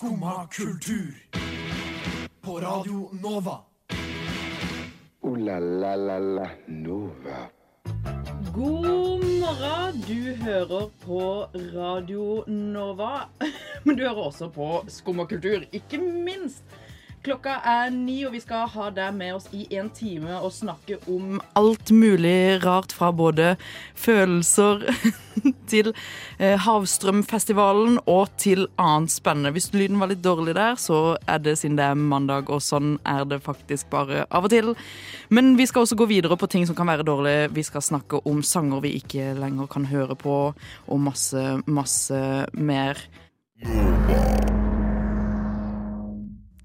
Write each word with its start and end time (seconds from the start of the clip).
Skumma 0.00 0.46
kultur. 0.46 1.14
På 2.40 2.60
Radio 2.60 3.10
Nova. 3.22 3.58
O-la-la-la-la 5.20 6.48
Nova. 6.66 7.48
God 8.54 9.24
morgen. 9.24 10.00
Du 10.06 10.34
hører 10.44 10.90
på 11.04 11.48
Radio 11.52 12.44
Nova. 12.46 13.20
Men 13.84 13.96
du 13.96 14.02
hører 14.08 14.22
også 14.22 14.48
på 14.48 14.84
Skumma 14.88 15.26
kultur, 15.26 15.68
ikke 15.72 15.98
minst. 15.98 16.64
Klokka 17.20 17.58
er 17.68 17.90
ni, 17.92 18.22
og 18.24 18.32
vi 18.32 18.38
skal 18.40 18.62
ha 18.72 18.86
deg 18.96 19.12
med 19.12 19.34
oss 19.36 19.48
i 19.52 19.66
en 19.76 19.90
time 19.92 20.38
og 20.38 20.54
snakke 20.56 20.96
om 21.04 21.34
alt 21.58 21.90
mulig 21.92 22.62
rart 22.62 22.94
fra 22.96 23.10
både 23.12 23.50
følelser 23.92 24.86
til 25.72 25.90
eh, 26.38 26.56
Havstrømfestivalen 26.64 27.98
og 28.08 28.32
til 28.40 28.64
annet 28.80 29.12
spennende. 29.12 29.52
Hvis 29.52 29.68
lyden 29.74 30.00
var 30.00 30.08
litt 30.08 30.22
dårlig 30.24 30.54
der, 30.56 30.80
så 30.80 31.18
er 31.28 31.42
det 31.44 31.58
siden 31.60 31.76
det 31.76 31.90
er 31.90 32.00
mandag, 32.00 32.48
og 32.48 32.64
sånn 32.64 32.96
er 33.04 33.28
det 33.28 33.42
faktisk 33.44 33.92
bare 33.92 34.24
av 34.32 34.48
og 34.48 34.54
til. 34.54 34.72
Men 35.28 35.58
vi 35.60 35.68
skal 35.68 35.84
også 35.84 36.00
gå 36.00 36.08
videre 36.08 36.40
på 36.40 36.48
ting 36.48 36.64
som 36.64 36.78
kan 36.78 36.88
være 36.88 37.04
dårlige. 37.04 37.50
Vi 37.52 37.66
skal 37.68 37.84
snakke 37.84 38.22
om 38.24 38.40
sanger 38.40 38.80
vi 38.86 38.94
ikke 38.96 39.34
lenger 39.36 39.68
kan 39.68 39.90
høre 39.92 40.16
på, 40.16 40.38
og 40.88 41.04
masse, 41.04 41.44
masse 41.68 42.24
mer. 42.56 43.04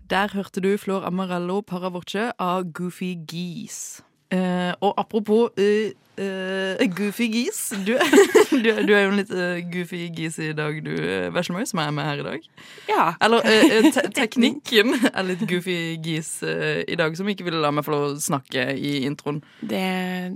Der 0.09 0.27
hørte 0.33 0.61
du 0.61 0.77
Flor 0.77 1.01
Amarello 1.01 1.61
Paravoce 1.61 2.31
av 2.39 2.63
Goofy 2.73 3.15
Geese. 3.25 4.03
Eh, 4.29 4.73
og 4.81 4.93
apropos 4.97 5.49
uh, 5.57 5.89
uh, 6.17 6.95
Goofy 6.97 7.27
Geese 7.29 7.77
du, 7.85 7.93
du, 8.63 8.69
du 8.87 8.93
er 8.93 9.03
jo 9.03 9.11
en 9.11 9.19
litt 9.19 9.29
uh, 9.29 9.59
goofy 9.69 10.07
geese 10.17 10.47
i 10.49 10.55
dag, 10.57 10.79
du, 10.81 10.91
Veslemøy, 11.33 11.61
som 11.69 11.81
er 11.83 11.91
med 11.93 12.07
her 12.09 12.21
i 12.21 12.25
dag. 12.25 12.47
Ja. 12.89 13.05
Eller 13.21 13.45
te 13.93 14.05
teknikken 14.19 14.93
er 15.11 15.25
litt 15.25 15.45
goofy 15.49 15.77
geese 16.05 16.53
i 16.85 16.97
dag, 16.97 17.17
som 17.17 17.29
ikke 17.29 17.45
ville 17.47 17.61
la 17.61 17.73
meg 17.73 17.85
få 17.85 17.93
lov 17.93 18.07
å 18.07 18.21
snakke 18.21 18.71
i 18.77 18.95
introen. 19.05 19.43
Det, 19.61 19.85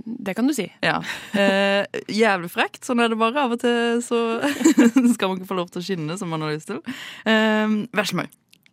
det 0.06 0.36
kan 0.38 0.50
du 0.50 0.54
si. 0.56 0.68
Ja. 0.86 1.00
Jævlig 2.10 2.50
frekt. 2.54 2.84
Sånn 2.86 3.02
er 3.02 3.10
det 3.10 3.18
bare. 3.20 3.46
Av 3.46 3.54
og 3.54 3.62
til 3.62 4.02
så 4.06 4.20
skal 5.14 5.30
man 5.32 5.40
ikke 5.40 5.50
få 5.50 5.58
lov 5.58 5.74
til 5.74 5.82
å 5.82 5.86
skinne 5.90 6.18
som 6.18 6.30
man 6.30 6.46
har 6.46 6.54
lyst 6.54 6.70
til. 6.70 6.82
Uh, 7.26 7.82
Veslemøy, 7.96 8.30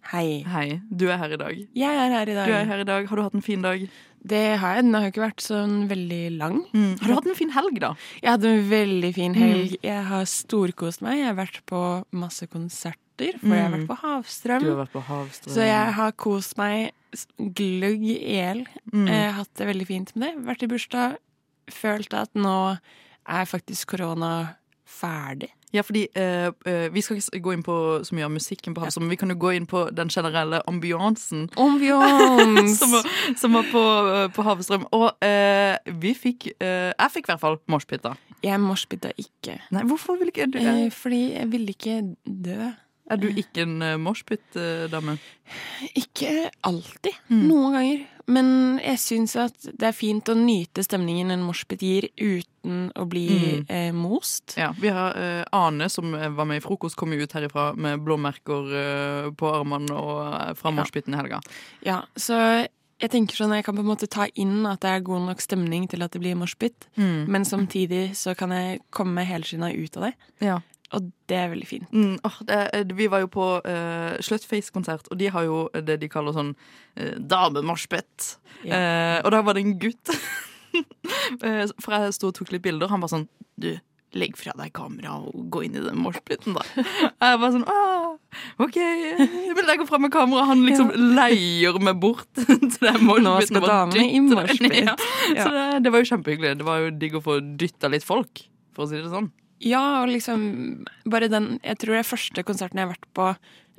Hei. 0.08 0.44
hei. 0.48 0.82
Du 0.88 1.10
er 1.12 1.18
her 1.20 1.34
i 1.36 1.40
dag. 1.40 1.58
Jeg 1.76 1.98
er 2.00 2.14
her 2.14 2.30
i 2.32 2.36
dag. 2.38 2.48
Du 2.48 2.54
er 2.56 2.68
her 2.70 2.80
i 2.80 2.86
dag. 2.88 3.08
Har 3.10 3.20
du 3.20 3.24
hatt 3.26 3.34
en 3.36 3.44
fin 3.44 3.64
dag? 3.66 3.82
Det 4.28 4.44
har 4.62 4.78
jeg. 4.78 4.86
Den 4.86 4.96
har 4.96 5.04
jo 5.04 5.12
ikke 5.12 5.24
vært 5.26 5.44
sånn 5.44 5.74
veldig 5.90 6.22
lang. 6.38 6.62
Har 6.72 7.10
du 7.12 7.16
hatt 7.18 7.28
en 7.28 7.36
fin 7.38 7.52
helg, 7.52 7.80
da? 7.84 7.90
Jeg 8.22 8.32
hadde 8.32 8.54
en 8.54 8.70
veldig 8.72 9.12
fin 9.18 9.36
helg. 9.36 9.76
Jeg 9.84 10.06
har 10.08 10.30
storkost 10.32 11.04
meg. 11.04 11.20
Jeg 11.20 11.28
har 11.28 11.38
vært 11.42 11.60
på 11.68 11.82
masse 12.24 12.48
konserter, 12.52 13.36
for 13.42 13.52
jeg 13.52 13.66
har 13.66 13.76
vært 13.76 13.90
på 13.90 14.00
Havstrøm. 14.06 14.64
Du 14.64 14.72
har 14.72 14.80
vært 14.86 14.96
på 14.96 15.04
Havstrøm. 15.10 15.56
Så 15.58 15.68
jeg 15.68 15.98
har 16.00 16.16
kost 16.24 16.56
meg 16.60 16.94
gløgg 17.60 18.08
i 18.08 18.18
hjel. 18.38 18.64
Mm. 18.94 19.10
Jeg 19.12 19.28
har 19.28 19.38
hatt 19.42 19.54
det 19.60 19.70
veldig 19.74 19.90
fint 19.92 20.16
med 20.16 20.28
det. 20.28 20.34
Vært 20.48 20.64
i 20.64 20.72
bursdag. 20.72 21.20
Følt 21.74 22.16
at 22.16 22.32
nå 22.40 22.58
er 23.28 23.52
faktisk 23.52 23.92
korona 23.96 24.34
ferdig. 24.88 25.52
Ja, 25.76 25.84
fordi 25.84 26.08
eh, 26.16 26.48
eh, 26.66 26.94
Vi 26.94 27.02
skal 27.04 27.20
ikke 27.20 27.42
gå 27.44 27.54
inn 27.58 27.64
på 27.66 27.76
så 28.08 28.16
mye 28.16 28.28
av 28.28 28.32
musikken 28.32 28.76
på 28.76 28.84
Havstrøm, 28.86 29.04
men 29.08 29.12
vi 29.12 29.20
kan 29.20 29.34
jo 29.34 29.36
gå 29.40 29.52
inn 29.58 29.68
på 29.68 29.84
den 29.92 30.10
generelle 30.14 30.62
ambiansen 30.70 31.50
Ambiance! 31.60 32.78
som 32.80 32.96
var, 32.96 33.10
som 33.42 33.58
var 33.58 33.68
på, 33.72 33.84
eh, 34.14 34.28
på 34.32 34.46
Havstrøm. 34.48 34.88
Og 34.96 35.28
eh, 35.28 35.76
vi 36.00 36.14
fikk 36.16 36.50
eh, 36.56 36.94
Jeg 36.94 37.14
fikk 37.18 37.28
i 37.28 37.34
hvert 37.34 37.44
fall 37.44 37.60
moshpita. 37.68 38.16
Jeg 38.46 38.62
moshpita 38.64 39.12
ikke. 39.20 39.58
Nei, 39.76 39.84
hvorfor 39.90 40.20
vil 40.22 40.32
ikke 40.32 40.48
du 40.54 40.60
Eh, 40.62 40.88
fordi 40.94 41.22
jeg 41.36 41.52
ville 41.52 41.76
ikke 41.76 42.02
dø. 42.26 42.72
Er 43.08 43.20
du 43.20 43.28
ikke 43.30 43.64
en 43.64 44.02
moshpit-dame? 44.04 45.14
Ikke 45.96 46.50
alltid. 46.68 47.16
Mm. 47.32 47.44
Noen 47.48 47.78
ganger. 47.78 48.02
Men 48.28 48.80
jeg 48.84 48.98
syns 49.00 49.36
at 49.40 49.54
det 49.64 49.88
er 49.88 49.96
fint 49.96 50.28
å 50.28 50.36
nyte 50.36 50.84
stemningen 50.84 51.32
en 51.32 51.46
moshpit 51.48 51.80
gir, 51.80 52.10
uten 52.20 52.92
å 53.00 53.06
bli 53.08 53.28
Mm. 53.30 53.66
eh, 53.70 53.92
most. 53.96 54.58
Ja, 54.58 54.74
vi 54.78 54.90
har 54.92 55.16
eh, 55.16 55.44
Ane, 55.56 55.88
som 55.90 56.14
eh, 56.14 56.28
var 56.30 56.46
med 56.46 56.58
i 56.58 56.66
Frokost, 56.66 56.98
kom 57.00 57.14
ut 57.14 57.32
herifra 57.32 57.74
med 57.76 58.02
blåmerker 58.04 58.74
eh, 59.28 59.30
på 59.32 59.54
armene 59.56 59.92
og 59.96 60.34
eh, 60.34 60.54
fra 60.60 60.72
moshpiten 60.76 61.14
i 61.16 61.18
helga. 61.22 61.40
Ja, 61.86 62.02
så 62.20 62.68
jeg 63.00 63.12
tenker 63.14 63.36
sånn, 63.38 63.54
jeg 63.56 63.64
kan 63.64 63.76
på 63.78 63.84
en 63.86 63.92
måte 63.92 64.08
ta 64.10 64.26
inn 64.36 64.66
at 64.66 64.82
det 64.82 64.90
er 64.90 65.00
god 65.06 65.22
nok 65.30 65.40
stemning 65.40 65.88
til 65.88 66.02
at 66.04 66.12
det 66.12 66.20
blir 66.20 66.36
moshpit, 66.36 66.88
Mm. 66.98 67.28
men 67.30 67.46
samtidig 67.46 68.12
så 68.18 68.36
kan 68.36 68.50
jeg 68.50 68.82
komme 68.92 69.24
helskinna 69.24 69.72
ut 69.72 69.96
av 69.98 70.04
det. 70.10 70.14
Ja. 70.42 70.60
Og 70.96 71.10
det 71.28 71.36
er 71.36 71.50
veldig 71.52 71.68
fint. 71.68 71.88
Mm, 71.92 72.14
oh, 72.24 72.36
det, 72.48 72.58
er- 72.72 72.94
vi 72.96 73.08
var 73.12 73.20
jo 73.26 73.28
på 73.34 73.46
uh, 73.60 74.14
Slutface-konsert, 74.24 75.10
og 75.12 75.18
de 75.20 75.28
har 75.34 75.44
jo 75.44 75.66
det 75.76 75.98
de 76.00 76.08
kaller 76.12 76.32
sånn 76.38 76.54
uh, 76.56 77.16
damemarsjbett. 77.20 78.38
Yeah. 78.64 79.20
Uh, 79.20 79.26
og 79.26 79.34
da 79.36 79.42
var 79.44 79.58
det 79.58 79.66
en 79.68 79.76
gutt 79.82 80.14
Eh, 80.78 81.64
For 81.82 81.94
jeg 81.96 82.14
sto 82.14 82.30
og 82.30 82.36
tok 82.38 82.52
litt 82.54 82.62
bilder. 82.66 82.90
Han 82.92 83.02
var 83.02 83.10
sånn 83.10 83.24
Du, 83.58 83.72
legg 84.18 84.36
fra 84.38 84.54
deg 84.60 84.70
kameraet 84.76 85.32
og 85.32 85.48
gå 85.54 85.64
inn 85.66 85.78
i 85.80 85.82
den 85.82 85.98
moshpiten, 86.00 86.54
da. 86.56 86.62
Jeg 87.24 87.40
var 87.42 87.54
sånn 87.56 87.66
ah, 87.72 88.14
OK. 88.64 88.78
Jeg 88.78 89.56
vil 89.58 89.68
legge 89.68 89.88
fra 89.90 89.98
meg 90.04 90.14
kameraet. 90.14 90.52
Han 90.52 90.62
liksom 90.68 90.92
leier 91.18 91.80
meg 91.82 91.98
bort 92.04 92.28
til 92.38 92.62
den 92.84 93.02
moshpiten. 93.08 93.26
Nå 93.26 93.34
skal 93.48 93.64
og 93.64 93.72
damene 93.72 94.06
i 94.06 94.22
moshpit. 94.28 94.94
Så 95.34 95.50
det, 95.56 95.66
det 95.88 95.94
var 95.96 96.04
jo 96.04 96.10
kjempehyggelig. 96.12 96.54
Det 96.62 96.68
var 96.70 96.84
jo 96.86 96.94
digg 97.04 97.18
å 97.18 97.24
få 97.26 97.40
dytta 97.64 97.90
litt 97.96 98.06
folk, 98.06 98.46
for 98.78 98.86
å 98.86 98.92
si 98.92 99.02
det 99.02 99.10
sånn. 99.12 99.32
Ja, 99.64 100.02
og 100.04 100.12
liksom 100.12 100.86
bare 101.10 101.30
den 101.32 101.60
Jeg 101.64 101.80
tror 101.82 101.96
det 101.96 102.02
er 102.04 102.12
første 102.12 102.44
konserten 102.46 102.78
jeg 102.78 102.86
har 102.88 102.94
vært 102.94 103.08
på 103.18 103.30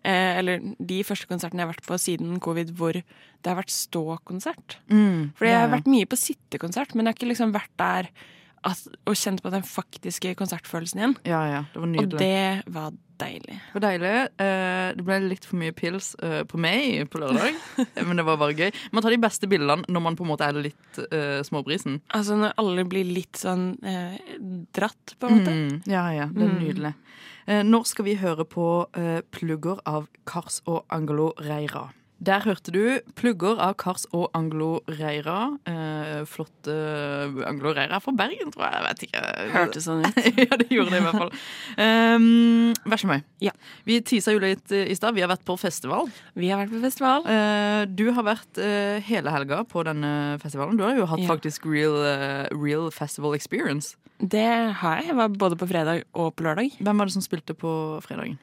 eh, 0.03 0.39
Eller 0.41 0.65
de 0.79 1.05
første 1.07 1.29
konsertene 1.31 1.63
jeg 1.63 1.69
har 1.69 1.75
vært 1.77 1.87
på 1.87 1.99
siden 2.03 2.41
covid 2.43 2.73
hvor 2.75 2.99
det 2.99 3.47
har 3.47 3.61
vært 3.61 3.71
ståkonsert. 3.71 4.81
Fordi 5.39 5.51
jeg 5.53 5.61
har 5.63 5.71
vært 5.71 5.87
mye 5.87 6.09
på 6.11 6.19
sittekonsert, 6.19 6.95
men 6.95 7.07
jeg 7.07 7.13
har 7.13 7.19
ikke 7.21 7.29
liksom 7.31 7.53
vært 7.55 7.71
der 7.79 8.09
at, 8.65 8.81
og 9.07 9.15
kjent 9.19 9.43
på 9.45 9.51
den 9.55 9.63
faktiske 9.63 10.35
konsertfølelsen 10.39 10.99
igjen. 11.03 11.17
Ja, 11.29 11.43
ja. 11.47 11.61
Det 11.73 11.79
var 11.81 11.87
Og 11.87 11.93
nydelig. 11.93 12.19
det 12.19 12.73
var 12.75 12.91
deilig. 13.19 13.57
Det 13.59 13.75
var 13.75 13.85
deilig. 13.85 14.13
Eh, 14.39 14.93
Det 14.99 15.05
ble 15.05 15.19
litt 15.29 15.45
for 15.45 15.57
mye 15.59 15.73
pils 15.75 16.15
eh, 16.23 16.43
på 16.49 16.59
meg 16.59 17.09
på 17.11 17.19
lørdag, 17.23 17.55
men 18.07 18.17
det 18.17 18.25
var 18.25 18.37
bare 18.41 18.55
gøy. 18.55 18.71
Man 18.93 19.03
tar 19.03 19.11
de 19.11 19.19
beste 19.19 19.49
bildene 19.51 19.85
når 19.89 20.01
man 20.05 20.17
på 20.17 20.25
en 20.27 20.31
måte 20.33 20.47
er 20.49 20.53
litt 20.59 21.01
eh, 21.13 21.43
småbrisen. 21.47 22.01
Altså 22.15 22.37
når 22.39 22.55
alle 22.59 22.85
blir 22.89 23.05
litt 23.05 23.37
sånn 23.37 23.73
eh, 23.83 24.19
dratt, 24.75 25.17
på 25.19 25.27
en 25.29 25.39
måte. 25.41 25.55
Mm, 25.55 25.83
ja, 25.91 26.07
ja, 26.13 26.27
det 26.33 26.43
er 26.47 26.49
Mm. 26.55 26.63
nydelig. 26.65 26.95
Eh, 27.49 27.63
Nå 27.65 27.83
skal 27.89 28.05
vi 28.05 28.15
høre 28.21 28.45
på 28.45 28.87
eh, 28.95 29.21
plugger 29.33 29.81
av 29.87 30.07
Kars 30.29 30.61
og 30.67 30.85
Angelo 30.91 31.33
Reira. 31.41 31.89
Der 32.19 32.43
hørte 32.43 32.73
du 32.75 32.99
plugger 33.15 33.61
av 33.63 33.77
Kars 33.79 34.03
og 34.11 34.25
Anglo 34.35 34.81
Reira. 34.91 35.53
Eh, 35.71 36.25
flotte 36.27 36.75
Anglo 37.47 37.71
Reira 37.77 38.01
er 38.01 38.03
fra 38.03 38.15
Bergen, 38.19 38.51
tror 38.51 38.65
jeg. 38.67 38.75
jeg 38.75 38.87
vet 38.89 39.05
ikke. 39.07 39.23
Hørtes 39.55 39.87
sånn 39.87 40.03
ut. 40.03 40.19
ja, 40.43 40.59
det 40.59 40.67
gjorde 40.75 40.97
det 40.97 40.99
i 40.99 41.05
hvert 41.07 41.21
fall. 41.23 41.31
Um, 41.79 42.75
Veslemøy. 42.91 43.23
Ja. 43.45 43.55
Vi 43.87 44.01
tisa 44.03 44.35
jo 44.35 44.43
litt 44.43 44.75
eh, 44.75 44.91
i 44.91 44.97
stad. 44.99 45.15
Vi 45.15 45.23
har 45.23 45.31
vært 45.31 45.47
på 45.47 45.55
festival. 45.63 46.11
Vi 46.35 46.51
har 46.51 46.65
vært 46.65 46.75
på 46.75 46.83
festival. 46.83 47.23
Eh, 47.31 47.85
du 47.87 48.09
har 48.17 48.27
vært 48.27 48.61
eh, 48.67 48.99
hele 49.07 49.35
helga 49.35 49.63
på 49.71 49.87
denne 49.87 50.13
festivalen. 50.43 50.75
Du 50.81 50.83
har 50.89 50.99
jo 50.99 51.07
hatt 51.07 51.23
Ja. 51.23 51.31
faktisk 51.31 51.71
real, 51.71 52.03
uh, 52.03 52.51
real 52.51 52.91
festival 52.95 53.39
experience. 53.39 53.95
Det 54.19 54.43
har 54.83 54.99
jeg. 54.99 55.13
Jeg 55.13 55.21
var 55.23 55.31
både 55.39 55.55
på 55.61 55.71
fredag 55.71 56.03
og 56.19 56.35
på 56.35 56.43
lørdag. 56.49 56.75
Hvem 56.83 56.99
var 56.99 57.07
det 57.07 57.15
som 57.15 57.23
spilte 57.23 57.55
på 57.55 57.71
fredagen? 58.03 58.41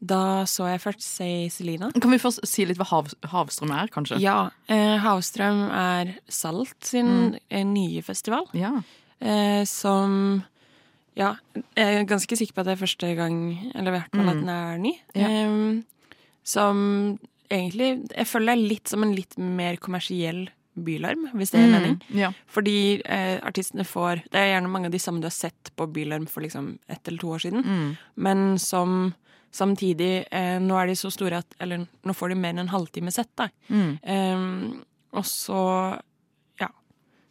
Da 0.00 0.44
så 0.48 0.66
jeg 0.68 0.82
først 0.82 1.04
Say 1.04 1.46
Selina. 1.52 1.88
Kan 1.96 2.12
vi 2.12 2.20
først 2.20 2.44
si 2.48 2.66
litt 2.68 2.78
hva 2.80 2.86
hav, 2.90 3.08
Havstrøm 3.32 3.72
er, 3.72 3.88
kanskje? 3.92 4.18
Ja. 4.20 4.50
Eh, 4.68 4.96
Havstrøm 5.00 5.66
er 5.72 6.12
Salt 6.28 6.76
sin 6.84 7.08
mm. 7.36 7.72
nye 7.72 8.04
festival. 8.04 8.48
Ja. 8.56 8.76
Eh, 9.20 9.64
som 9.68 10.44
Ja, 11.16 11.38
jeg 11.72 12.02
er 12.02 12.04
ganske 12.04 12.36
sikker 12.36 12.52
på 12.52 12.60
at 12.60 12.68
det 12.68 12.74
er 12.74 12.82
første 12.82 13.08
gang 13.16 13.36
Eller 13.72 13.88
i 13.88 13.94
hvert 13.94 14.12
fall 14.12 14.28
at 14.28 14.42
den 14.42 14.52
er 14.52 14.82
ny. 14.82 14.92
Ja. 15.16 15.30
Eh, 15.30 16.10
som 16.44 16.82
egentlig 17.48 18.04
Jeg 18.12 18.28
føler 18.28 18.52
det 18.52 18.58
er 18.58 18.68
litt 18.74 18.92
som 18.92 19.06
en 19.06 19.16
litt 19.16 19.38
mer 19.38 19.80
kommersiell 19.80 20.46
bylarm, 20.76 21.30
hvis 21.32 21.54
det 21.54 21.62
gir 21.62 21.70
mening. 21.72 21.94
Mm, 22.10 22.16
ja. 22.20 22.28
Fordi 22.52 23.00
eh, 23.00 23.38
artistene 23.40 23.86
får 23.88 24.26
Det 24.28 24.40
er 24.40 24.50
gjerne 24.50 24.68
mange 24.68 24.90
av 24.90 24.92
de 24.92 25.00
samme 25.00 25.22
du 25.22 25.28
har 25.30 25.32
sett 25.32 25.70
på 25.72 25.86
Bylarm 25.88 26.26
for 26.28 26.44
liksom 26.44 26.74
ett 26.92 27.08
eller 27.08 27.22
to 27.22 27.30
år 27.32 27.44
siden. 27.46 27.64
Mm. 27.64 27.96
Men 28.14 28.58
som 28.60 29.14
samtidig 29.56 30.10
eh, 30.30 30.56
Nå 30.62 30.76
er 30.80 30.90
de 30.90 30.98
så 30.98 31.10
store 31.12 31.40
at 31.42 31.56
Eller 31.62 31.86
nå 31.86 32.16
får 32.16 32.32
de 32.32 32.40
mer 32.40 32.54
enn 32.54 32.66
en 32.66 32.74
halvtime 32.74 33.12
sett, 33.14 33.32
da. 33.38 33.48
Mm. 33.68 33.96
Eh, 34.02 34.44
og 35.16 35.24
så 35.28 35.62
ja. 36.60 36.70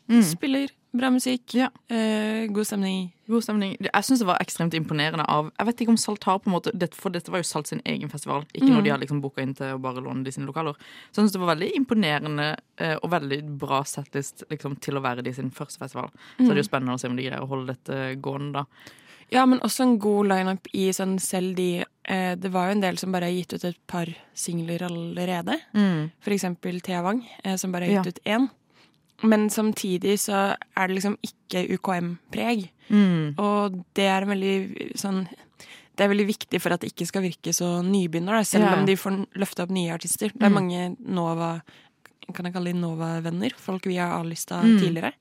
Mm. 0.10 0.24
Spiller 0.26 0.74
bra 0.96 1.10
musikk. 1.12 1.54
Ja. 1.54 1.70
Eh, 1.88 2.48
god 2.48 2.68
stemning. 2.68 3.12
God 3.28 3.44
stemning. 3.44 3.76
Jeg 3.82 4.06
syns 4.08 4.22
det 4.22 4.28
var 4.30 4.40
ekstremt 4.42 4.76
imponerende 4.78 5.26
av 5.32 5.52
Jeg 5.58 5.68
vet 5.70 5.82
ikke 5.84 5.94
om 5.96 6.00
Salt 6.00 6.24
har 6.28 6.40
på 6.40 6.50
en 6.50 6.56
måte 6.56 6.74
For 6.96 7.14
dette 7.14 7.32
var 7.34 7.42
jo 7.42 7.48
Salt 7.48 7.72
sin 7.72 7.82
egen 7.86 8.12
festival, 8.12 8.46
ikke 8.54 8.70
når 8.70 8.86
de 8.86 8.94
har 8.94 9.02
liksom 9.02 9.22
booka 9.24 9.44
inn 9.44 9.56
til 9.58 9.76
å 9.76 9.82
bare 9.82 10.04
låne 10.04 10.24
de 10.26 10.34
sine 10.34 10.48
lokaler. 10.48 10.78
Så 11.10 11.20
jeg 11.20 11.26
syns 11.26 11.36
det 11.36 11.42
var 11.44 11.54
veldig 11.54 11.72
imponerende 11.80 12.52
eh, 12.82 12.96
og 13.02 13.10
veldig 13.14 13.42
bra 13.62 13.82
settlist 13.88 14.46
liksom, 14.52 14.78
til 14.84 15.00
å 15.00 15.04
være 15.06 15.26
de 15.26 15.34
sin 15.36 15.52
første 15.54 15.82
festival. 15.82 16.12
Så 16.38 16.48
det 16.48 16.56
er 16.56 16.64
jo 16.64 16.70
spennende 16.70 16.96
å 16.96 17.02
se 17.02 17.12
om 17.12 17.18
de 17.18 17.28
greier 17.28 17.44
å 17.44 17.50
holde 17.50 17.76
dette 17.76 18.16
gående, 18.24 18.64
da. 18.64 18.94
Ja, 19.32 19.46
men 19.46 19.60
også 19.66 19.82
en 19.84 19.98
god 20.00 20.28
lineup 20.28 20.68
i 20.74 20.90
sånn 20.94 21.20
selv 21.20 21.56
de 21.56 21.84
eh, 22.06 22.36
det 22.36 22.52
var 22.54 22.68
jo 22.70 22.76
en 22.76 22.82
del 22.82 22.98
som 22.98 23.12
bare 23.12 23.26
har 23.26 23.34
gitt 23.34 23.54
ut 23.54 23.64
et 23.66 23.80
par 23.88 24.06
singler 24.38 24.84
allerede. 24.86 25.58
Mm. 25.74 26.12
For 26.22 26.32
eksempel 26.32 26.80
Thea 26.82 27.02
Wang, 27.02 27.24
eh, 27.44 27.56
som 27.58 27.72
bare 27.72 27.86
har 27.90 28.04
gitt 28.04 28.06
Ja. 28.06 28.10
ut 28.12 28.24
én. 28.26 28.50
Men 29.24 29.50
samtidig 29.50 30.20
så 30.20 30.56
er 30.78 30.88
det 30.88 30.96
liksom 31.02 31.18
ikke 31.24 31.66
UKM-preg. 31.80 32.70
Mm. 32.90 33.40
Og 33.40 33.84
det 33.96 34.04
er 34.06 34.26
veldig 34.26 34.96
sånn 34.96 35.28
det 35.98 36.04
er 36.04 36.10
veldig 36.12 36.28
viktig 36.28 36.60
for 36.62 36.74
at 36.74 36.82
det 36.82 36.92
ikke 36.94 37.06
skal 37.08 37.22
virke 37.24 37.54
så 37.56 37.82
nybegynner, 37.82 38.44
selv 38.46 38.66
Ja. 38.66 38.74
om 38.78 38.86
de 38.86 38.96
får 38.98 39.26
løfte 39.40 39.64
opp 39.64 39.70
nye 39.70 39.94
artister. 39.94 40.28
Det 40.28 40.44
er 40.44 40.50
Mm. 40.50 40.54
mange 40.54 40.98
Nova 41.00 41.62
Kan 42.34 42.46
jeg 42.46 42.54
kalle 42.56 42.74
de 42.74 42.80
Nova-venner? 42.80 43.52
Folk 43.56 43.84
vi 43.86 43.98
har 43.98 44.20
avlysta 44.20 44.60
Mm. 44.64 44.80
tidligere. 44.80 45.14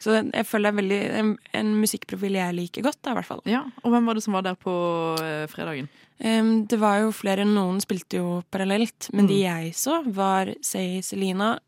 Så 0.00 0.14
jeg 0.32 0.46
føler 0.48 0.70
det 0.70 0.72
er 0.72 0.78
veldig 0.80 1.00
en, 1.20 1.30
en 1.60 1.70
musikkprofil 1.76 2.38
jeg 2.38 2.54
liker 2.56 2.82
godt, 2.86 2.96
da, 3.04 3.12
i 3.12 3.18
hvert 3.18 3.28
fall. 3.28 3.42
Ja, 3.44 3.66
Og 3.84 3.92
hvem 3.92 4.06
var 4.08 4.16
det 4.16 4.22
som 4.24 4.32
var 4.36 4.42
der 4.46 4.56
på 4.56 4.72
eh, 5.20 5.44
fredagen? 5.52 5.90
Um, 6.24 6.64
det 6.68 6.78
var 6.80 6.98
jo 7.02 7.10
flere, 7.16 7.44
noen 7.48 7.80
spilte 7.84 8.16
jo 8.20 8.42
parallelt, 8.52 9.10
men 9.12 9.24
Mm. 9.26 9.28
de 9.28 9.38
jeg 9.42 9.74
så, 9.76 9.98
var 10.12 10.54
Say 10.64 11.00
Selina, 11.04 11.58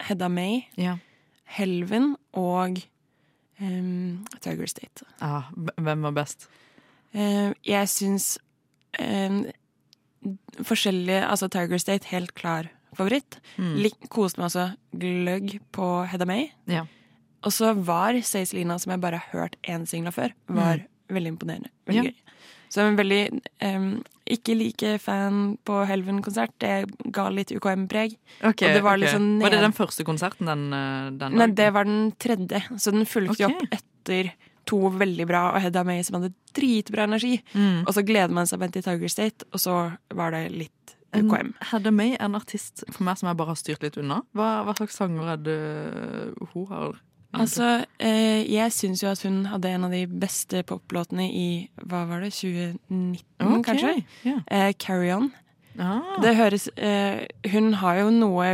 Hedda 0.00 0.28
May, 0.32 0.62
Ja. 0.80 0.96
Helven 1.52 2.14
og 2.32 2.80
um, 3.60 4.24
Tiger 4.40 4.66
State. 4.72 5.04
Ah, 5.20 5.50
hvem 5.76 6.02
var 6.08 6.12
best? 6.16 6.48
Uh, 7.14 7.52
jeg 7.64 7.88
syns 7.92 8.38
um, 8.98 9.44
forskjellige 10.64 11.24
Altså 11.28 11.48
Tiger 11.52 11.78
State, 11.78 12.08
helt 12.12 12.32
klar 12.34 12.70
favoritt. 12.96 13.38
Mm. 13.58 13.78
Koste 14.12 14.40
meg 14.40 14.48
også 14.50 14.66
gløgg 14.96 15.58
på 15.72 15.86
Hedda 16.10 16.26
May. 16.28 16.48
Ja. 16.68 16.84
Og 17.42 17.52
så 17.54 17.72
var 17.74 18.18
Say 18.22 18.46
Lina, 18.52 18.78
som 18.78 18.94
jeg 18.94 19.02
bare 19.02 19.20
har 19.22 19.40
hørt 19.42 19.56
én 19.68 19.86
singel 19.88 20.12
av 20.12 20.18
før, 20.18 20.34
var 20.46 20.84
veldig 21.12 21.34
imponerende. 21.36 21.72
Veldig 21.86 22.02
Mm. 22.02 22.04
Ja. 22.04 22.10
gøy. 22.10 22.14
Så 22.72 22.80
jeg 22.80 22.92
er 22.92 22.96
veldig 22.96 23.42
um, 23.68 23.88
ikke 24.32 24.54
like 24.56 24.98
fan 24.98 25.58
på 25.66 25.82
Helven-konsert. 25.84 26.54
Det 26.62 26.86
ga 27.12 27.26
litt 27.28 27.52
UKM-preg. 27.52 28.14
Okay, 28.48 28.80
var 28.80 28.96
okay. 28.96 29.12
sånn 29.12 29.42
Var 29.42 29.50
det 29.50 29.60
den 29.60 29.76
første 29.76 30.06
konserten 30.08 30.48
den, 30.48 30.72
eh, 30.72 31.10
den 31.20 31.36
Nei, 31.36 31.50
det 31.52 31.68
var 31.74 31.84
den 31.84 32.12
tredje, 32.22 32.62
så 32.78 32.94
den 32.94 33.04
fulgte 33.04 33.44
okay. 33.44 33.52
Opp 33.52 33.76
etter 33.76 34.32
to 34.64 34.78
veldig 34.94 35.26
bra 35.26 35.42
og 35.52 35.60
Hedda 35.60 35.82
May 35.84 36.02
som 36.06 36.20
hadde 36.20 36.32
dritbra 36.56 37.04
energi. 37.04 37.42
Mm. 37.52 37.82
Og 37.84 37.92
så 37.96 38.04
gleder 38.06 38.32
man 38.32 38.48
seg 38.48 38.62
til 38.72 38.84
Tiger 38.86 39.10
State, 39.10 39.44
og 39.52 39.60
så 39.60 39.76
var 40.14 40.32
det 40.32 40.46
litt 40.54 40.96
UKM. 41.12 41.52
Hedda 41.72 41.92
May 41.92 42.14
er 42.14 42.24
en 42.24 42.38
artist 42.38 42.86
for 42.88 43.04
meg 43.04 43.18
som 43.20 43.28
jeg 43.28 43.36
bare 43.36 43.52
har 43.52 43.60
styrt 43.60 43.84
litt 43.84 43.98
unna. 44.00 44.22
Hva, 44.32 44.62
hva 44.64 44.76
slags 44.78 44.96
sanger 44.96 45.34
er 45.34 45.42
det 45.44 45.60
hun 46.54 46.68
har? 46.70 47.00
Altså, 47.32 47.84
eh, 47.98 48.42
jeg 48.52 48.72
syns 48.76 49.02
jo 49.02 49.08
at 49.08 49.22
hun 49.24 49.46
hadde 49.48 49.70
en 49.72 49.86
av 49.86 49.94
de 49.94 50.02
beste 50.06 50.60
poplåtene 50.68 51.28
i 51.32 51.46
hva 51.80 52.04
var 52.10 52.24
det, 52.24 52.32
2019 52.36 53.22
okay. 53.40 53.62
kanskje? 53.70 53.94
Yeah. 54.26 54.42
Eh, 54.52 54.72
Carry 54.78 55.12
On. 55.14 55.30
Ah. 55.80 56.18
Det 56.20 56.34
høres 56.36 56.66
eh, 56.76 57.22
Hun 57.48 57.70
har 57.80 58.02
jo 58.02 58.10
noe 58.12 58.50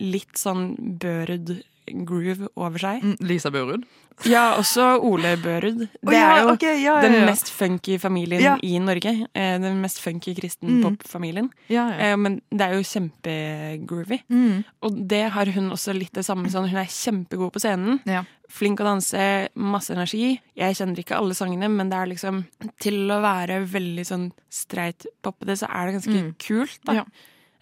litt 0.00 0.38
sånn 0.40 0.70
Børud 1.02 1.58
groove 1.86 2.48
over 2.56 2.78
seg. 2.78 3.02
Mm, 3.02 3.16
Lisa 3.20 3.50
Børud? 3.50 3.84
Ja, 4.30 4.54
også 4.60 5.00
Ole 5.02 5.32
Børud. 5.42 5.80
Det 5.88 5.88
oh, 6.06 6.12
ja, 6.14 6.36
er 6.36 6.42
jo 6.44 6.52
okay, 6.52 6.76
ja, 6.78 7.00
ja, 7.00 7.00
den 7.02 7.24
mest 7.26 7.48
funky 7.50 7.96
familien 7.98 8.60
i 8.62 8.78
Norge. 8.78 9.26
Eh, 9.34 9.56
den 9.58 9.80
mest 9.82 9.98
funky 10.00 10.34
kristen 10.38 10.70
Mm. 10.78 10.82
pop-familien. 10.84 11.48
Ja, 11.68 11.88
ja. 11.90 12.12
Eh, 12.12 12.16
men 12.16 12.40
det 12.52 12.60
er 12.68 12.74
jo 12.78 12.84
kjempegroovy. 12.86 14.20
Mm. 14.30 14.62
Og 14.86 15.00
det 15.10 15.24
har 15.34 15.50
hun 15.56 15.70
også 15.74 15.94
litt 15.96 16.12
det 16.14 16.24
samme 16.26 16.46
sånn. 16.52 16.68
Hun 16.70 16.78
er 16.80 16.90
kjempegod 16.90 17.52
på 17.56 17.62
scenen. 17.64 18.00
Ja. 18.06 18.22
Flink 18.54 18.78
å 18.78 18.86
danse, 18.86 19.48
masse 19.56 19.90
energi. 19.96 20.36
Jeg 20.54 20.76
kjenner 20.78 21.00
ikke 21.02 21.16
alle 21.18 21.34
sangene, 21.34 21.68
men 21.72 21.90
det 21.90 21.98
er 21.98 22.10
liksom 22.12 22.44
Til 22.78 23.08
å 23.10 23.20
være 23.24 23.64
veldig 23.66 24.04
sånn 24.06 24.30
streit 24.52 25.06
poppete, 25.24 25.56
så 25.58 25.66
er 25.68 25.86
det 25.90 25.94
ganske 25.98 26.14
Mm. 26.22 26.34
kult, 26.38 26.78
da. 26.84 27.04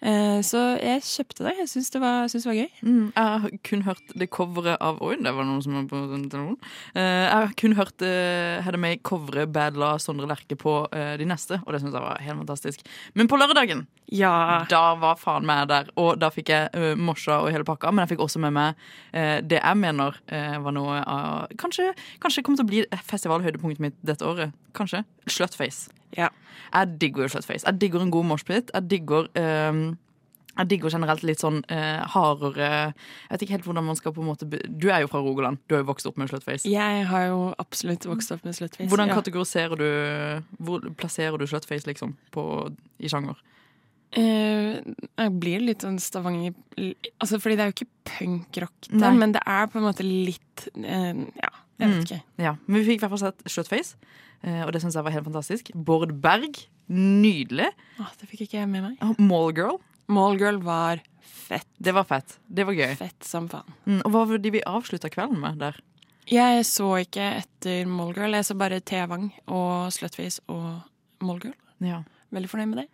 Eh, 0.03 0.41
så 0.43 0.59
jeg 0.83 0.99
kjøpte 1.07 1.45
det. 1.47 1.53
Jeg 1.61 1.69
syns 1.71 1.89
det, 1.93 2.01
var- 2.03 2.27
det 2.27 2.41
var 2.43 2.57
gøy. 2.57 2.69
Mm, 2.83 3.05
jeg 3.15 3.39
har 3.43 3.53
kun 3.63 3.83
hørt 3.87 4.13
det 4.19 4.27
coveret 4.35 4.77
av 4.83 4.97
Oi, 5.01 5.15
det 5.15 5.31
var 5.33 5.47
noen 5.47 5.61
som 5.63 5.77
var 5.77 5.85
på 5.87 6.01
sånn 6.11 6.25
telefon. 6.29 6.57
Eh, 6.93 7.23
jeg 7.23 7.31
har 7.31 7.53
kun 7.61 7.75
hørt 7.77 8.03
uh, 8.03 8.59
Hedda 8.65 8.77
May 8.83 8.97
covre 8.99 9.45
Bad 9.47 9.77
La 9.79 9.93
Sondre 10.03 10.27
Lerche 10.27 10.57
på 10.59 10.73
eh, 10.91 11.15
de 11.21 11.25
neste, 11.29 11.61
og 11.63 11.71
det 11.71 11.79
syns 11.81 11.95
jeg 11.95 12.03
var 12.03 12.19
helt 12.19 12.41
fantastisk. 12.43 12.83
Men 13.15 13.31
på 13.31 13.39
lørdagen, 13.39 13.85
Ja. 14.11 14.65
da 14.69 14.83
var 14.99 15.15
faen 15.15 15.47
meg 15.47 15.67
der, 15.71 15.87
og 15.95 16.19
da 16.19 16.29
fikk 16.29 16.49
jeg 16.51 16.97
morsa 16.99 17.39
og 17.41 17.51
hele 17.55 17.63
pakka, 17.63 17.89
men 17.93 18.03
jeg 18.05 18.17
fikk 18.17 18.25
også 18.27 18.43
med 18.43 18.53
meg 18.59 18.75
eh, 19.13 19.39
det 19.41 19.61
jeg 19.63 19.77
mener 19.79 20.19
eh, 20.27 20.57
var 20.59 20.75
noe 20.75 20.99
av 21.07 21.47
Kanskje, 21.57 21.93
kanskje 22.19 22.43
kommer 22.43 22.59
til 22.59 22.65
å 22.67 22.71
bli 22.73 22.83
festivalhøydepunktet 23.07 23.79
mitt 23.79 23.95
dette 24.03 24.27
året. 24.27 24.51
Kanskje. 24.75 25.05
Slutface. 25.31 25.87
Ja. 26.17 26.29
Jeg 26.73 26.95
digger 27.01 27.25
jo 27.25 27.33
Slutface. 27.35 27.65
Jeg 27.67 27.81
digger 27.81 28.01
en 28.01 28.13
god 28.13 28.31
moshpit. 28.33 28.73
Jeg 28.73 28.89
digger 28.89 29.29
um 29.37 29.85
jeg 30.53 30.69
digger 30.69 30.93
generelt 30.93 31.23
litt 31.25 31.41
sånn 31.41 31.63
eh, 31.73 32.03
hardere 32.13 32.67
Jeg 32.93 33.31
vet 33.31 33.45
ikke 33.45 33.55
helt 33.55 33.63
hvordan 33.65 33.87
man 33.87 33.97
skal 33.97 34.13
på 34.13 34.21
en 34.21 34.27
måte 34.29 34.45
Du 34.45 34.85
er 34.91 35.01
jo 35.01 35.09
fra 35.09 35.21
Rogaland. 35.25 35.57
Du 35.65 35.73
har 35.73 35.81
jo 35.81 35.87
vokst 35.87 36.05
opp 36.09 36.19
med 36.21 36.29
Slutface. 36.29 36.69
Jeg 36.69 37.07
har 37.09 37.25
jo 37.31 37.39
absolutt 37.61 38.05
vokst 38.05 38.35
opp 38.35 38.45
med 38.45 38.53
Slutface. 38.57 38.85
Hvordan 38.91 39.09
ja. 39.09 39.17
kategoriserer 39.17 39.81
du 39.81 39.87
Hvor 40.61 40.85
plasserer 40.99 41.41
du 41.41 41.47
Slutface, 41.49 41.89
liksom, 41.89 42.13
på, 42.35 42.45
i 43.01 43.09
sjanger? 43.09 43.41
Eh, 44.13 44.77
jeg 45.17 45.33
blir 45.41 45.65
litt 45.65 45.81
sånn 45.81 45.97
Stavanger 45.97 46.53
Altså, 47.17 47.41
fordi 47.41 47.57
det 47.57 47.65
er 47.65 47.71
jo 47.71 47.77
ikke 47.79 47.91
punkrock, 48.11 48.91
men 48.93 49.33
det 49.33 49.41
er 49.41 49.65
på 49.73 49.79
en 49.81 49.87
måte 49.87 50.05
litt 50.05 50.67
eh, 50.77 51.25
Ja, 51.39 51.49
jeg 51.79 51.89
vet 51.89 52.11
Mm. 52.13 52.21
Ja, 52.37 52.55
Men 52.67 52.79
vi 52.81 52.85
fikk 52.91 53.01
i 53.01 53.05
hvert 53.05 53.13
fall 53.17 53.23
sett 53.31 53.43
Slutface, 53.49 53.95
eh, 54.43 54.61
og 54.65 54.71
det 54.73 54.81
syns 54.83 54.93
jeg 54.95 55.03
var 55.03 55.11
helt 55.11 55.25
fantastisk. 55.25 55.71
Bård 55.73 56.13
Berg. 56.21 56.67
Nydelig. 56.89 57.69
Åh, 57.99 58.11
det 58.19 58.27
fikk 58.29 58.41
ikke 58.45 58.59
jeg 58.59 58.69
med 58.69 58.83
meg. 58.83 59.17
Mallgirl. 59.19 59.79
Mallgirl 60.11 60.59
var 60.61 60.99
fett. 61.23 61.67
Det 61.81 61.93
var 61.95 62.03
fett. 62.03 62.37
Det 62.47 62.65
var 62.67 62.73
gøy. 62.73 62.95
Fett 62.99 63.23
som 63.23 63.47
faen. 63.49 63.63
Mm, 63.87 64.01
og 64.05 64.11
hva 64.11 64.25
var 64.27 64.37
det 64.43 64.51
vi 64.51 64.61
avslutta 64.67 65.09
kvelden 65.09 65.39
med 65.39 65.57
der? 65.63 65.79
Jeg 66.29 66.63
så 66.67 66.89
ikke 67.03 67.23
etter 67.41 67.85
Mallgirl. 67.89 68.35
Jeg 68.35 68.45
så 68.47 68.55
bare 68.59 68.79
Thea 68.83 69.07
Wang 69.07 69.31
og 69.47 69.91
Slutface 69.95 70.39
og 70.51 70.83
Mallgirl. 71.23 71.55
Ja. 71.83 72.03
Veldig 72.33 72.49
fornøyd 72.51 72.69
med 72.73 72.83
det. 72.83 72.87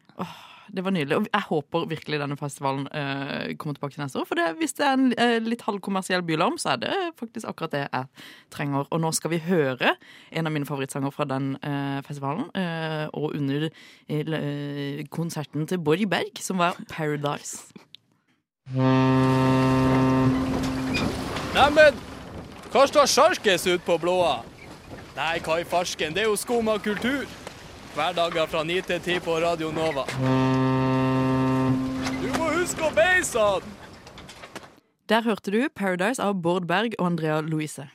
Det 0.70 0.84
var 0.86 0.94
nydelig. 0.94 1.18
Og 1.18 1.28
jeg 1.34 1.46
håper 1.50 1.86
virkelig 1.90 2.20
denne 2.22 2.38
festivalen 2.38 2.86
eh, 2.94 3.56
kommer 3.58 3.74
tilbake 3.78 3.96
til 3.96 4.04
neste 4.04 4.20
år. 4.22 4.28
For 4.30 4.38
det, 4.38 4.48
hvis 4.60 4.76
det 4.78 4.86
er 4.86 4.98
en 4.98 5.08
eh, 5.18 5.38
litt 5.42 5.64
halvkommersiell 5.66 6.22
bylarm, 6.26 6.60
så 6.62 6.76
er 6.76 6.84
det 6.84 6.98
faktisk 7.20 7.50
akkurat 7.50 7.74
det 7.74 7.82
jeg 7.88 8.06
trenger. 8.54 8.86
Og 8.94 9.02
nå 9.02 9.12
skal 9.18 9.34
vi 9.34 9.42
høre 9.48 9.96
en 10.30 10.50
av 10.50 10.54
mine 10.54 10.70
favorittsanger 10.70 11.14
fra 11.16 11.26
den 11.30 11.56
eh, 11.64 12.00
festivalen. 12.06 12.52
eh, 12.54 13.08
og 13.18 13.34
under 13.40 13.70
eh, 13.70 15.06
konserten 15.10 15.66
til 15.68 15.82
Bård 15.82 16.06
Berg, 16.10 16.38
som 16.40 16.58
var 16.62 16.78
'Paradise'. 16.86 17.72
Neimen, 21.56 21.98
hva 22.72 22.86
står 22.86 23.06
sjarkes 23.10 23.66
ut 23.68 23.82
på 23.82 23.98
blåa? 23.98 24.44
Nei, 25.18 25.40
hva 25.40 25.60
i 25.60 25.66
farsken, 25.66 26.14
det 26.14 26.22
er 26.22 26.30
jo 26.30 26.36
skum 26.38 26.70
av 26.70 26.78
kultur. 26.80 27.26
Hverdager 27.96 28.46
fra 28.46 28.64
9 28.64 28.82
til 28.82 29.02
10 29.02 29.20
på 29.26 29.36
Radio 29.42 29.72
Nova. 29.72 30.06
Du 32.22 32.30
må 32.38 32.50
huske 32.60 32.86
å 32.86 32.92
beise 32.94 33.46
den! 33.64 33.78
Der 35.10 35.26
hørte 35.26 35.52
du 35.52 35.70
'Paradise' 35.70 36.22
av 36.22 36.42
Bård 36.42 36.68
Berg 36.68 36.94
og 37.00 37.06
Andrea 37.06 37.42
Louise. 37.42 37.90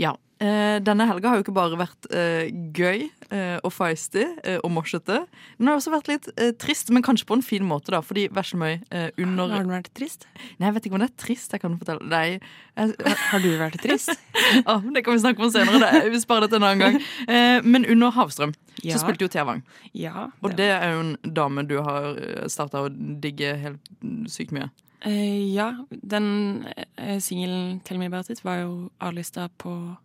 Ja. 0.00 0.16
Eh, 0.36 0.76
denne 0.84 1.06
helga 1.08 1.30
har 1.32 1.38
jo 1.38 1.46
ikke 1.46 1.54
bare 1.56 1.78
vært 1.80 2.06
eh, 2.12 2.50
gøy 2.76 3.06
eh, 3.32 3.56
og 3.64 3.70
feisty 3.72 4.26
og 4.58 4.68
morsete. 4.68 5.22
Den 5.56 5.70
har 5.70 5.78
også 5.78 5.94
vært 5.94 6.10
litt 6.10 6.28
trist, 6.60 6.92
men 6.92 7.04
kanskje 7.06 7.24
på 7.30 7.38
en 7.38 7.44
fin 7.46 7.64
måte, 7.64 7.94
da. 7.94 8.02
Fordi 8.04 8.26
Veslemøy 8.36 8.74
eh, 8.90 9.08
under 9.16 9.54
Har 9.54 9.64
den 9.64 9.72
vært 9.72 9.88
trist? 9.96 10.28
Nei, 10.58 10.68
jeg 10.68 10.76
vet 10.76 10.90
ikke 10.90 10.98
om 10.98 11.04
det 11.06 11.08
er 11.08 11.16
trist. 11.24 11.56
Jeg 11.56 11.64
kan 11.64 11.78
fortelle 11.80 12.04
Nei. 12.12 12.36
Har 12.76 13.40
du 13.40 13.48
vært 13.56 13.80
trist? 13.80 14.12
ah, 14.68 14.84
det 14.84 15.06
kan 15.06 15.16
vi 15.16 15.24
snakke 15.24 15.46
om 15.46 15.52
senere. 15.54 15.80
Det. 15.80 16.04
Vi 16.12 16.20
sparer 16.20 16.44
det 16.44 16.52
til 16.52 16.60
en 16.60 16.68
annen 16.68 16.84
gang. 16.84 17.64
Men 17.64 17.88
under 17.96 18.12
Havstrøm 18.12 18.52
Ja. 18.84 18.92
så 18.92 19.06
spilte 19.06 19.24
jo 19.24 19.32
Thea. 19.32 19.56
Ja. 19.96 20.28
Og 20.44 20.52
det 20.58 20.68
er 20.74 20.90
jo 20.92 21.00
en 21.06 21.14
dame 21.24 21.64
du 21.64 21.78
har 21.80 22.12
starta 22.52 22.84
å 22.84 22.92
digge 22.92 23.56
helt 23.64 23.96
sykt 24.28 24.52
mye. 24.52 24.68
Eh, 25.04 25.52
ja, 25.54 25.72
den 25.90 26.66
uh, 26.98 27.18
singelen 27.20 27.80
'Tell 27.84 27.98
Me 27.98 28.06
About 28.06 28.30
It' 28.30 28.42
var 28.44 28.62
jo 28.62 28.90
avlista 29.00 29.48
på 29.58 29.96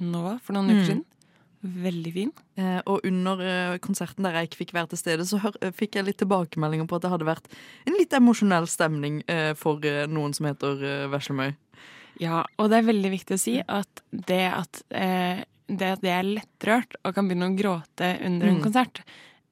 Nova 0.00 0.38
for 0.42 0.52
noen 0.54 0.70
uker 0.70 0.80
Mm. 0.80 0.86
siden. 0.86 1.04
Veldig 1.64 2.12
fin. 2.14 2.32
Eh, 2.56 2.80
og 2.86 3.00
under 3.04 3.40
eh, 3.42 3.78
konserten 3.78 4.22
der 4.22 4.32
jeg 4.32 4.48
ikke 4.48 4.58
fikk 4.64 4.72
være 4.74 4.88
til 4.90 4.98
stede, 4.98 5.24
så 5.26 5.40
hør, 5.42 5.54
eh, 5.60 5.72
fikk 5.72 5.96
jeg 5.96 6.04
litt 6.06 6.18
tilbakemeldinger 6.18 6.86
på 6.86 6.96
at 6.96 7.02
det 7.02 7.10
hadde 7.10 7.26
vært 7.26 7.48
en 7.86 7.94
litt 7.98 8.12
emosjonell 8.12 8.66
stemning 8.70 9.22
eh, 9.28 9.54
for 9.54 9.82
eh, 9.84 10.06
noen 10.06 10.32
som 10.32 10.46
heter 10.46 10.78
eh, 10.82 11.08
Veslemøy. 11.10 11.56
Ja, 12.20 12.44
og 12.58 12.70
det 12.70 12.78
er 12.78 12.86
veldig 12.92 13.10
viktig 13.10 13.34
å 13.34 13.38
si 13.42 13.56
at 13.66 14.02
det 14.12 14.52
at 14.54 14.82
eh, 14.90 15.42
det 15.68 15.82
at 15.98 16.00
jeg 16.02 16.14
er 16.14 16.30
lettrørt 16.38 16.94
og 17.04 17.14
kan 17.14 17.26
begynne 17.28 17.50
å 17.50 17.58
gråte 17.58 18.14
under 18.24 18.46
en 18.48 18.56
Mm. 18.56 18.62
konsert, 18.62 19.02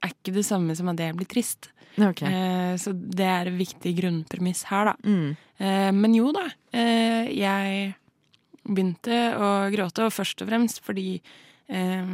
er 0.03 0.13
ikke 0.13 0.35
det 0.35 0.45
samme 0.47 0.75
som 0.77 0.89
at 0.91 1.01
jeg 1.01 1.17
blir 1.17 1.29
trist. 1.29 1.71
Eh, 1.97 2.73
så 2.77 2.93
det 2.93 3.25
er 3.25 3.49
en 3.49 3.57
viktig 3.57 3.93
grunnpremiss 3.97 4.67
her, 4.69 4.91
da. 4.91 4.95
Mm. 5.03 5.29
Eh, 5.57 5.91
men 5.97 6.17
jo 6.17 6.31
da, 6.35 6.45
eh, 6.71 7.29
jeg 7.33 7.95
begynte 8.67 9.21
å 9.39 9.53
gråte, 9.73 10.05
og 10.05 10.13
først 10.13 10.43
og 10.43 10.51
fremst 10.51 10.83
fordi 10.85 11.15
eh, 11.17 12.11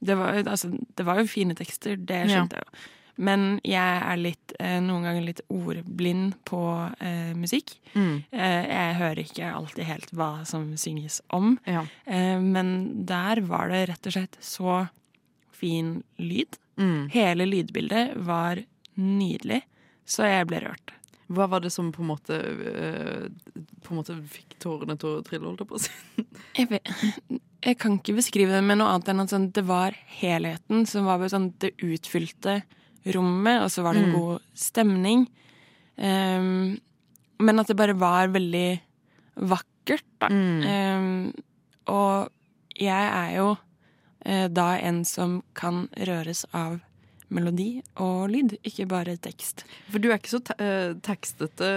det, 0.00 0.16
var, 0.16 0.40
altså, 0.42 0.72
det 0.72 1.06
var 1.06 1.20
jo 1.20 1.30
fine 1.30 1.54
tekster, 1.58 2.00
det 2.00 2.24
skjønte 2.30 2.58
jeg 2.58 2.66
jo. 2.66 2.88
Men 3.20 3.58
jeg 3.68 3.96
er 4.00 4.16
litt, 4.16 4.52
eh, 4.64 4.78
noen 4.80 5.04
ganger 5.04 5.26
litt 5.26 5.42
ordblind 5.52 6.38
på 6.48 6.60
eh, 7.04 7.34
musikk. 7.36 7.74
Mm. 7.92 8.22
Eh, 8.32 8.62
jeg 8.70 8.94
hører 8.96 9.20
ikke 9.26 9.50
alltid 9.58 9.84
helt 9.90 10.14
hva 10.16 10.30
som 10.48 10.70
synges 10.80 11.20
om. 11.36 11.58
Ja. 11.68 11.84
Eh, 12.08 12.40
men 12.40 13.04
der 13.10 13.42
var 13.44 13.68
det 13.68 13.90
rett 13.90 14.08
og 14.08 14.16
slett 14.16 14.40
så 14.40 14.78
fin 15.52 15.98
lyd. 16.16 16.56
Mm. 16.80 17.02
Hele 17.12 17.46
lydbildet 17.48 18.16
var 18.26 18.62
nydelig, 19.00 19.60
så 20.08 20.24
jeg 20.26 20.48
ble 20.50 20.62
rørt. 20.64 20.94
Hva 21.30 21.46
var 21.52 21.60
det 21.62 21.70
som 21.70 21.92
på 21.94 22.00
en 22.02 22.08
måte 22.10 22.34
eh, 22.42 23.28
På 23.84 23.92
en 23.92 24.00
måte 24.00 24.16
fikk 24.32 24.56
tårene 24.64 24.96
til 24.98 25.12
å 25.20 25.22
trille, 25.22 25.46
holdt 25.46 25.60
jeg 25.62 25.68
på 25.70 25.78
å 25.78 25.82
si? 25.84 26.24
Jeg, 26.58 26.80
jeg 27.62 27.76
kan 27.78 27.94
ikke 28.00 28.16
beskrive 28.18 28.56
det 28.56 28.64
med 28.66 28.80
noe 28.80 28.90
annet 28.96 29.12
enn 29.12 29.22
at 29.22 29.30
sånn, 29.34 29.46
det 29.54 29.62
var 29.68 29.94
helheten 30.18 30.82
som 30.90 31.06
var 31.06 31.22
sånn 31.30 31.52
det 31.62 31.70
utfylte 31.86 32.62
rommet, 33.14 33.62
og 33.62 33.70
så 33.72 33.84
var 33.86 33.94
det 33.94 34.02
en 34.08 34.10
Mm. 34.10 34.18
god 34.18 34.42
stemning. 34.58 35.22
Um, 35.96 36.80
men 37.40 37.60
at 37.62 37.70
det 37.70 37.76
bare 37.78 37.94
var 37.96 38.28
veldig 38.34 38.80
vakkert, 39.50 40.04
da. 40.20 40.28
Mm. 40.28 40.60
Um, 40.66 41.32
og 41.94 42.30
jeg 42.80 43.06
er 43.12 43.36
jo 43.38 43.52
da 44.24 44.78
en 44.78 45.04
som 45.04 45.42
kan 45.54 45.88
røres 45.96 46.44
av 46.52 46.80
melodi 47.30 47.80
og 48.02 48.30
lyd, 48.32 48.56
ikke 48.66 48.88
bare 48.90 49.16
tekst. 49.22 49.64
For 49.90 50.02
du 50.02 50.10
er 50.10 50.18
ikke 50.18 50.32
så 50.34 50.40
te 50.44 50.56
eh, 50.58 50.96
tekstete 51.04 51.68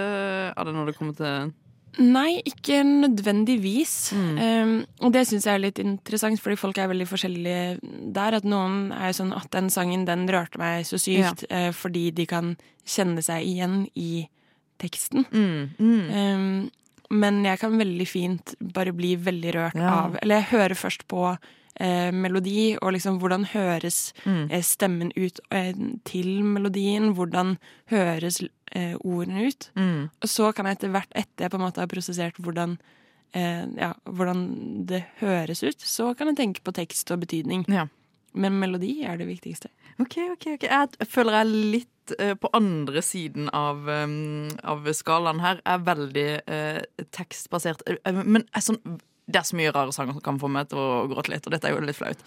av 0.54 0.66
det 0.66 0.74
når 0.74 0.90
det 0.90 0.96
kommer 0.98 1.18
til 1.18 1.52
Nei, 1.94 2.40
ikke 2.42 2.80
nødvendigvis. 2.82 3.92
Mm. 4.18 4.38
Um, 4.42 4.70
og 5.06 5.12
det 5.14 5.20
syns 5.28 5.44
jeg 5.46 5.54
er 5.54 5.60
litt 5.62 5.78
interessant, 5.78 6.40
fordi 6.42 6.56
folk 6.58 6.78
er 6.82 6.88
veldig 6.90 7.06
forskjellige 7.06 8.10
der. 8.16 8.34
At 8.34 8.48
noen 8.50 8.88
er 8.90 9.12
jo 9.12 9.20
sånn 9.20 9.30
at 9.36 9.46
den 9.54 9.68
sangen, 9.70 10.02
den 10.08 10.24
rørte 10.26 10.58
meg 10.58 10.88
så 10.88 10.98
sykt, 10.98 11.44
eh, 11.54 11.68
fordi 11.70 12.08
de 12.10 12.26
kan 12.26 12.56
kjenne 12.82 13.22
seg 13.22 13.46
igjen 13.46 13.84
i 13.94 14.24
teksten. 14.82 15.22
mm. 15.30 15.78
Mm. 15.78 16.08
Um, 16.10 16.70
men 17.14 17.44
jeg 17.46 17.60
kan 17.60 17.78
veldig 17.78 18.06
fint 18.10 18.54
bare 18.74 18.90
bli 18.96 19.14
veldig 19.14 19.54
rørt 19.54 19.76
Ja. 19.78 19.90
av 20.00 20.18
Eller 20.22 20.40
jeg 20.40 20.50
hører 20.50 20.74
først 20.74 21.06
på 21.06 21.36
eh, 21.80 22.10
melodi, 22.12 22.76
og 22.80 22.92
liksom 22.94 23.18
hvordan 23.20 23.46
høres 23.52 24.12
Mm. 24.24 24.50
eh, 24.50 24.62
stemmen 24.62 25.12
ut 25.16 25.40
eh, 25.50 25.72
til 26.04 26.42
melodien? 26.44 27.14
Hvordan 27.14 27.56
høres 27.90 28.42
eh, 28.72 28.94
ordene 29.04 29.48
ut? 29.48 29.70
Mm. 29.76 30.10
Og 30.22 30.28
så 30.28 30.52
kan 30.54 30.66
jeg 30.66 30.78
etter 30.78 30.90
hvert, 30.94 31.10
etter 31.14 31.44
jeg 31.44 31.50
på 31.50 31.56
en 31.60 31.66
måte 31.66 31.80
har 31.80 31.86
prosessert 31.90 32.36
hvordan, 32.38 32.78
eh, 33.34 33.66
ja, 33.76 33.92
hvordan 34.04 34.86
det 34.86 35.04
høres 35.20 35.62
ut, 35.62 35.78
så 35.80 36.14
kan 36.16 36.28
jeg 36.28 36.36
tenke 36.36 36.62
på 36.62 36.72
tekst 36.72 37.10
og 37.10 37.20
betydning. 37.20 37.64
Ja. 37.68 37.86
Men 38.34 38.58
melodi 38.58 39.04
er 39.04 39.16
det 39.16 39.28
viktigste. 39.28 39.68
OK, 40.00 40.16
OK. 40.32 40.46
ok 40.56 40.62
Jeg 40.66 41.06
føler 41.06 41.32
jeg 41.32 41.40
er 41.40 41.52
litt 41.70 41.88
på 42.36 42.48
andre 42.52 43.00
siden 43.00 43.46
av, 43.54 43.86
um, 43.88 44.48
av 44.62 44.84
skalaen 44.92 45.38
her. 45.40 45.60
Er 45.64 45.78
veldig 45.78 46.26
uh, 46.50 47.04
tekstbasert. 47.16 47.80
Men 48.04 48.42
er 48.52 48.60
sånn 48.60 48.80
det 49.26 49.38
er 49.40 49.46
så 49.48 49.56
mye 49.56 49.72
rare 49.72 49.92
sanger 49.96 50.12
som 50.18 50.22
kan 50.24 50.38
få 50.38 50.48
meg 50.52 50.68
til 50.68 50.78
å 50.78 51.06
gråte 51.08 51.32
litt, 51.32 51.46
og 51.48 51.54
dette 51.54 51.68
er 51.70 51.72
jo 51.76 51.80
litt 51.84 51.96
flaut. 51.96 52.20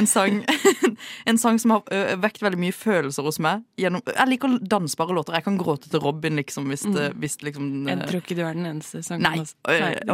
En 0.00 0.06
sang, 0.08 0.38
en 1.30 1.38
sang 1.40 1.58
som 1.60 1.74
har 1.74 2.16
vekt 2.22 2.40
veldig 2.44 2.60
mye 2.60 2.72
følelser 2.72 3.26
hos 3.26 3.38
meg. 3.44 3.64
Gjennom, 3.80 4.00
jeg 4.08 4.30
liker 4.30 4.54
dansbare 4.64 5.12
låter. 5.16 5.36
Jeg 5.36 5.44
kan 5.44 5.58
gråte 5.60 5.90
til 5.92 6.00
Robin, 6.04 6.38
liksom, 6.40 6.68
hvis, 6.72 6.86
det, 6.94 7.10
hvis 7.20 7.38
liksom 7.44 7.68
Jeg 7.90 8.00
tror 8.08 8.22
ikke 8.22 8.38
du 8.38 8.42
er 8.46 8.56
den 8.56 8.68
eneste 8.70 9.02
som 9.04 9.20
Nei. 9.20 9.34
kan 9.42 9.44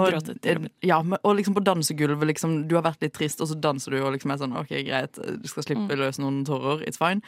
og, 0.01 0.19
til 0.43 0.59
Robin. 0.59 0.71
ja, 0.83 0.99
men, 1.07 1.19
og 1.23 1.37
liksom 1.39 1.55
på 1.57 1.63
dansegulvet, 1.67 2.27
liksom, 2.33 2.57
du 2.71 2.75
har 2.79 2.87
vært 2.89 3.05
litt 3.07 3.15
trist, 3.15 3.43
og 3.45 3.51
så 3.53 3.59
danser 3.59 3.95
du 3.95 4.01
og 4.03 4.13
liksom 4.17 4.35
er 4.35 4.43
sånn 4.43 4.57
OK, 4.59 4.75
greit, 4.89 5.19
du 5.23 5.49
skal 5.51 5.69
slippe 5.69 5.83
Mm. 5.85 5.99
løs 6.01 6.17
noen 6.23 6.37
tårer, 6.49 6.81
it's 6.89 6.97
fine. 6.99 7.21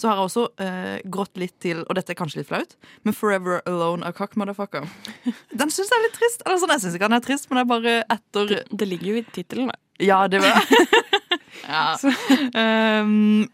Så 0.00 0.08
har 0.08 0.16
jeg 0.18 0.24
også 0.28 0.42
eh, 0.64 1.00
grått 1.12 1.36
litt 1.38 1.54
til, 1.62 1.82
og 1.86 1.94
dette 1.94 2.10
er 2.12 2.18
kanskje 2.18 2.40
litt 2.40 2.48
flaut, 2.48 2.72
men 3.06 3.14
Forever 3.14 3.60
Alone 3.70 4.02
av 4.08 4.16
Cock 4.18 4.34
Motherfucker. 4.40 4.88
Den 5.60 5.70
syns 5.70 5.92
jeg 5.92 5.96
er 6.00 6.04
litt 6.08 6.16
trist. 6.18 6.42
Eller 6.46 6.58
sånn, 6.62 6.72
jeg 6.74 6.82
syns 6.84 6.96
ikke 6.98 7.08
den 7.10 7.18
er 7.20 7.24
trist, 7.24 7.46
men 7.50 7.60
det 7.60 7.62
er 7.62 7.70
bare 7.70 7.94
etter 8.16 8.49
Det 8.70 8.88
ligger 8.88 9.12
jo 9.12 9.20
i 9.20 9.24
tittelen, 9.34 9.70
da. 9.72 9.78
Ja, 10.00 10.24
det 10.32 10.40
var 10.40 10.60
ja. 11.68 11.96
Um, 12.56 13.48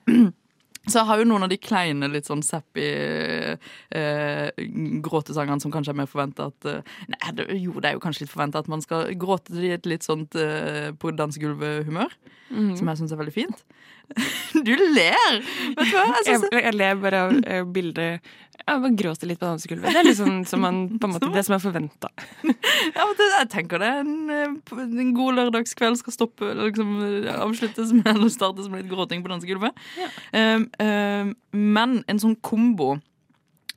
så 0.87 0.99
jeg 1.01 1.09
har 1.09 1.21
jo 1.21 1.27
noen 1.27 1.47
av 1.47 1.51
de 1.51 1.59
kleine, 1.59 2.09
litt 2.13 2.29
sånn 2.29 2.45
sappy 2.47 2.87
eh, 2.87 4.61
gråtesangene 5.03 5.63
som 5.63 5.75
kanskje 5.75 5.95
er 5.95 5.99
mer 5.99 6.11
forventa 6.11 6.49
at 6.53 6.69
eh, 6.71 6.95
Nei, 7.11 7.33
det, 7.39 7.49
jo, 7.59 7.75
det 7.81 7.91
er 7.91 7.99
jo 7.99 8.05
kanskje 8.05 8.25
litt 8.25 8.33
forventa 8.33 8.63
at 8.63 8.71
man 8.71 8.85
skal 8.85 9.11
gråte 9.19 9.57
i 9.59 9.75
et 9.75 9.89
litt 9.91 10.07
sånt 10.07 10.39
eh, 10.39 10.93
på 10.95 11.15
dansegulvet-humør. 11.19 12.15
Mhm. 12.53 12.77
Som 12.79 12.93
jeg 12.93 13.03
syns 13.03 13.17
er 13.17 13.21
veldig 13.25 13.35
fint. 13.35 13.67
Du 14.67 14.73
ler! 14.73 15.39
Vet 15.77 15.91
du 15.91 15.95
hva? 15.95 16.05
Jeg 16.25 16.37
Jeg, 16.37 16.65
jeg 16.65 16.75
ler 16.77 16.99
bare 17.01 17.23
av 17.27 17.33
eh, 17.43 17.65
bildet 17.69 18.29
Jeg 18.61 18.83
bare 18.83 18.93
gråter 18.99 19.31
litt 19.31 19.41
på 19.41 19.49
dansegulvet. 19.49 19.93
Det 19.93 20.01
er 20.01 20.09
liksom 20.09 20.39
som 20.49 20.63
man, 20.65 20.79
på 20.99 21.09
en 21.09 21.17
måte, 21.17 21.31
det 21.37 21.45
som 21.47 21.57
er 21.57 21.63
forventa. 21.63 22.11
ja, 22.47 23.07
jeg 23.07 23.51
tenker 23.53 23.83
det 23.83 23.91
en, 24.03 24.15
eh, 24.33 24.79
en 24.87 25.13
god 25.17 25.41
lørdagskveld 25.41 26.01
skal 26.01 26.17
stoppe 26.17 26.55
liksom 26.63 26.95
eh, 27.05 27.35
avsluttes 27.35 27.93
med 27.97 28.09
eller 28.15 28.33
startes 28.33 28.71
med 28.73 28.85
litt 28.85 28.93
gråting 28.93 29.25
på 29.25 29.33
dansegulvet. 29.33 29.85
Um, 30.33 30.67
um, 30.81 31.35
men 31.77 32.01
en 32.11 32.23
sånn 32.23 32.39
kombo 32.45 32.97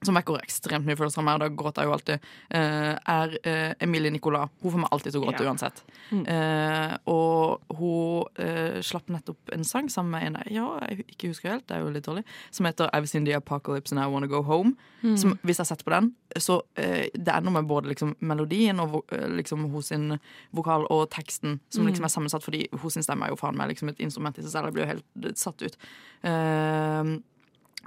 som 0.06 0.16
vekker 0.16 0.40
ekstremt 0.40 0.88
mye 0.88 0.98
følelser 1.00 1.22
av 1.22 1.28
meg, 1.28 1.38
og 1.38 1.44
da 1.44 1.50
gråter 1.62 1.84
jeg 1.84 1.90
jo 1.90 1.96
alltid, 1.96 2.28
eh, 2.56 2.94
er 3.14 3.36
eh, 3.44 3.74
Emilie 3.86 4.12
Nicolas. 4.14 4.50
Hun 4.64 4.72
får 4.72 4.84
meg 4.84 4.94
alltid 4.96 5.12
til 5.12 5.22
å 5.22 5.24
gråte 5.26 5.44
Ja. 5.44 5.50
uansett. 5.50 5.84
Mm. 6.10 6.24
Uh, 6.26 6.94
og 7.06 7.76
hun 7.78 8.26
uh, 8.40 8.80
slapp 8.82 9.10
nettopp 9.14 9.52
en 9.54 9.64
sang 9.64 9.90
sammen 9.90 10.12
med 10.12 10.26
en 10.26 10.54
ja, 10.56 10.68
jeg 10.90 11.06
ikke 11.14 11.30
husker 11.30 11.52
helt, 11.54 11.68
det 11.70 11.78
er 11.78 11.84
jo 11.84 11.92
litt 11.94 12.08
dårlig, 12.08 12.24
som 12.52 12.66
heter 12.66 12.90
I've 12.94 13.08
Seen 13.08 13.26
The 13.26 13.36
Apocalypse 13.38 13.94
and 13.94 14.02
I 14.02 14.08
Wanna 14.10 14.28
Go 14.28 14.42
Home. 14.42 14.76
Som, 15.00 15.38
hvis 15.48 15.62
jeg 15.62 15.70
setter 15.70 15.88
på 15.88 15.94
den, 15.94 16.10
så 16.36 16.58
uh, 16.60 17.06
det 17.14 17.32
er 17.32 17.44
noe 17.46 17.56
med 17.56 17.70
både 17.70 17.88
liksom, 17.94 18.18
melodien 18.20 18.80
og 18.84 19.06
liksom, 19.32 19.70
hos 19.72 19.94
sin 19.94 20.18
vokal 20.56 20.84
og 20.92 21.06
teksten 21.14 21.60
som 21.72 21.88
liksom 21.88 22.04
er 22.06 22.12
sammensatt, 22.12 22.44
fordi 22.44 22.66
hos 22.82 22.98
sin 22.98 23.06
stemme 23.06 23.28
er 23.28 23.34
jo 23.34 23.40
faen 23.40 23.58
meg 23.58 23.72
liksom 23.72 23.92
et 23.94 24.02
instrument 24.04 24.38
i 24.38 24.44
seg 24.44 24.52
selv. 24.52 24.70
Jeg 24.70 24.76
blir 24.76 24.86
jo 24.86 24.94
helt 24.94 25.40
satt 25.40 25.64
ut. 25.64 25.78
Eh, 26.28 27.14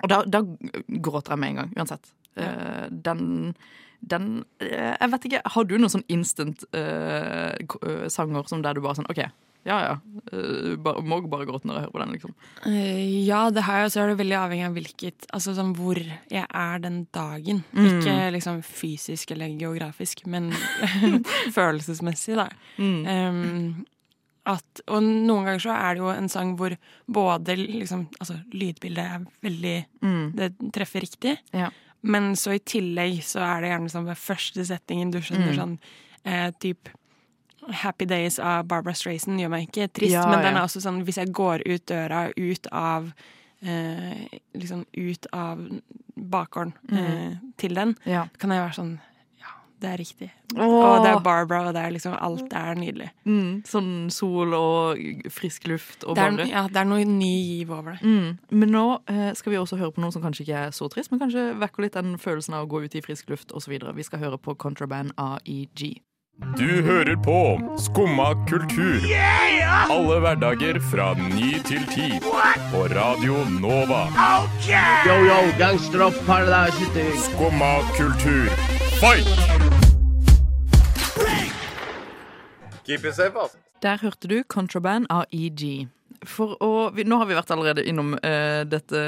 og 0.01 0.09
da, 0.09 0.23
da 0.25 0.43
gråter 0.89 1.35
jeg 1.35 1.43
med 1.43 1.53
en 1.53 1.63
gang, 1.63 1.73
uansett. 1.77 2.13
Uh, 2.39 2.89
den 2.89 3.55
den 4.01 4.45
uh, 4.63 4.97
Jeg 4.97 5.11
vet 5.13 5.27
ikke, 5.29 5.41
Har 5.55 5.67
du 5.69 5.77
noen 5.77 5.93
sånn 5.93 6.09
instant-sanger 6.11 7.91
eh, 7.93 8.09
sanger 8.11 8.49
som 8.51 8.65
der 8.65 8.75
du 8.75 8.81
bare 8.83 8.97
sånn 8.99 9.11
OK, 9.13 9.21
ja 9.69 9.77
ja. 9.85 9.93
Uh, 10.33 10.75
bare, 10.83 11.05
må 11.07 11.21
bare 11.31 11.47
gråte 11.47 11.69
når 11.69 11.77
jeg 11.77 11.85
hører 11.85 11.95
på 11.95 12.03
den, 12.03 12.17
liksom. 12.17 12.33
Ja, 13.29 13.45
det 13.55 13.67
har 13.69 13.83
jeg, 13.83 13.91
og 13.91 13.95
så 13.95 14.03
er 14.03 14.11
det 14.11 14.19
veldig 14.23 14.39
avhengig 14.41 14.67
av 14.67 14.79
hvilket 14.79 15.29
Altså 15.37 15.55
sånn 15.55 15.75
hvor 15.79 16.01
jeg 16.01 16.43
er 16.49 16.83
den 16.83 17.03
dagen. 17.15 17.63
Mm. 17.77 17.87
Ikke 17.93 18.17
liksom 18.35 18.63
fysisk 18.67 19.37
eller 19.37 19.55
geografisk, 19.61 20.25
men 20.27 20.51
følelsesmessig, 21.57 22.41
da. 22.41 22.49
Mm. 22.81 23.03
Um, 23.07 23.85
at, 24.47 24.81
og 24.89 25.03
noen 25.03 25.45
ganger 25.47 25.61
så 25.63 25.71
er 25.77 25.95
det 25.95 26.01
jo 26.03 26.09
en 26.11 26.29
sang 26.29 26.57
hvor 26.59 26.75
både 27.07 27.55
liksom 27.57 28.09
Altså, 28.19 28.41
lydbildet 28.53 29.05
er 29.05 29.27
veldig 29.43 29.77
Mm. 30.03 30.33
Det 30.35 30.49
treffer 30.75 31.01
riktig. 31.01 31.37
Ja. 31.53 31.71
Men 32.03 32.33
så 32.35 32.55
i 32.57 32.59
tillegg 32.59 33.21
så 33.23 33.39
er 33.41 33.61
det 33.63 33.71
gjerne 33.71 33.91
sånn 33.93 34.07
ved 34.09 34.17
første 34.19 34.65
settingen 34.67 35.13
du 35.13 35.21
skjønner 35.21 35.53
Mm. 35.53 35.59
sånn 35.61 35.79
eh, 36.25 36.51
typ 36.59 36.89
Happy 37.71 38.05
Days 38.05 38.41
av 38.41 38.65
Barbara 38.67 38.93
Streisand 38.95 39.39
gjør 39.39 39.51
meg 39.51 39.69
ikke 39.69 39.87
trist, 39.93 40.11
Ja, 40.13 40.27
men 40.27 40.43
den 40.43 40.55
ja. 40.57 40.61
er 40.61 40.67
også 40.67 40.81
sånn 40.83 41.05
hvis 41.07 41.17
jeg 41.23 41.31
går 41.33 41.63
ut 41.67 41.87
døra, 41.87 42.33
ut 42.37 42.67
av 42.73 43.13
eh, 43.63 44.27
Liksom 44.55 44.85
ut 44.97 45.27
av 45.33 45.59
bakgården 46.19 46.73
eh, 46.93 47.37
til 47.57 47.75
den, 47.75 47.97
Ja. 48.05 48.27
kan 48.39 48.51
jeg 48.51 48.59
være 48.61 48.75
sånn 48.75 48.99
Ja, 48.99 49.12
det 49.83 49.91
er 49.91 49.99
riktig. 50.01 50.29
Åh. 50.57 50.63
Og 50.63 51.05
det 51.05 51.11
er 51.11 51.23
Barbara, 51.25 51.69
og 51.69 51.75
det 51.77 51.83
er 51.83 51.95
liksom 51.95 52.15
Alt 52.19 52.53
er 52.57 52.79
nydelig. 52.79 53.09
Mm. 53.25 53.63
Sånn 53.69 53.91
sol 54.13 54.55
og 54.57 55.01
frisk 55.33 55.67
luft 55.71 56.07
og 56.07 56.17
bare 56.19 56.47
ja, 56.51 56.67
det 56.71 56.83
er 56.83 56.89
noe 56.89 57.07
ny 57.09 57.33
giv 57.33 57.73
over 57.75 57.97
det. 57.97 58.07
Mm. 58.07 58.39
Men 58.63 58.75
nå 58.75 58.87
eh, 59.11 59.33
skal 59.39 59.55
vi 59.55 59.61
også 59.61 59.81
høre 59.81 59.95
på 59.97 60.05
noe 60.05 60.15
som 60.15 60.25
kanskje 60.25 60.47
ikke 60.47 60.63
er 60.69 60.77
så 60.77 60.89
trist, 60.93 61.13
men 61.13 61.23
kanskje 61.23 61.51
vekker 61.61 61.87
litt 61.87 61.99
den 61.99 62.17
følelsen 62.21 62.59
av 62.59 62.67
å 62.67 62.73
gå 62.73 62.85
ut 62.87 62.97
i 62.97 63.05
frisk 63.05 63.33
luft 63.33 63.53
osv. 63.57 63.75
Vi 63.75 64.09
skal 64.09 64.23
høre 64.23 64.41
på 64.41 64.57
Contraband 64.61 65.15
AEG. 65.21 66.03
Du 66.57 66.83
hører 66.83 67.17
på 67.17 67.61
Skumma 67.79 68.33
kultur. 68.49 69.01
Alle 69.91 70.19
hverdager 70.21 70.81
fra 70.91 71.13
ny 71.15 71.53
til 71.65 71.85
ti. 71.93 72.09
På 72.73 72.87
Radio 72.91 73.45
Nova. 73.61 74.07
Yo, 75.07 75.19
yo, 75.29 75.41
gangsteropp, 75.59 76.15
paradise, 76.27 77.07
Skumma 77.29 77.75
kultur, 77.97 78.49
fight! 79.01 79.72
Keep 82.87 83.05
it 83.07 83.15
safe, 83.15 83.35
altså. 83.39 83.59
Der 83.83 83.99
hørte 83.99 84.29
du 84.31 84.43
Contraband 84.47 85.09
av 85.11 85.27
For 86.29 86.53
å, 86.63 86.69
vi, 86.95 87.03
nå 87.03 87.17
har 87.19 87.27
vi 87.27 87.35
vært 87.35 87.51
allerede 87.51 87.83
innom 87.89 88.13
uh, 88.15 88.63
dette 88.69 89.01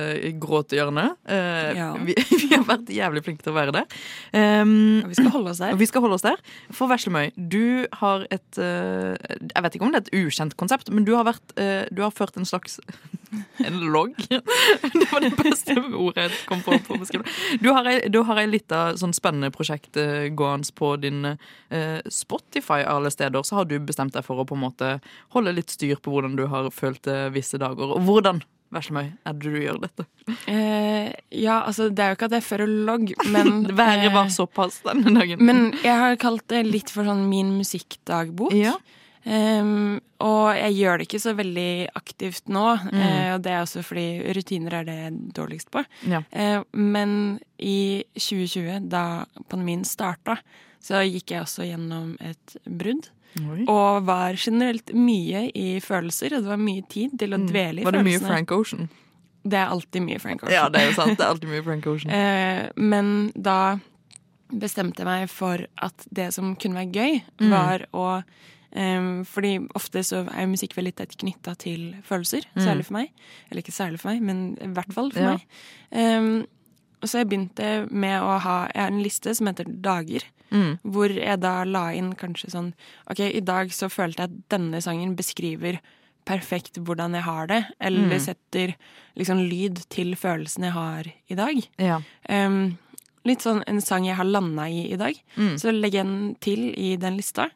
gråtehjørnet. 0.42 1.14
Uh, 1.28 1.70
Ja. 1.76 1.92
vi, 2.02 2.16
vi 2.42 2.48
har 2.50 2.64
vært 2.66 2.90
jævlig 2.90 3.22
flinke 3.22 3.44
til 3.44 3.52
å 3.52 3.58
være 3.58 3.74
der. 3.76 3.86
Um, 4.34 5.04
Og 5.04 5.12
vi 5.12 5.18
skal 5.20 5.30
holde 5.36 5.52
oss 5.52 5.62
der. 5.62 5.76
Vi 5.78 5.86
skal 5.86 6.02
holde 6.02 6.18
oss 6.18 6.26
der. 6.26 6.42
For 6.74 6.90
Veslemøy, 6.90 7.30
du 7.36 7.86
har 8.00 8.26
et 8.34 8.58
uh, 8.58 9.14
Jeg 9.14 9.66
vet 9.66 9.78
ikke 9.78 9.86
om 9.86 9.94
det 9.94 10.02
er 10.02 10.08
et 10.08 10.26
ukjent 10.26 10.58
konsept, 10.58 10.90
men 10.90 11.06
du 11.06 11.14
har, 11.14 11.28
vært, 11.30 11.54
uh, 11.54 11.84
du 11.94 12.02
har 12.02 12.14
ført 12.14 12.34
en 12.40 12.48
slags 12.48 12.80
En 13.64 13.80
logg? 13.92 14.14
Det 14.94 15.06
var 15.10 15.24
det 15.24 15.32
beste 15.38 15.76
ordet 15.78 16.26
jeg 16.26 16.38
kom 16.48 16.62
på 16.64 16.78
på. 16.86 16.98
Du 17.60 17.70
har 17.72 17.86
ei, 17.90 17.98
du 18.08 18.20
har 18.26 18.40
ei 18.40 18.46
lita 18.50 18.94
sånn 18.98 19.14
spennende 19.16 19.52
prosjekt 19.54 19.98
eh, 20.00 20.30
gående 20.34 20.72
på 20.74 20.94
din 21.02 21.34
eh, 21.34 22.00
Spotify 22.10 22.82
alle 22.88 23.12
steder. 23.14 23.44
Så 23.46 23.60
har 23.60 23.68
du 23.70 23.78
bestemt 23.78 24.14
deg 24.16 24.26
for 24.26 24.40
å 24.40 24.48
på 24.48 24.56
en 24.58 24.64
måte 24.64 24.90
holde 25.36 25.54
litt 25.56 25.72
styr 25.74 26.00
på 26.02 26.14
hvordan 26.14 26.36
du 26.38 26.46
har 26.50 26.70
følt 26.74 27.02
det 27.06 27.30
visse 27.34 27.60
dager. 27.60 27.94
Og 27.96 28.04
hvordan, 28.06 28.42
Veslemøy, 28.74 29.12
er 29.22 29.36
det 29.38 29.52
du 29.52 29.60
gjør 29.60 29.78
dette? 29.84 30.06
Eh, 30.50 31.12
ja, 31.36 31.60
altså 31.62 31.90
det 31.90 32.02
er 32.02 32.12
jo 32.12 32.18
ikke 32.18 32.28
at 32.30 32.36
jeg 32.40 32.46
fører 32.48 32.74
logg, 32.88 33.12
men 33.30 33.64
Været 33.78 34.10
var 34.14 34.26
eh, 34.26 34.34
såpass 34.34 34.80
denne 34.86 35.14
dagen. 35.14 35.44
Men 35.44 35.68
jeg 35.84 35.94
har 36.00 36.18
kalt 36.22 36.46
det 36.50 36.64
litt 36.66 36.90
for 36.92 37.06
sånn 37.06 37.26
min 37.30 37.54
musikkdagbok. 37.60 38.54
Ja. 38.58 38.74
Ehm, 39.26 40.00
og 40.20 40.54
jeg 40.56 40.74
gjør 40.78 40.98
det 41.00 41.06
ikke 41.08 41.20
så 41.22 41.32
veldig 41.36 41.88
aktivt 41.96 42.48
nå, 42.52 42.64
Mm. 42.92 42.98
uh, 43.00 43.34
og 43.34 43.42
det 43.42 43.52
er 43.52 43.62
også 43.62 43.82
fordi 43.84 44.06
rutiner 44.36 44.72
er 44.80 44.84
det 44.84 44.94
jeg 44.98 45.06
er 45.12 45.18
dårligst 45.38 45.70
på. 45.72 45.84
Ja. 46.08 46.20
Uh, 46.32 46.64
men 46.72 47.40
i 47.58 48.04
2020, 48.16 48.88
da 48.88 49.24
pandemien 49.48 49.84
starta, 49.84 50.36
så 50.84 51.00
gikk 51.08 51.30
jeg 51.32 51.40
også 51.46 51.64
gjennom 51.64 52.16
et 52.20 52.56
brudd. 52.68 53.08
Oi. 53.40 53.64
Og 53.66 54.04
var 54.06 54.36
generelt 54.38 54.92
mye 54.94 55.48
i 55.56 55.80
følelser, 55.80 56.36
og 56.36 56.44
det 56.44 56.52
var 56.52 56.60
mye 56.60 56.84
tid 56.88 57.16
til 57.18 57.32
å 57.34 57.40
dvele 57.40 57.80
i 57.80 57.84
følelsene. 57.84 57.84
Var 57.84 57.92
det 57.98 58.04
mye. 58.04 58.20
Frank 58.28 58.52
Ocean? 58.52 58.88
Det 59.44 59.58
er 59.58 59.72
alltid 59.74 60.02
mye 60.06 60.20
Frank 60.22 60.42
Ocean. 60.44 60.54
Ja, 60.54 60.68
det 60.68 60.80
er 60.80 60.86
jo 60.90 60.94
sant. 61.00 61.16
Det 61.18 61.24
er 61.24 61.32
alltid 61.32 61.50
mye 61.50 61.64
Frank 61.64 61.86
Ocean. 61.86 62.12
uh, 62.14 62.70
men 62.92 63.32
da 63.34 63.78
bestemte 64.54 65.02
jeg 65.02 65.08
meg 65.08 65.30
for 65.32 65.64
at 65.82 66.04
det 66.14 66.28
som 66.36 66.54
kunne 66.56 66.78
være 66.78 66.92
gøy, 66.94 67.22
Mm. 67.40 67.50
var 67.50 67.86
å 67.92 68.22
em, 68.74 69.24
fordi 69.24 69.58
ofte 69.74 70.02
så 70.04 70.24
er 70.34 70.46
musikk 70.50 70.74
veldig 70.74 70.94
tett 70.96 71.16
knytta 71.16 71.56
til 71.58 71.94
følelser, 72.02 72.42
Mm. 72.56 72.62
særlig 72.64 72.84
for 72.84 72.92
meg. 72.94 73.10
Eller 73.50 73.62
ikke 73.62 73.72
særlig 73.72 74.00
for 74.00 74.08
meg, 74.10 74.22
men 74.22 74.58
i 74.60 74.66
hvert 74.66 74.92
fall 74.92 75.10
for 75.10 75.20
Ja. 75.20 75.30
meg. 75.36 75.46
Um, 75.92 76.46
og 77.02 77.08
så 77.08 77.18
jeg 77.18 77.28
begynte 77.28 77.90
med 77.90 78.20
å 78.22 78.38
ha 78.40 78.66
Jeg 78.74 78.82
har 78.82 78.90
en 78.90 79.02
liste 79.02 79.34
som 79.36 79.46
heter 79.46 79.64
Dager. 79.82 80.22
Mm. 80.50 80.78
Hvor 80.84 81.08
jeg 81.14 81.40
da 81.40 81.64
la 81.64 81.88
inn 81.92 82.14
kanskje 82.14 82.50
sånn 82.50 82.72
Ok, 83.10 83.20
i 83.20 83.40
dag 83.40 83.68
så 83.70 83.88
følte 83.90 84.16
jeg 84.22 84.30
at 84.30 84.48
denne 84.50 84.80
sangen 84.82 85.16
beskriver 85.16 85.78
perfekt 86.26 86.78
hvordan 86.78 87.12
jeg 87.14 87.22
har 87.22 87.46
det. 87.46 87.66
Eller 87.80 88.08
Mm. 88.08 88.20
setter 88.20 88.74
liksom 89.16 89.48
lyd 89.48 89.88
til 89.90 90.14
følelsen 90.14 90.62
jeg 90.64 90.72
har 90.72 91.04
i 91.28 91.34
dag. 91.34 91.68
Ja. 91.78 92.00
Um, 92.28 92.78
litt 93.24 93.40
sånn 93.40 93.62
en 93.66 93.80
sang 93.80 94.04
jeg 94.04 94.16
har 94.16 94.24
landa 94.24 94.62
i 94.68 94.92
i 94.92 94.96
dag. 94.96 95.14
Mm. 95.36 95.54
Så 95.58 95.70
legger 95.72 95.92
jeg 96.02 96.06
den 96.06 96.34
til 96.40 96.74
i 96.78 96.96
den 96.96 97.16
lista. 97.16 97.50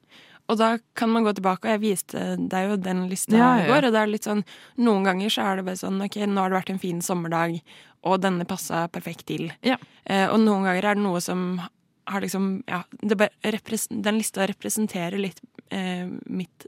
Og 0.49 0.57
da 0.57 0.71
kan 0.97 1.11
man 1.13 1.27
gå 1.27 1.35
tilbake, 1.37 1.69
og 1.69 1.75
jeg 1.77 1.83
viste 1.83 2.23
deg 2.49 2.71
jo 2.71 2.77
den 2.81 3.05
lista 3.11 3.37
Ja, 3.37 3.51
i 3.61 3.67
går. 3.69 3.89
Og 3.89 3.93
det 3.95 4.01
er 4.01 4.13
litt 4.13 4.29
sånn, 4.29 4.45
noen 4.81 5.05
ganger 5.05 5.33
så 5.33 5.45
er 5.45 5.61
det 5.61 5.67
bare 5.69 5.81
sånn 5.81 6.01
ok, 6.05 6.17
nå 6.25 6.41
har 6.41 6.53
det 6.53 6.59
vært 6.61 6.73
en 6.73 6.81
fin 6.83 7.03
sommerdag, 7.05 7.59
og 8.09 8.23
denne 8.25 8.47
passa 8.49 8.87
perfekt 8.93 9.27
til. 9.29 9.51
Ja. 9.67 9.77
Eh, 10.09 10.25
og 10.31 10.41
noen 10.41 10.65
ganger 10.65 10.87
er 10.93 10.97
det 10.97 11.05
noe 11.05 11.21
som 11.25 11.61
har 12.09 12.25
liksom 12.25 12.63
Ja, 12.65 12.83
den 13.05 14.17
lista 14.17 14.47
representerer 14.49 15.21
litt 15.21 15.43
eh, 15.69 16.09
mitt, 16.25 16.67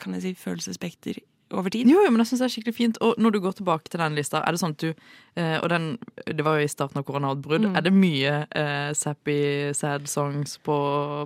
kan 0.00 0.16
jeg 0.16 0.22
si, 0.24 0.32
følelsesspekter 0.40 1.20
over 1.52 1.72
tid. 1.72 1.88
Jo, 1.88 2.02
jo, 2.04 2.10
men 2.12 2.22
jeg 2.22 2.30
synes 2.30 2.42
det 2.42 2.46
er 2.46 2.52
skikkelig 2.54 2.76
fint. 2.76 3.00
Og 3.04 3.18
når 3.20 3.34
du 3.34 3.40
går 3.44 3.56
tilbake 3.58 3.90
til 3.90 4.02
den 4.02 4.16
lista, 4.18 4.42
er 4.42 4.54
det 4.54 4.60
sånn 4.62 4.74
at 4.76 4.82
du 4.82 4.88
eh, 4.90 5.56
Og 5.62 5.68
den, 5.72 5.88
det 6.26 6.44
var 6.44 6.58
jo 6.58 6.66
i 6.66 6.70
starten 6.70 7.00
av 7.00 7.06
koronautbrudd. 7.08 7.68
Mm. 7.68 7.76
Er 7.78 7.86
det 7.86 7.94
mye 7.94 8.34
eh, 8.50 8.90
sappy, 8.98 9.38
sad 9.78 10.08
songs 10.10 10.58
på, 10.66 10.78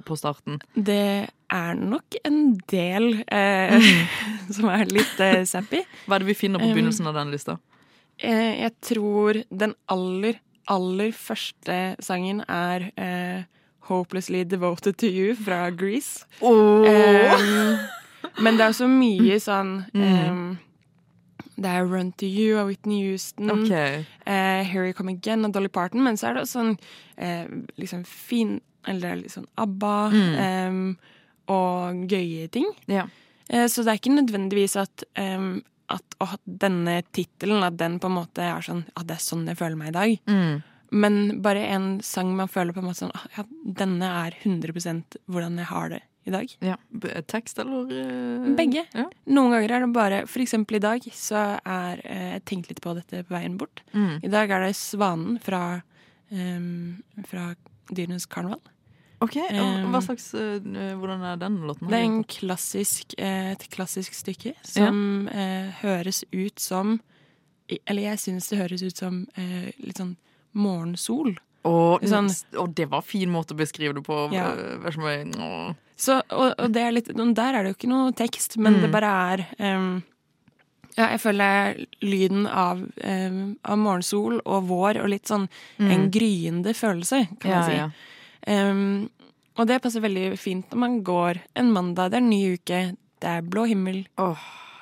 på 0.07 0.19
starten? 0.19 0.61
Det 0.75 1.29
er 1.53 1.81
nok 1.81 2.19
en 2.29 2.41
del 2.71 3.23
eh, 3.27 3.91
som 4.57 4.71
er 4.73 4.93
litt 4.93 5.21
eh, 5.23 5.43
sappy. 5.49 5.83
Hva 6.07 6.19
er 6.19 6.25
det 6.25 6.33
vi 6.33 6.39
finner 6.39 6.63
på 6.63 6.71
Um, 6.73 6.77
begynnelsen 6.77 7.09
av 7.11 7.17
den 7.19 7.33
lista? 7.35 7.59
Eh, 8.23 8.63
jeg 8.63 8.73
tror 8.85 9.43
den 9.51 9.75
aller, 9.91 10.39
aller 10.71 11.11
første 11.17 11.97
sangen 12.01 12.45
er 12.49 12.93
eh, 12.97 13.43
'Hopelessly 13.83 14.45
Devoted 14.47 14.95
to 15.03 15.07
You' 15.07 15.35
fra 15.35 15.71
Grease. 15.71 16.25
Eh, 16.41 18.02
men 18.41 18.57
det 18.57 18.65
er 18.67 18.77
så 18.77 18.89
mye 18.89 19.39
sånn 19.43 19.73
um, 19.95 20.59
Det 21.57 21.69
er 21.69 21.85
'Run 21.85 22.13
to 22.17 22.27
You' 22.27 22.59
av 22.59 22.67
Whitney 22.71 23.03
Houston. 23.05 23.51
okay. 23.51 24.07
uh, 24.27 24.63
'Here 24.65 24.87
You 24.87 24.95
Come 24.95 25.13
Again' 25.13 25.45
av 25.45 25.53
Dolly 25.53 25.69
Parton. 25.69 26.03
Men 26.03 26.17
så 26.17 26.29
er 26.31 26.35
det 26.35 26.43
også 26.43 26.59
sånn 26.61 26.79
uh, 27.19 27.47
liksom 27.79 28.05
fin 28.07 28.61
Eller 28.87 29.13
er 29.13 29.17
litt 29.21 29.31
sånn 29.31 29.47
ABBA 29.57 29.97
eh, 30.43 30.73
og 31.55 32.01
gøye 32.11 32.49
ting. 32.51 32.67
Ja. 32.91 33.05
Uh, 33.53 33.69
Så 33.69 33.85
det 33.85 33.93
er 33.93 34.01
ikke 34.01 34.17
nødvendigvis 34.17 34.75
at, 34.81 35.05
um, 35.19 35.63
at 35.89 36.17
å, 36.19 36.27
denne 36.47 37.03
tittelen 37.13 37.63
at 37.63 37.77
den 37.79 38.01
på 38.01 38.11
en 38.11 38.17
måte 38.17 38.43
er 38.43 38.61
sånn 38.61 38.83
at 38.97 39.07
det 39.07 39.21
er 39.21 39.23
sånn 39.23 39.47
jeg 39.47 39.57
føler 39.61 39.77
meg 39.77 39.93
i 39.93 39.99
dag. 39.99 40.19
Mm. 40.27 40.63
Men 40.93 41.43
bare 41.43 41.63
en 41.73 42.01
sang 42.03 42.35
man 42.37 42.49
føler 42.49 42.75
på 42.75 42.83
en 42.83 42.89
måte 42.91 43.05
sånn 43.05 43.15
«Ah, 43.15 43.25
ja, 43.39 43.45
denne 43.65 44.09
er 44.27 44.35
100 44.43 44.75
hvordan 45.31 45.57
jeg 45.63 45.71
har 45.71 45.89
det 45.95 46.03
i 46.25 46.31
dag. 46.31 46.53
ja. 46.63 46.77
Tekst 47.27 47.59
eller 47.59 47.89
uh... 47.91 48.51
Begge. 48.57 48.85
Ja. 48.95 49.09
Noen 49.27 49.55
ganger 49.57 49.75
er 49.75 49.85
det 49.85 49.93
bare 49.95 50.21
For 50.31 50.43
eksempel 50.45 50.79
i 50.79 50.83
dag 50.83 51.07
så 51.17 51.41
er 51.59 52.03
eh, 52.05 52.29
Jeg 52.37 52.45
tenkte 52.47 52.73
litt 52.73 52.83
på 52.85 52.95
dette 52.95 53.25
på 53.27 53.35
veien 53.35 53.57
bort. 53.59 53.83
Mm. 53.93 54.21
I 54.23 54.31
dag 54.31 54.53
er 54.55 54.67
det 54.67 54.77
Svanen 54.79 55.41
fra, 55.43 55.81
um, 56.31 57.03
fra 57.27 57.53
Dyrenes 57.91 58.29
karneval. 58.31 58.63
Ok, 59.23 59.37
og 59.39 59.61
Um, 59.63 59.93
Hva 59.95 60.01
slags 60.03 60.33
eh, 60.35 60.95
Hvordan 60.99 61.23
er 61.27 61.39
den 61.39 61.61
låten? 61.67 61.91
Det 61.91 61.99
er 61.99 62.09
en 62.09 62.25
klassisk, 62.27 63.15
et 63.19 63.67
klassisk 63.71 64.15
stykke 64.19 64.55
som 64.67 65.29
ja. 65.31 65.71
høres 65.83 66.25
ut 66.33 66.59
som 66.59 67.01
Eller 67.87 68.13
jeg 68.13 68.19
syns 68.19 68.51
det 68.51 68.59
høres 68.59 68.83
ut 68.83 68.99
som 68.99 69.25
litt 69.79 69.99
sånn 69.99 70.17
morgensol. 70.53 71.37
Og, 71.65 72.03
Sånn- 72.03 72.33
og 72.59 72.75
det 72.75 72.89
var 72.91 73.05
fin 73.07 73.31
måte 73.31 73.55
å 73.55 73.59
beskrive 73.59 73.95
det 73.95 74.03
på. 74.07 74.17
Ja. 74.35 74.51
vær 74.83 74.93
så 74.93 75.01
snill. 75.07 75.77
Så, 76.03 76.17
og, 76.35 76.55
og 76.59 76.73
det 76.75 76.83
er 76.83 76.95
litt, 76.97 77.11
der 77.15 77.55
er 77.55 77.63
det 77.63 77.73
jo 77.73 77.77
ikke 77.77 77.91
noe 77.93 78.13
tekst, 78.19 78.57
men 78.59 78.75
Mm. 78.79 78.81
det 78.83 78.91
bare 78.95 79.11
er 79.33 79.43
um, 79.77 79.91
Ja, 80.97 81.07
jeg 81.15 81.21
føler 81.23 81.79
lyden 82.05 82.43
av, 82.47 82.81
um, 83.05 83.57
av 83.65 83.79
morgensol 83.81 84.41
og 84.45 84.67
vår 84.69 84.99
og 85.01 85.09
litt 85.09 85.25
sånn 85.31 85.47
en 85.81 86.11
gryende 86.13 86.75
følelse, 86.77 87.23
kan 87.41 87.51
Mm. 87.51 87.55
Ja, 87.55 87.61
man 87.61 87.71
si. 87.71 87.77
ja. 87.79 88.71
Um, 88.71 89.11
og 89.57 89.67
det 89.69 89.79
passer 89.85 90.01
veldig 90.05 90.39
fint 90.41 90.69
når 90.73 90.79
man 90.83 90.99
går 91.05 91.41
en 91.57 91.71
mandag, 91.73 92.11
det 92.11 92.19
er 92.19 92.25
en 92.25 92.29
ny 92.31 92.43
uke, 92.59 92.81
det 93.23 93.29
er 93.31 93.43
blå 93.43 93.65
himmel. 93.69 94.03
Oh, 94.19 94.37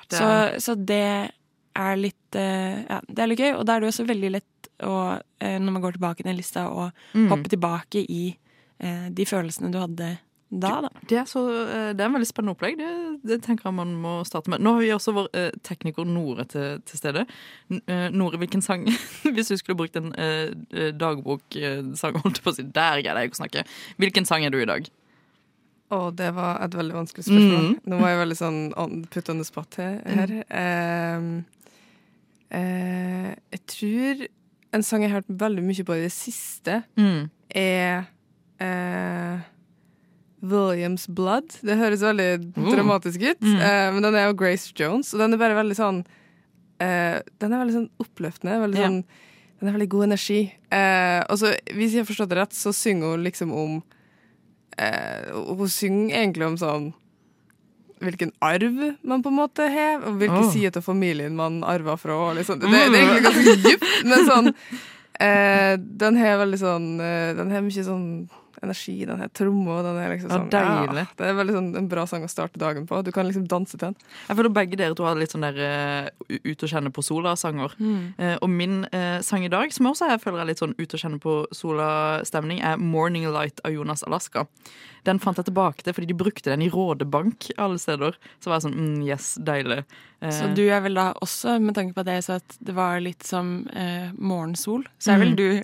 det 0.09 0.17
Så, 0.19 0.23
er- 0.25 0.57
så 0.59 0.75
det 0.85 1.31
er 1.75 1.95
litt 1.95 2.35
uh, 2.35 2.83
Ja, 2.89 2.99
det 3.07 3.19
er 3.19 3.27
litt 3.27 3.39
gøy, 3.39 3.53
og 3.59 3.65
da 3.65 3.75
er 3.75 3.79
det 3.85 3.89
også 3.93 4.07
veldig 4.07 4.31
lett 4.31 4.67
å, 4.81 5.21
uh, 5.21 5.57
når 5.59 5.71
man 5.71 5.81
går 5.81 5.93
tilbake 5.99 6.19
i 6.25 6.27
den 6.27 6.35
lista, 6.37 6.65
å 6.67 6.91
Mm. 7.13 7.29
hoppe 7.29 7.47
tilbake 7.47 8.03
i 8.09 8.35
uh, 8.83 9.07
de 9.09 9.23
følelsene 9.25 9.71
du 9.71 9.77
hadde 9.79 10.17
da, 10.51 10.81
da. 10.83 10.89
Det 11.07 11.17
er, 11.21 11.25
så, 11.31 11.41
eh, 11.63 11.93
det 11.95 12.03
er 12.03 12.09
en 12.09 12.15
veldig 12.17 12.27
spennende 12.27 12.51
opplegg. 12.57 12.75
Det, 12.77 12.87
det 13.23 13.37
tenker 13.45 13.69
jeg 13.69 13.75
man 13.77 13.93
må 14.03 14.17
starte 14.27 14.51
med. 14.51 14.59
Nå 14.59 14.73
har 14.75 14.81
vi 14.83 14.89
også 14.91 15.13
vår 15.15 15.29
eh, 15.39 15.49
tekniker 15.63 16.03
Nore 16.05 16.43
til, 16.51 16.81
til 16.85 16.99
stede. 16.99 17.23
N- 17.71 17.79
eh, 17.87 18.09
Nore, 18.11 18.35
hvilken 18.41 18.61
sang 18.65 18.83
Hvis 19.35 19.47
du 19.47 19.55
skulle 19.61 19.77
brukt 19.79 19.95
en 19.95 20.11
eh, 20.19 20.51
eh, 20.75 20.89
dagboksang, 20.91 22.19
holdt 22.19 22.41
jeg 22.41 22.43
på 22.43 22.51
å 22.51 22.57
si 22.57 22.65
Der 22.67 22.99
greide 22.99 23.23
jeg 23.23 23.31
ikke 23.31 23.39
å 23.39 23.43
snakke. 23.45 23.63
Hvilken 24.03 24.27
sang 24.27 24.43
er 24.43 24.51
du 24.51 24.59
i 24.59 24.67
dag? 24.67 24.89
Og 25.91 26.13
det 26.19 26.29
var 26.35 26.59
et 26.63 26.75
veldig 26.75 26.95
vanskelig 26.95 27.25
spørsmål. 27.27 27.65
Mm. 27.71 27.79
Nå 27.91 27.97
var 28.03 28.11
jeg 28.13 28.19
veldig 28.21 28.39
sånn 28.39 28.59
on, 28.79 29.01
put 29.11 29.31
on 29.31 29.41
the 29.41 29.47
spot 29.47 29.75
her. 29.79 29.97
Mm. 30.07 30.45
Ehm, 30.55 31.31
eh, 32.51 33.31
jeg 33.55 33.63
tror 33.73 34.21
en 34.75 34.83
sang 34.87 35.03
jeg 35.03 35.11
har 35.11 35.19
hørt 35.21 35.31
veldig 35.41 35.63
mye 35.67 35.83
på 35.87 35.97
i 35.97 36.03
det 36.05 36.13
siste, 36.15 36.81
Mm. 36.95 37.29
er 37.55 38.05
eh, 38.63 39.39
Williams 40.41 41.07
Blood. 41.07 41.57
Det 41.61 41.77
høres 41.77 42.01
veldig 42.01 42.53
Oh. 42.57 42.71
dramatisk 42.75 43.21
ut, 43.21 43.39
Mm. 43.41 43.59
eh, 43.61 43.91
men 43.93 44.01
den 44.03 44.15
er 44.15 44.27
jo 44.27 44.33
Grace 44.33 44.71
Jones, 44.75 45.13
og 45.13 45.19
den 45.19 45.33
er 45.33 45.37
bare 45.37 45.55
veldig 45.63 45.75
sånn 45.77 46.05
eh, 46.81 47.21
Den 47.39 47.53
er 47.53 47.59
veldig 47.65 47.75
sånn 47.75 47.89
oppløftende. 48.01 48.57
Veldig 48.65 48.79
Ja. 48.79 48.87
sånn, 48.87 49.03
den 49.59 49.69
er 49.69 49.73
veldig 49.77 49.89
god 49.89 50.03
energi. 50.03 50.51
Eh, 50.71 51.23
og 51.29 51.37
så, 51.37 51.53
hvis 51.75 51.91
jeg 51.93 52.01
har 52.05 52.09
forstått 52.09 52.29
det 52.29 52.37
rett, 52.37 52.53
så 52.57 52.73
synger 52.73 53.11
hun 53.15 53.23
liksom 53.23 53.51
om 53.53 53.83
eh, 54.79 55.31
Hun 55.31 55.67
synger 55.67 56.15
egentlig 56.15 56.47
om 56.47 56.57
sånn 56.57 56.93
Hvilken 58.01 58.31
arv 58.41 58.95
man 59.03 59.21
på 59.21 59.29
en 59.29 59.35
måte 59.37 59.69
har, 59.69 60.01
og 60.01 60.17
hvilke 60.17 60.39
oh. 60.41 60.51
sider 60.51 60.77
av 60.79 60.83
familien 60.83 61.35
man 61.35 61.59
arver 61.63 61.97
fra. 62.01 62.33
Liksom. 62.33 62.57
det, 62.59 62.71
det 62.71 62.79
er 62.81 62.95
egentlig 62.97 63.25
ganske 63.27 63.55
dypt, 63.61 64.05
men 64.09 64.25
sånn 64.25 64.55
eh, 65.21 65.77
Den 65.77 66.17
har 66.17 66.39
veldig 66.41 66.57
sånn 66.63 66.87
eh, 66.99 67.33
Den 67.37 67.51
har 67.53 67.61
mye 67.61 67.85
sånn 67.85 68.07
energi, 68.61 69.05
den 69.07 69.19
her 69.21 69.29
trommer, 69.33 69.81
den 69.85 69.97
er 70.01 70.13
liksom 70.13 70.29
Ja, 70.29 70.37
sånn 70.37 70.51
deilig. 70.53 71.05
Det 71.17 71.25
er 71.27 71.37
veldig 71.39 71.55
sånn 71.57 71.69
en 71.81 71.87
bra 71.91 72.05
sang 72.09 72.23
å 72.27 72.29
starte 72.31 72.59
dagen 72.61 72.85
på. 72.87 72.99
Du 73.03 73.11
kan 73.15 73.25
liksom 73.27 73.47
danse 73.49 73.77
til 73.77 73.87
den. 73.89 73.95
Jeg 74.27 74.37
føler 74.37 74.53
begge 74.53 74.77
dere 74.79 74.95
to 74.95 75.07
har 75.07 75.17
litt 75.19 75.33
sånn 75.33 75.47
der 75.47 75.57
uh, 75.57 76.37
ut 76.45 76.63
og 76.63 76.69
kjenne 76.69 76.91
på 76.93 77.05
sola-sanger. 77.05 77.75
Mm. 77.79 78.13
Uh, 78.19 78.35
og 78.41 78.49
min 78.53 78.85
uh, 78.93 79.17
sang 79.25 79.47
i 79.47 79.51
dag, 79.51 79.73
som 79.73 79.87
jeg 79.89 79.95
også 79.95 80.11
jeg 80.11 80.21
føler 80.21 80.43
er 80.43 80.51
litt 80.51 80.61
sånn 80.61 80.77
ut 80.77 80.93
og 80.93 81.03
kjenne 81.03 81.19
på 81.23 81.35
sola-stemning, 81.55 82.61
er 82.61 82.77
'Morning 82.77 83.25
Light' 83.31 83.63
av 83.65 83.73
Jonas 83.73 84.03
Alaska. 84.03 84.45
Den 85.03 85.17
fant 85.17 85.37
jeg 85.37 85.47
tilbake 85.49 85.81
til 85.81 85.95
fordi 85.97 86.11
de 86.11 86.13
brukte 86.13 86.51
den 86.51 86.61
i 86.61 86.69
Rådebank 86.69 87.49
alle 87.57 87.79
steder. 87.81 88.13
Så 88.37 88.51
var 88.51 88.59
jeg 88.59 88.67
sånn 88.69 88.77
mm, 88.77 89.01
yes, 89.07 89.33
deilig. 89.41 89.83
Så 90.21 90.53
du 90.53 90.61
er 90.69 90.83
vel 90.85 90.93
da 90.93 91.07
også, 91.17 91.55
med 91.57 91.73
tanke 91.73 91.95
på 91.97 92.03
det 92.05 92.19
jeg 92.19 92.25
sa 92.27 92.35
at 92.37 92.57
det 92.61 92.75
var 92.77 92.99
litt 93.01 93.25
som 93.25 93.65
morgensol, 94.13 94.83
så 95.01 95.15
er 95.15 95.23
vel 95.23 95.31
Mm. 95.31 95.35
du 95.39 95.63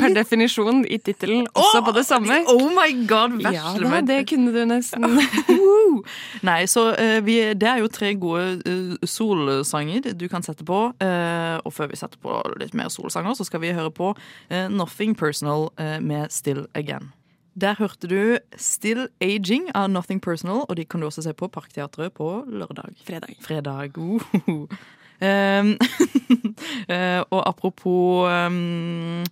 per 0.00 0.14
definisjon 0.14 0.86
i 0.88 0.96
tittelen 0.96 1.46
også 1.52 1.82
på 1.84 1.92
det 1.96 2.04
samme? 2.06 2.38
Oh 2.52 2.68
my 2.72 2.88
god, 3.08 3.36
Ja 3.42 3.52
vesle 3.72 3.90
meg. 3.90 4.06
det 4.08 4.20
kunne 4.30 4.52
du 4.54 4.62
nesten. 4.68 5.04
Nei, 6.48 6.60
så 6.70 6.88
uh, 6.94 7.18
vi, 7.26 7.38
det 7.58 7.68
er 7.70 7.82
jo 7.82 7.90
tre 7.92 8.12
gode 8.20 8.60
uh, 8.66 8.94
solsanger 9.06 10.12
du 10.14 10.26
kan 10.32 10.44
sette 10.46 10.66
på. 10.66 10.80
Uh, 11.02 11.58
og 11.64 11.74
før 11.74 11.90
vi 11.92 12.00
setter 12.00 12.20
på 12.22 12.38
litt 12.60 12.76
mer 12.76 12.92
solsanger, 12.92 13.36
så 13.38 13.46
skal 13.48 13.64
vi 13.64 13.74
høre 13.76 13.92
på 13.92 14.12
Nothing 14.50 15.16
Personal 15.18 15.70
med 16.02 16.30
Still 16.30 16.66
Again. 16.74 17.12
Der 17.56 17.74
hørte 17.78 18.08
du 18.08 18.36
Still 18.60 19.08
Aging 19.20 19.70
av 19.74 19.88
Nothing 19.90 20.20
Personal, 20.20 20.66
og 20.68 20.76
de 20.76 20.84
kan 20.84 21.00
du 21.00 21.08
også 21.08 21.24
se 21.24 21.32
på 21.32 21.48
Parkteatret 21.48 22.12
på 22.12 22.44
lørdag. 22.46 22.92
Fredag. 23.06 23.32
Fredag. 23.40 23.96
Uh. 23.96 24.66
Um, 25.16 25.78
uh, 26.92 27.22
og 27.32 27.48
apropos 27.48 28.28
um, 28.28 29.24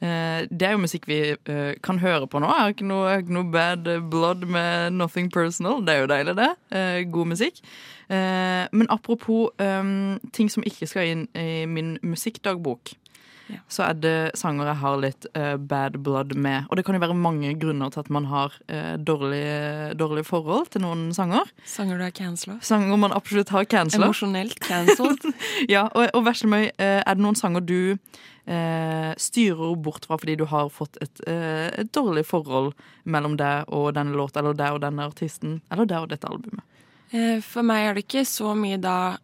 Det 0.00 0.66
er 0.66 0.74
jo 0.74 0.82
musikk 0.82 1.06
vi 1.08 1.20
eh, 1.32 1.72
kan 1.84 1.98
høre 2.02 2.26
på 2.28 2.40
nå. 2.42 2.50
Jeg 2.52 2.62
har 2.62 2.74
ikke 2.74 2.88
noe, 2.88 3.06
har 3.08 3.22
ikke 3.24 3.36
noe 3.36 3.50
bad 3.52 3.88
blood 4.12 4.44
med 4.44 4.92
Nothing 4.98 5.30
Personal. 5.32 5.80
Det 5.86 5.94
er 5.94 6.04
jo 6.04 6.10
deilig, 6.12 6.36
det. 6.36 6.50
Eh, 6.76 7.00
god 7.12 7.32
musikk. 7.32 7.62
Eh, 8.08 8.66
men 8.72 8.86
apropos 8.92 9.50
um, 9.58 10.20
ting 10.36 10.52
som 10.52 10.66
ikke 10.66 10.86
skal 10.90 11.10
inn 11.10 11.26
i 11.34 11.64
min 11.70 11.96
musikkdagbok. 12.04 12.94
Så 13.70 13.84
er 13.86 13.98
det 14.02 14.16
sanger 14.38 14.66
jeg 14.66 14.78
har 14.80 14.96
litt 14.98 15.26
uh, 15.38 15.54
bad 15.54 16.00
blood 16.02 16.34
med. 16.34 16.66
Og 16.66 16.78
det 16.78 16.84
kan 16.86 16.96
jo 16.96 17.02
være 17.04 17.14
mange 17.14 17.52
grunner 17.60 17.92
til 17.94 18.02
at 18.02 18.10
man 18.10 18.26
har 18.30 18.54
uh, 18.66 18.96
dårlig, 18.98 19.44
dårlig 19.98 20.26
forhold 20.26 20.70
til 20.74 20.82
noen 20.82 21.08
sanger. 21.14 21.46
Sanger 21.62 22.00
du 22.00 22.06
har 22.08 22.14
cancela? 22.16 22.58
Sanger 22.60 22.98
man 22.98 23.14
absolutt 23.14 23.52
har 23.54 23.68
cancela. 23.70 24.08
Emosjonelt 24.08 24.58
cancelled. 24.66 25.30
ja, 25.74 25.86
og, 25.92 26.08
og 26.14 26.26
Veslemøy, 26.26 26.72
uh, 26.74 27.02
er 27.04 27.12
det 27.14 27.22
noen 27.22 27.38
sanger 27.38 27.62
du 27.62 27.78
eh, 28.46 29.12
styrer 29.18 29.76
bort 29.82 30.06
fra 30.06 30.16
fordi 30.18 30.36
du 30.38 30.44
har 30.46 30.68
fått 30.70 30.96
et, 31.02 31.20
eh, 31.26 31.68
et 31.82 31.90
dårlig 31.92 32.24
forhold 32.26 32.72
mellom 33.04 33.36
deg 33.36 33.64
og 33.68 33.92
denne 33.94 34.14
låta, 34.16 34.40
eller 34.40 34.54
deg 34.54 34.72
og 34.76 34.80
denne 34.84 35.06
artisten, 35.10 35.60
eller 35.70 35.86
deg 35.86 36.04
og 36.04 36.08
dette 36.14 36.28
albumet? 36.30 36.62
Eh, 37.12 37.40
For 37.40 37.62
meg 37.62 37.84
er 37.90 37.94
det 37.94 38.06
ikke 38.06 38.24
så 38.26 38.54
mye 38.58 38.78
da 38.82 39.16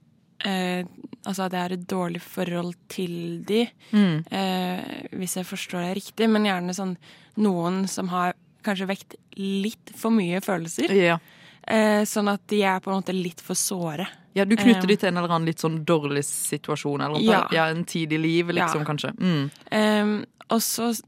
eh, 0.44 0.84
Altså 1.24 1.44
at 1.46 1.52
jeg 1.54 1.60
har 1.62 1.72
et 1.76 1.86
dårlig 1.86 2.20
forhold 2.20 2.74
til 2.90 3.44
de, 3.46 3.68
Mm. 3.92 4.24
eh, 4.32 5.06
hvis 5.14 5.36
jeg 5.36 5.46
forstår 5.46 5.84
det 5.86 5.96
riktig, 6.02 6.28
men 6.28 6.42
gjerne 6.48 6.74
sånn 6.74 6.96
noen 7.38 7.86
som 7.88 8.08
har 8.08 8.34
kanskje 8.64 8.88
vekt 8.88 9.14
litt 9.36 9.92
for 9.94 10.10
mye 10.10 10.40
følelser. 10.42 10.90
Ja. 10.90 11.14
Eh, 11.14 11.20
sånn 11.68 12.28
at 12.32 12.40
de 12.48 12.62
er 12.62 12.80
på 12.80 12.90
en 12.90 13.00
måte 13.02 13.14
litt 13.14 13.40
for 13.40 13.54
såre. 13.54 14.06
Ja, 14.34 14.44
Du 14.44 14.56
knytter 14.56 14.82
Eh, 14.84 14.86
de 14.86 14.96
til 14.96 15.08
en 15.08 15.16
eller 15.18 15.28
annen 15.28 15.46
litt 15.46 15.58
sånn 15.60 15.84
dårlig 15.84 16.24
situasjon, 16.24 17.02
eller 17.04 17.20
Ja. 17.20 17.46
ja. 17.52 17.66
en 17.68 17.84
tid 17.84 18.12
i 18.12 18.18
livet, 18.18 18.54
liksom, 18.56 18.80
Ja. 18.80 18.84
kanskje. 18.86 19.12
Mm. 19.18 19.50
Ehm, 19.70 20.24
og 20.50 20.60
så 20.60 21.00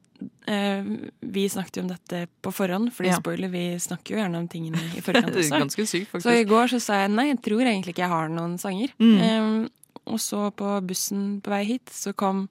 eh, 0.47 0.83
Vi 1.23 1.49
snakket 1.49 1.77
jo 1.77 1.83
om 1.83 1.89
dette 1.89 2.29
på 2.43 2.53
forhånd, 2.53 2.93
fordi 2.93 3.09
Ja. 3.09 3.17
spoiler, 3.17 3.49
vi 3.51 3.77
snakker 3.79 4.11
jo 4.15 4.17
gjerne 4.23 4.37
om 4.39 4.49
tingene 4.49 4.77
i 4.97 5.01
forkant 5.01 5.35
også. 5.37 5.59
ganske 5.59 5.87
sykt, 5.87 6.09
faktisk. 6.11 6.23
Så 6.23 6.41
i 6.41 6.45
går 6.45 6.69
så 6.69 6.81
sa 6.81 6.93
jeg 7.03 7.11
nei, 7.11 7.27
jeg 7.33 7.43
tror 7.43 7.61
egentlig 7.65 7.95
ikke 7.95 8.05
jeg 8.07 8.09
har 8.09 8.29
noen 8.29 8.59
sanger. 8.59 8.89
Mm. 9.01 9.19
Ehm, 9.21 9.69
og 10.07 10.19
så 10.19 10.51
på 10.55 10.81
bussen 10.87 11.41
på 11.43 11.49
vei 11.51 11.65
hit 11.65 11.87
så 11.87 12.15
kom 12.15 12.49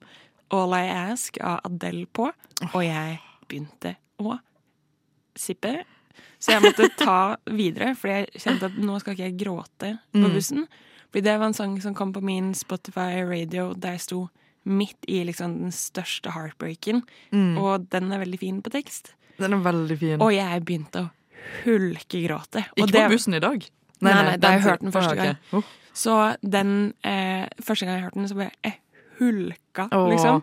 All 0.50 0.72
I 0.74 0.88
Ask 1.12 1.38
av 1.40 1.60
Adele 1.64 2.06
på, 2.06 2.30
og 2.74 2.82
jeg 2.82 3.18
begynte 3.48 3.96
å 4.20 4.38
sippe. 5.36 5.84
Så 6.38 6.52
jeg 6.52 6.62
måtte 6.62 6.88
ta 6.98 7.36
videre, 7.46 7.94
for 7.96 8.08
jeg 8.08 8.28
kjente 8.38 8.64
at 8.70 8.76
nå 8.78 8.98
skal 9.00 9.14
ikke 9.14 9.28
jeg 9.30 9.38
gråte 9.40 9.98
på 10.12 10.24
Mm. 10.24 10.32
bussen. 10.34 10.66
Fordi 11.10 11.22
det 11.22 11.38
var 11.38 11.46
en 11.46 11.54
sang 11.54 11.80
som 11.82 11.94
kom 11.94 12.12
på 12.12 12.22
min 12.22 12.54
Spotify 12.54 13.22
radio 13.22 13.72
der 13.74 13.92
jeg 13.92 14.00
sto 14.00 14.28
midt 14.66 14.96
i 15.08 15.22
liksom 15.24 15.58
den 15.60 15.70
største 15.72 16.32
heartbreaken. 16.32 17.02
Mm. 17.32 17.58
Og 17.58 17.88
den 17.90 18.12
er 18.12 18.18
veldig 18.24 18.38
fin 18.40 18.62
på 18.62 18.70
tekst. 18.70 19.14
Den 19.38 19.52
er 19.52 19.58
veldig 19.62 19.98
fin. 19.98 20.20
Og 20.22 20.32
jeg 20.32 20.64
begynte 20.64 21.04
å 21.04 21.10
hulkegråte. 21.64 22.64
Ikke 22.76 22.90
det- 22.92 23.06
på 23.08 23.12
bussen 23.12 23.34
i 23.34 23.40
dag? 23.40 23.64
Nei, 24.00 24.12
nei, 24.12 24.36
da 24.36 24.48
har 24.48 24.58
jeg 24.58 24.62
hørte 24.62 24.70
hørt 24.70 24.80
den 24.80 24.92
første 24.92 25.12
Ah, 25.12 25.24
gang. 25.24 25.36
Oh. 25.52 25.62
Så 25.94 26.36
den 26.42 26.94
eh, 27.04 27.46
Første 27.62 27.86
gang 27.86 27.94
jeg 28.00 28.04
hørte 28.04 28.14
den, 28.14 28.28
så 28.28 28.34
ble 28.34 28.50
jeg 28.64 28.74
hulka, 29.18 29.88
liksom. 30.10 30.42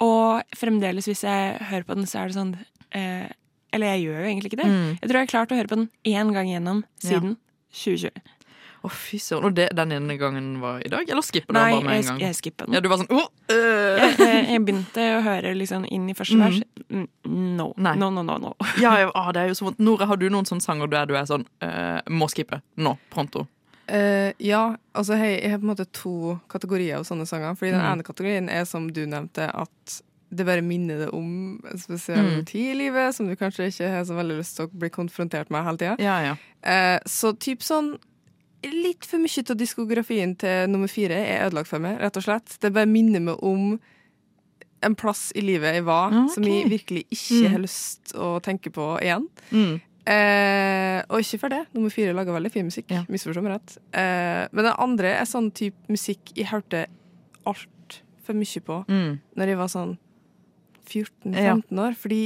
Og 0.00 0.42
fremdeles, 0.56 1.06
hvis 1.06 1.22
jeg 1.22 1.58
hører 1.70 1.84
på 1.84 1.94
den, 1.94 2.04
så 2.06 2.20
er 2.20 2.26
det 2.28 2.34
sånn 2.36 2.58
eh, 2.92 3.28
Eller 3.72 3.94
jeg 3.94 4.06
gjør 4.08 4.18
jo 4.20 4.28
egentlig 4.32 4.50
ikke 4.52 4.62
det. 4.64 4.68
Mm. 4.72 4.90
Jeg 5.00 5.06
tror 5.08 5.18
jeg 5.20 5.26
har 5.26 5.32
klart 5.36 5.52
å 5.54 5.58
høre 5.60 5.70
på 5.70 5.78
den 5.80 5.88
én 6.10 6.34
gang 6.34 6.50
gjennom 6.50 6.84
siden 7.02 7.36
2020. 7.70 8.36
Å, 8.80 8.88
fy 8.88 9.18
søren. 9.20 9.44
Og 9.44 9.56
det, 9.58 9.66
den 9.76 9.90
ene 9.92 10.14
gangen 10.16 10.54
var 10.62 10.80
i 10.80 10.88
dag? 10.88 11.04
Eller 11.12 11.20
skipper 11.20 11.52
du 11.52 11.58
den 11.58 11.74
bare 11.74 11.84
med 11.84 11.98
en 11.98 12.06
gang? 12.06 12.16
Nei, 12.16 12.30
jeg 12.30 12.36
skippa 12.38 12.64
den. 12.64 12.76
Ja, 12.78 12.80
du 12.80 12.88
var 12.88 13.02
sånn 13.02 13.10
åh, 13.12 13.26
uh. 13.52 14.00
jeg, 14.16 14.38
jeg, 14.54 14.62
begynte 14.64 15.04
å 15.18 15.20
høre 15.26 15.52
liksom 15.58 15.84
inn 15.92 16.06
i 16.08 16.16
første 16.16 16.38
vers. 16.40 16.62
Mm, 16.88 17.06
No. 17.60 17.68
Nei. 17.76 17.92
no, 18.00 18.08
no, 18.10 18.24
no, 18.26 18.38
no. 18.40 18.54
Ja, 18.80 18.94
jeg, 19.02 19.10
å, 19.12 19.24
det 19.36 19.42
er 19.44 19.50
jo 19.52 19.58
så 19.58 19.68
vondt. 19.68 19.82
Nora, 19.84 20.08
har 20.08 20.18
du 20.18 20.24
noen 20.32 20.48
sånne 20.48 20.64
sanger 20.64 20.88
der 20.90 21.06
du 21.10 21.12
er 21.20 21.28
sånn 21.28 21.44
uh, 21.62 22.00
Må 22.08 22.26
skippe. 22.32 22.62
Nå. 22.80 22.96
Pronto. 23.12 23.44
Uh, 23.90 24.30
ja, 24.40 24.62
altså 24.96 25.18
hei, 25.20 25.34
jeg 25.42 25.52
har 25.52 25.60
på 25.60 25.66
en 25.68 25.72
måte 25.74 25.86
to 25.94 26.38
kategorier 26.50 26.96
av 27.02 27.04
sånne 27.06 27.28
sanger. 27.28 27.52
Fordi 27.60 27.74
den 27.74 27.82
Mm. 27.84 27.90
ene 27.92 28.06
kategorien 28.06 28.48
er 28.48 28.64
som 28.64 28.88
du 28.88 29.04
nevnte, 29.04 29.44
at 29.52 30.00
det 30.32 30.46
bare 30.46 30.62
minner 30.62 30.98
deg 31.06 31.14
om 31.14 31.60
en 31.70 31.78
spesiell 31.78 32.38
Mm. 32.38 32.44
tid 32.46 32.70
i 32.70 32.78
livet 32.78 33.14
som 33.14 33.26
du 33.26 33.34
kanskje 33.36 33.66
ikke 33.68 33.90
har 33.90 34.04
så 34.04 34.14
veldig 34.14 34.38
lyst 34.38 34.56
til 34.56 34.66
å 34.66 34.70
bli 34.72 34.88
konfrontert 34.90 35.50
med 35.50 35.64
hele 35.64 35.76
tida. 35.76 35.96
Ja, 35.98 36.20
ja. 36.22 36.36
Eh, 36.62 37.00
så 37.06 37.32
typ 37.36 37.60
sånn 37.62 37.96
Litt 38.62 39.06
for 39.06 39.16
mye 39.16 39.50
av 39.50 39.56
diskografien 39.56 40.36
til 40.36 40.66
nummer 40.68 40.86
fire 40.86 41.16
er 41.16 41.46
ødelagt 41.48 41.66
for 41.66 41.78
meg, 41.80 41.98
rett 41.98 42.14
og 42.18 42.22
slett. 42.26 42.58
Det 42.60 42.70
bare 42.74 42.84
minner 42.84 43.18
meg 43.18 43.38
om 43.42 43.80
en 44.82 44.94
plass 44.94 45.32
i 45.34 45.40
livet 45.40 45.74
jeg 45.78 45.84
var, 45.86 46.12
Ah, 46.12 46.26
som 46.28 46.42
jeg 46.44 46.68
virkelig 46.68 47.06
ikke 47.10 47.40
Mm. 47.46 47.50
har 47.52 47.58
lyst 47.60 48.12
å 48.14 48.38
tenke 48.42 48.68
på 48.70 49.00
igjen. 49.00 49.28
Mm. 49.50 49.80
Eh, 50.06 51.02
og 51.08 51.20
ikke 51.20 51.38
for 51.40 51.48
det. 51.48 51.66
Nummer 51.72 51.88
fire 51.90 52.12
lager 52.12 52.32
veldig 52.36 52.52
fin 52.52 52.66
musikk. 52.66 52.90
Ja. 52.90 53.02
Misforstå 53.08 53.42
meg 53.42 53.52
rett. 53.60 53.78
Eh, 53.94 54.48
men 54.52 54.64
den 54.64 54.74
andre 54.78 55.08
er 55.20 55.24
sånn 55.24 55.50
type 55.54 55.76
musikk 55.88 56.20
jeg 56.36 56.46
hørte 56.52 56.86
altfor 57.46 58.34
mye 58.36 58.60
på 58.60 58.84
Mm. 58.88 59.20
når 59.36 59.46
jeg 59.46 59.56
var 59.56 59.68
sånn. 59.68 59.98
14-15 60.90 61.80
år. 61.84 61.94
Fordi 61.98 62.20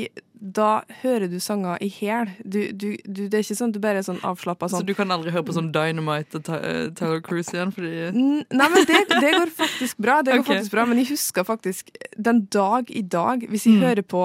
da 0.44 0.82
hører 1.02 1.28
du 1.32 1.38
sanger 1.40 1.78
i 1.80 1.88
hæl. 1.88 2.28
Du, 2.44 2.58
du, 2.72 2.88
du, 3.06 3.20
det 3.28 3.38
er 3.38 3.44
ikke 3.46 3.56
sånn 3.56 3.72
du 3.72 3.78
bare 3.80 4.02
er 4.02 4.04
sånn 4.04 4.18
avslappa 4.26 4.68
Så 4.68 4.80
sånn. 4.80 4.86
du 4.88 4.92
kan 4.98 5.10
aldri 5.14 5.32
høre 5.32 5.46
på 5.48 5.54
sånn 5.56 5.70
Dynamite 5.72 6.40
og 6.42 6.50
eh, 6.58 6.90
Taylor 6.98 7.22
Cruise 7.24 7.54
igjen? 7.54 7.72
Fordi 7.72 7.92
Nei, 8.12 8.68
men 8.74 8.84
det, 8.90 8.98
det 9.14 9.30
går 9.38 9.52
faktisk 9.56 9.96
bra. 10.04 10.18
Det 10.26 10.34
går 10.36 10.42
okay. 10.44 10.56
faktisk 10.58 10.74
bra 10.74 10.84
Men 10.90 11.00
jeg 11.00 11.08
husker 11.14 11.46
faktisk 11.48 11.94
den 12.16 12.44
dag 12.52 12.90
i 12.92 13.02
dag, 13.02 13.46
hvis 13.48 13.64
jeg 13.68 13.78
Mm. 13.78 13.84
hører 13.88 14.02
på 14.04 14.24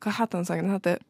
Hva 0.00 0.12
heter 0.20 0.38
den 0.38 0.46
sangen? 0.48 0.68
Den 0.70 0.76
heter 0.78 1.00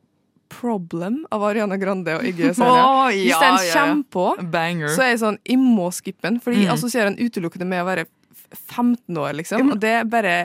Problem 0.50 1.20
av 1.30 1.44
Ariana 1.46 1.76
Grande 1.78 2.16
og 2.18 2.24
Iggy 2.26 2.48
Azalea. 2.50 2.86
Hvis 3.14 3.28
ja, 3.30 3.38
den 3.44 3.52
ja, 3.54 3.66
ja. 3.68 3.74
kommer 3.84 4.08
på, 4.10 4.24
Banger. 4.50 4.88
så 4.96 5.04
er 5.04 5.12
jeg 5.12 5.20
sånn 5.22 5.36
Jeg 5.46 5.60
må 5.62 5.90
skippe 5.94 6.24
den, 6.26 6.40
fordi 6.42 6.64
jeg 6.64 6.70
Mm. 6.70 6.74
assosierer 6.74 7.12
den 7.14 7.20
utelukkende 7.28 7.66
med 7.70 7.84
å 7.84 7.86
være 7.86 8.06
15 8.54 9.16
år, 9.16 9.32
liksom. 9.38 9.72
Og 9.74 9.80
det 9.82 9.96
er 10.00 10.06
bare 10.10 10.36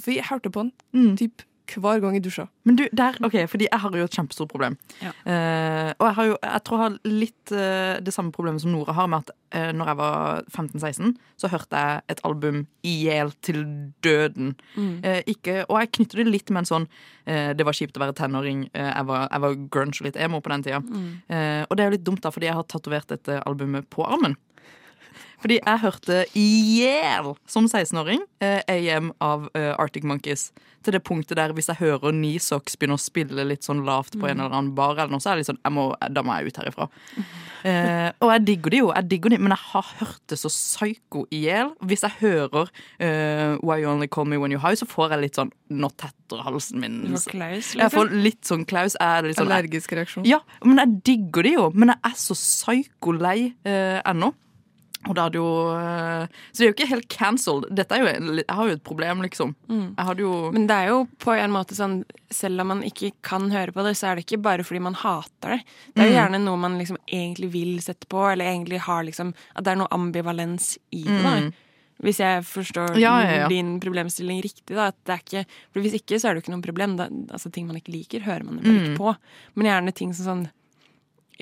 For 0.00 0.12
jeg 0.12 0.28
hørte 0.30 0.50
på 0.52 0.66
den 0.66 0.72
Mm. 0.92 1.16
typ 1.16 1.42
hver 1.66 1.98
gang 1.98 2.14
i 2.14 2.20
dusja. 2.22 2.44
Men 2.62 2.76
du, 2.78 2.84
der, 2.94 3.16
ok, 3.26 3.34
fordi 3.50 3.66
jeg 3.66 3.80
har 3.82 3.90
jo 3.98 4.04
et 4.06 4.14
kjempestort 4.14 4.48
problem. 4.52 4.76
Ja. 5.02 5.10
Uh, 5.26 5.90
og 5.98 6.04
jeg 6.06 6.14
har 6.14 6.28
jo, 6.28 6.36
jeg 6.42 6.62
tror 6.62 6.78
jeg 6.78 6.84
har 6.84 6.98
litt 7.10 7.52
uh, 7.52 7.96
det 8.06 8.14
samme 8.14 8.30
problemet 8.30 8.62
som 8.62 8.70
Nora 8.70 8.94
har, 8.94 9.08
med 9.10 9.24
at 9.24 9.32
uh, 9.56 9.72
når 9.74 9.90
jeg 9.90 9.98
var 9.98 10.44
15-16, 10.54 11.16
så 11.42 11.50
hørte 11.50 11.74
jeg 11.82 12.04
et 12.14 12.22
album 12.22 12.62
i 12.86 12.94
hjel 13.08 13.34
til 13.42 13.64
døden. 14.06 14.54
Mm. 14.76 14.92
Uh, 15.02 15.20
ikke, 15.26 15.64
og 15.66 15.80
jeg 15.82 15.92
knytter 15.98 16.22
det 16.22 16.28
litt 16.30 16.54
med 16.54 16.62
en 16.62 16.70
sånn 16.70 16.88
Det 17.26 17.64
var 17.66 17.74
kjipt 17.74 17.96
å 17.98 18.00
være 18.04 18.14
tenåring. 18.14 18.68
Jeg, 18.70 19.04
var, 19.08 19.24
jeg 19.32 19.42
var 19.42 19.54
grunge 19.74 19.98
og 19.98 20.06
litt 20.06 20.18
emo 20.22 20.38
på 20.38 20.52
den 20.52 20.62
tida. 20.62 20.78
Mm. 20.78 21.08
Og 21.66 21.72
det 21.74 21.82
er 21.82 21.88
jo 21.88 21.94
litt 21.96 22.04
dumt, 22.06 22.20
da, 22.22 22.30
fordi 22.30 22.46
jeg 22.46 22.54
har 22.54 22.66
tatovert 22.70 23.10
dette 23.10 23.40
albumet 23.42 23.88
på 23.90 24.04
armen. 24.06 24.36
Fordi 25.42 25.58
jeg 25.60 25.82
hørte 25.82 26.22
i 26.38 26.46
hjel 26.78 27.34
som 27.50 27.68
16-åring 27.68 28.22
eh, 28.44 28.62
AM 28.72 29.12
av 29.24 29.50
eh, 29.56 29.72
Arctic 29.76 30.06
Monkeys. 30.06 30.50
Til 30.86 30.94
det 30.94 31.02
punktet 31.06 31.38
der 31.38 31.52
hvis 31.56 31.68
jeg 31.72 31.80
hører 31.80 32.14
Nisox 32.14 32.76
begynne 32.78 32.96
å 32.96 33.02
spille 33.02 33.44
litt 33.48 33.66
sånn 33.66 33.82
lavt 33.86 34.14
på 34.20 34.28
en 34.28 34.38
eller 34.38 34.54
annen 34.54 34.74
bar, 34.76 34.94
eller 34.94 35.10
noe, 35.12 35.22
så 35.22 35.32
er 35.32 35.36
det 35.36 35.44
litt 35.44 35.50
sånn 35.50 35.62
jeg 35.64 35.74
må, 35.74 35.86
Da 36.14 36.22
må 36.22 36.36
jeg 36.38 36.52
ut 36.52 36.60
herifra. 36.62 36.86
Eh, 37.66 38.10
og 38.22 38.30
jeg 38.30 38.44
digger 38.46 38.74
det 38.74 38.80
jo, 38.84 38.90
jeg 38.94 39.08
digger 39.10 39.34
det, 39.34 39.40
men 39.42 39.54
jeg 39.56 39.64
har 39.72 39.90
hørt 40.00 40.22
det 40.30 40.38
så 40.38 40.52
psyko 40.52 41.24
i 41.34 41.42
hjel. 41.48 41.72
Hvis 41.90 42.06
jeg 42.06 42.20
hører 42.20 42.70
eh, 43.02 43.56
Why 43.66 43.80
You 43.82 43.90
Only 43.90 44.08
Call 44.12 44.30
Me 44.30 44.38
When 44.38 44.54
You 44.54 44.62
High, 44.62 44.78
så 44.78 44.88
får 44.88 45.16
jeg 45.16 45.24
litt 45.26 45.40
sånn 45.40 45.52
Nå 45.74 45.90
tetter 45.98 46.44
halsen 46.46 46.78
min. 46.78 47.00
Klaus, 47.10 47.72
liksom. 47.74 47.80
Jeg 47.82 47.90
får 47.90 48.04
liksom. 48.06 48.22
litt 48.22 48.50
sånn 48.52 48.64
klaus. 48.70 48.94
Litt 49.26 49.40
sånn, 49.40 49.50
Allergisk 49.50 49.96
reaksjon. 49.98 50.26
ja, 50.28 50.38
men 50.62 50.78
jeg 50.78 51.00
digger 51.10 51.46
det 51.48 51.54
jo. 51.56 51.64
Men 51.74 51.90
jeg 51.96 52.02
er 52.06 52.18
så 52.20 52.36
psyko 52.38 53.16
lei 53.18 53.38
eh, 53.66 53.98
ennå. 54.06 54.30
Og 55.06 55.14
det 55.14 55.22
hadde 55.22 55.38
jo 55.38 55.48
eh, 55.78 56.26
Så 56.52 56.58
det 56.58 56.64
er 56.64 56.70
jo 56.70 56.74
ikke 56.76 56.88
helt 56.90 57.08
cancelled. 57.12 57.66
Dette 57.74 57.94
er 57.94 58.02
jo 58.02 58.34
Jeg 58.40 58.44
har 58.48 58.66
jo 58.66 58.74
et 58.76 58.82
problem, 58.84 59.22
liksom. 59.22 59.54
Mm. 59.68 59.94
Jeg 59.96 60.06
hadde 60.08 60.24
jo 60.26 60.50
Men 60.52 60.66
det 60.66 60.76
er 60.76 60.88
jo 60.88 61.00
på 61.22 61.34
en 61.38 61.50
måte 61.54 61.76
sånn 61.78 62.04
Selv 62.30 62.60
om 62.60 62.66
man 62.74 62.82
ikke 62.82 63.12
kan 63.22 63.50
høre 63.50 63.72
på 63.72 63.84
det, 63.86 63.94
så 63.96 64.08
er 64.10 64.16
det 64.18 64.24
ikke 64.26 64.42
bare 64.42 64.64
fordi 64.66 64.80
man 64.82 64.94
hater 64.98 65.56
det. 65.56 65.60
Det 65.94 66.02
er 66.02 66.08
jo 66.10 66.14
Mm. 66.16 66.18
gjerne 66.18 66.40
noe 66.44 66.56
man 66.58 66.78
liksom 66.78 66.96
egentlig 67.06 67.50
vil 67.52 67.78
sette 67.80 68.06
på, 68.10 68.24
eller 68.32 68.44
egentlig 68.50 68.80
har 68.80 69.04
liksom 69.06 69.32
At 69.54 69.64
det 69.64 69.72
er 69.72 69.76
noe 69.84 69.88
ambivalens 69.94 70.76
i 70.92 71.04
det. 71.04 71.22
da. 71.22 71.36
Mm. 71.46 71.52
Hvis 72.02 72.18
jeg 72.20 72.42
forstår 72.44 72.98
Ja, 73.00 73.14
ja, 73.24 73.36
ja. 73.42 73.48
din 73.48 73.78
problemstilling 73.80 74.42
riktig, 74.44 74.74
da. 74.76 74.88
At 74.88 74.96
det 75.06 75.14
er 75.14 75.22
ikke, 75.22 75.46
for 75.72 75.80
hvis 75.80 75.94
ikke, 75.96 76.18
så 76.20 76.28
er 76.28 76.34
det 76.34 76.42
jo 76.42 76.50
ikke 76.50 76.56
noe 76.56 76.66
problem. 76.66 76.96
Da, 76.98 77.06
altså 77.32 77.50
Ting 77.50 77.66
man 77.66 77.76
ikke 77.80 77.94
liker, 77.94 78.20
hører 78.26 78.44
man 78.44 78.58
jo 78.58 78.62
bare 78.66 78.74
Mm. 78.82 78.84
ikke 78.92 78.98
på. 78.98 79.16
Men 79.54 79.66
gjerne 79.70 79.94
ting 79.94 80.12
som 80.12 80.26
sånn 80.26 80.50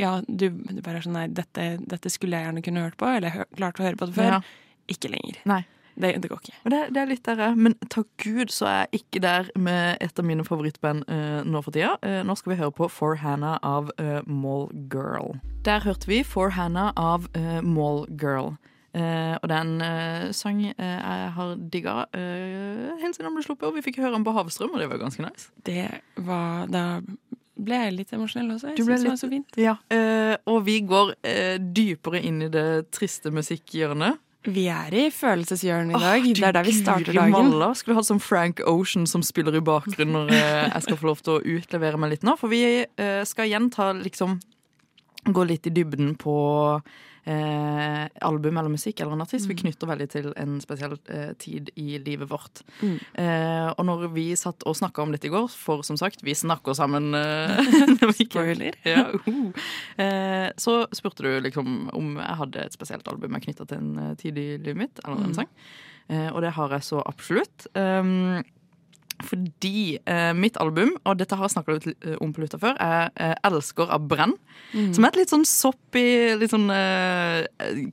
Ja, 0.01 0.17
du, 0.27 0.49
du 0.51 0.81
bare 0.83 0.99
er 0.99 1.07
sånn 1.07 1.17
Nei, 1.17 1.29
dette, 1.31 1.77
dette 1.79 2.11
skulle 2.13 2.39
jeg 2.39 2.49
gjerne 2.49 2.65
kunne 2.67 2.89
hørt 2.89 2.99
på, 3.01 3.09
eller 3.09 3.35
hø 3.35 3.47
klart 3.55 3.79
å 3.81 3.87
høre 3.87 4.01
på 4.01 4.11
det 4.11 4.17
før. 4.19 4.37
Ja. 4.37 4.43
Ikke 4.91 5.13
lenger. 5.13 5.41
Nei. 5.49 5.63
Det, 5.95 6.09
det 6.19 6.27
går 6.27 6.41
ikke. 6.43 6.57
Det, 6.73 6.79
det 6.91 7.01
er 7.01 7.07
litt 7.07 7.29
der, 7.29 7.43
men 7.55 7.77
takk 7.87 8.09
Gud 8.19 8.51
så 8.51 8.67
er 8.67 8.79
jeg 8.81 9.05
ikke 9.05 9.21
der 9.23 9.51
med 9.55 10.03
et 10.03 10.19
av 10.19 10.27
mine 10.27 10.43
favorittband 10.47 11.07
uh, 11.07 11.47
nå 11.47 11.63
for 11.63 11.77
tida. 11.77 11.95
Uh, 12.03 12.19
nå 12.27 12.35
skal 12.41 12.55
vi 12.55 12.59
høre 12.59 12.75
på 12.75 12.89
For 12.91 13.21
Hannah 13.23 13.61
av 13.63 13.93
uh, 14.03 14.19
Mall 14.27 14.67
Girl. 14.91 15.37
Der 15.65 15.87
hørte 15.87 16.11
vi 16.11 16.25
For 16.27 16.51
Hannah 16.59 16.91
av 16.99 17.31
uh, 17.39 17.61
Mall 17.63 18.09
Girl. 18.11 18.57
Uh, 18.95 19.35
og 19.43 19.49
det 19.51 19.55
er 19.57 19.65
en 19.65 19.81
eh, 19.83 20.25
sang 20.39 20.61
uh, 20.63 20.83
jeg 20.87 21.31
har 21.35 21.55
digga 21.73 21.95
uh, 22.15 22.93
helt 23.01 23.17
siden 23.17 23.27
den 23.27 23.35
ble 23.35 23.43
sluppet, 23.43 23.67
og 23.67 23.75
vi 23.75 23.83
fikk 23.83 23.99
høre 23.99 24.13
den 24.15 24.27
på 24.27 24.35
Havstrøm, 24.37 24.71
og 24.71 24.79
det 24.79 24.87
var 24.93 25.01
ganske 25.03 25.25
nice. 25.25 25.49
Det 25.67 25.89
var 26.15 26.71
Da 26.71 26.85
ble 27.55 27.81
jeg 27.85 27.95
litt 27.95 28.13
emosjonell 28.17 28.57
også. 28.57 28.73
Jeg 28.73 28.83
syns 28.83 29.05
det 29.05 29.11
var 29.13 29.19
så 29.21 29.31
fint. 29.31 29.59
Ja, 29.61 29.77
eh, 29.95 30.35
og 30.51 30.65
vi 30.67 30.81
går 30.87 31.15
eh, 31.23 31.57
dypere 31.59 32.23
inn 32.25 32.43
i 32.47 32.51
det 32.53 32.67
triste 32.95 33.33
musikkhjørnet. 33.35 34.21
Vi 34.45 34.67
er 34.69 34.93
i 34.93 35.07
følelseshjørnet 35.15 35.95
i 35.97 36.01
dag. 36.03 36.21
Oh, 36.21 36.35
det 36.37 36.49
er 36.49 36.57
der 36.59 36.67
vi 36.67 36.75
starter 36.77 37.17
dagen. 37.17 37.33
malla. 37.33 37.71
Skulle 37.79 37.97
hatt 37.97 38.11
sånn 38.11 38.21
Frank 38.21 38.61
Ocean 38.69 39.07
som 39.09 39.25
spiller 39.25 39.57
i 39.57 39.63
bakgrunnen 39.65 40.19
når 40.19 40.35
eh, 40.37 40.67
jeg 40.67 40.85
skal 40.85 41.01
få 41.01 41.09
lov 41.09 41.23
til 41.25 41.39
å 41.39 41.57
utlevere 41.57 42.01
meg 42.01 42.13
litt 42.13 42.27
nå. 42.29 42.37
For 42.41 42.53
vi 42.53 42.61
eh, 42.85 43.23
skal 43.29 43.49
igjen 43.49 43.71
ta 43.75 43.93
liksom 43.97 44.41
Gå 45.25 45.41
litt 45.49 45.65
i 45.65 45.71
dybden 45.73 46.11
på 46.21 46.35
eh, 47.27 48.09
album 48.23 48.57
eller 48.61 48.69
musikk 48.73 49.01
eller 49.01 49.13
en 49.17 49.23
artist. 49.25 49.47
Vi 49.49 49.55
Mm. 49.55 49.61
knytter 49.63 49.87
veldig 49.89 50.09
til 50.11 50.33
en 50.37 50.61
spesiell 50.61 50.99
eh, 51.09 51.33
tid 51.39 51.71
i 51.77 51.99
livet 51.99 52.29
vårt. 52.29 52.63
Mm. 52.83 52.99
Eh, 53.15 53.69
og 53.79 53.85
når 53.87 54.09
vi 54.13 54.27
satt 54.37 54.63
og 54.67 54.77
snakka 54.77 55.03
om 55.03 55.13
dette 55.13 55.27
i 55.27 55.33
går, 55.33 55.49
for 55.51 55.83
som 55.83 55.97
sagt, 55.97 56.23
vi 56.23 56.35
snakker 56.35 56.75
sammen 56.75 57.15
eh, 57.15 57.57
vi 58.19 58.27
Spoiler. 58.29 58.75
Ja, 58.85 59.07
uh. 59.15 59.53
eh, 59.97 60.51
så 60.57 60.87
spurte 60.93 61.23
du 61.23 61.41
liksom 61.41 61.91
om 61.95 62.17
jeg 62.19 62.37
hadde 62.41 62.65
et 62.67 62.73
spesielt 62.77 63.09
album 63.09 63.33
jeg 63.39 63.43
knytta 63.49 63.67
til 63.69 63.79
en 63.79 63.99
eh, 64.11 64.15
tid 64.21 64.39
i 64.39 64.49
livet 64.59 64.77
mitt, 64.77 65.01
eller 65.05 65.17
en 65.25 65.31
Mm. 65.33 65.35
sang. 65.35 65.49
Eh, 66.11 66.29
og 66.35 66.43
det 66.43 66.51
har 66.53 66.69
jeg 66.71 66.83
så 66.85 67.01
absolutt. 67.07 67.67
Um, 67.75 68.43
fordi 69.25 69.99
eh, 70.07 70.33
mitt 70.37 70.57
album, 70.63 70.95
og 71.05 71.19
dette 71.21 71.37
har 71.37 71.49
jeg 71.49 71.55
snakka 71.57 71.77
eh, 71.93 72.17
om 72.23 72.33
på 72.35 72.43
Luta 72.45 72.59
før, 72.61 72.77
er 72.81 73.11
eh, 73.17 73.35
'Elsker' 73.45 73.91
av 73.95 74.07
Brenn. 74.09 74.35
Mm. 74.75 74.93
Som 74.95 75.05
er 75.05 75.13
et 75.13 75.19
litt 75.23 75.33
sånn 75.33 75.47
soppy, 75.49 76.05
litt 76.41 76.53
sånn 76.53 76.71
eh, 76.71 77.47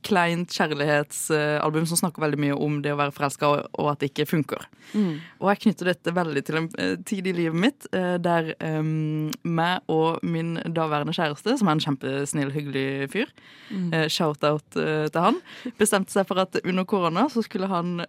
kleint 0.06 0.52
kjærlighetsalbum 0.52 1.86
som 1.88 2.00
snakker 2.00 2.22
veldig 2.24 2.40
mye 2.42 2.56
om 2.56 2.80
det 2.84 2.92
å 2.94 2.98
være 3.00 3.14
forelska, 3.14 3.48
og, 3.50 3.68
og 3.78 3.92
at 3.92 4.02
det 4.02 4.12
ikke 4.12 4.28
funker. 4.30 4.66
Mm. 4.92 5.20
Og 5.40 5.50
jeg 5.52 5.62
knytter 5.66 5.92
dette 5.92 6.14
veldig 6.14 6.44
til 6.46 6.60
en 6.60 6.68
eh, 6.78 6.96
tid 7.08 7.26
i 7.30 7.36
livet 7.36 7.58
mitt 7.58 7.86
eh, 7.92 8.16
der 8.22 8.52
um, 8.60 9.30
meg 9.42 9.86
og 9.92 10.22
min 10.26 10.56
daværende 10.66 11.14
kjæreste, 11.16 11.56
som 11.58 11.68
er 11.70 11.78
en 11.78 11.86
kjempesnill, 11.86 12.52
hyggelig 12.54 13.10
fyr, 13.12 13.32
Mm. 13.72 13.88
shout-out 14.12 14.74
til 14.74 15.16
han, 15.16 15.38
bestemte 15.80 16.12
seg 16.12 16.26
for 16.28 16.42
at 16.42 16.58
under 16.60 16.84
korona 16.84 17.22
så 17.32 17.40
skulle 17.40 17.70
han 17.70 18.02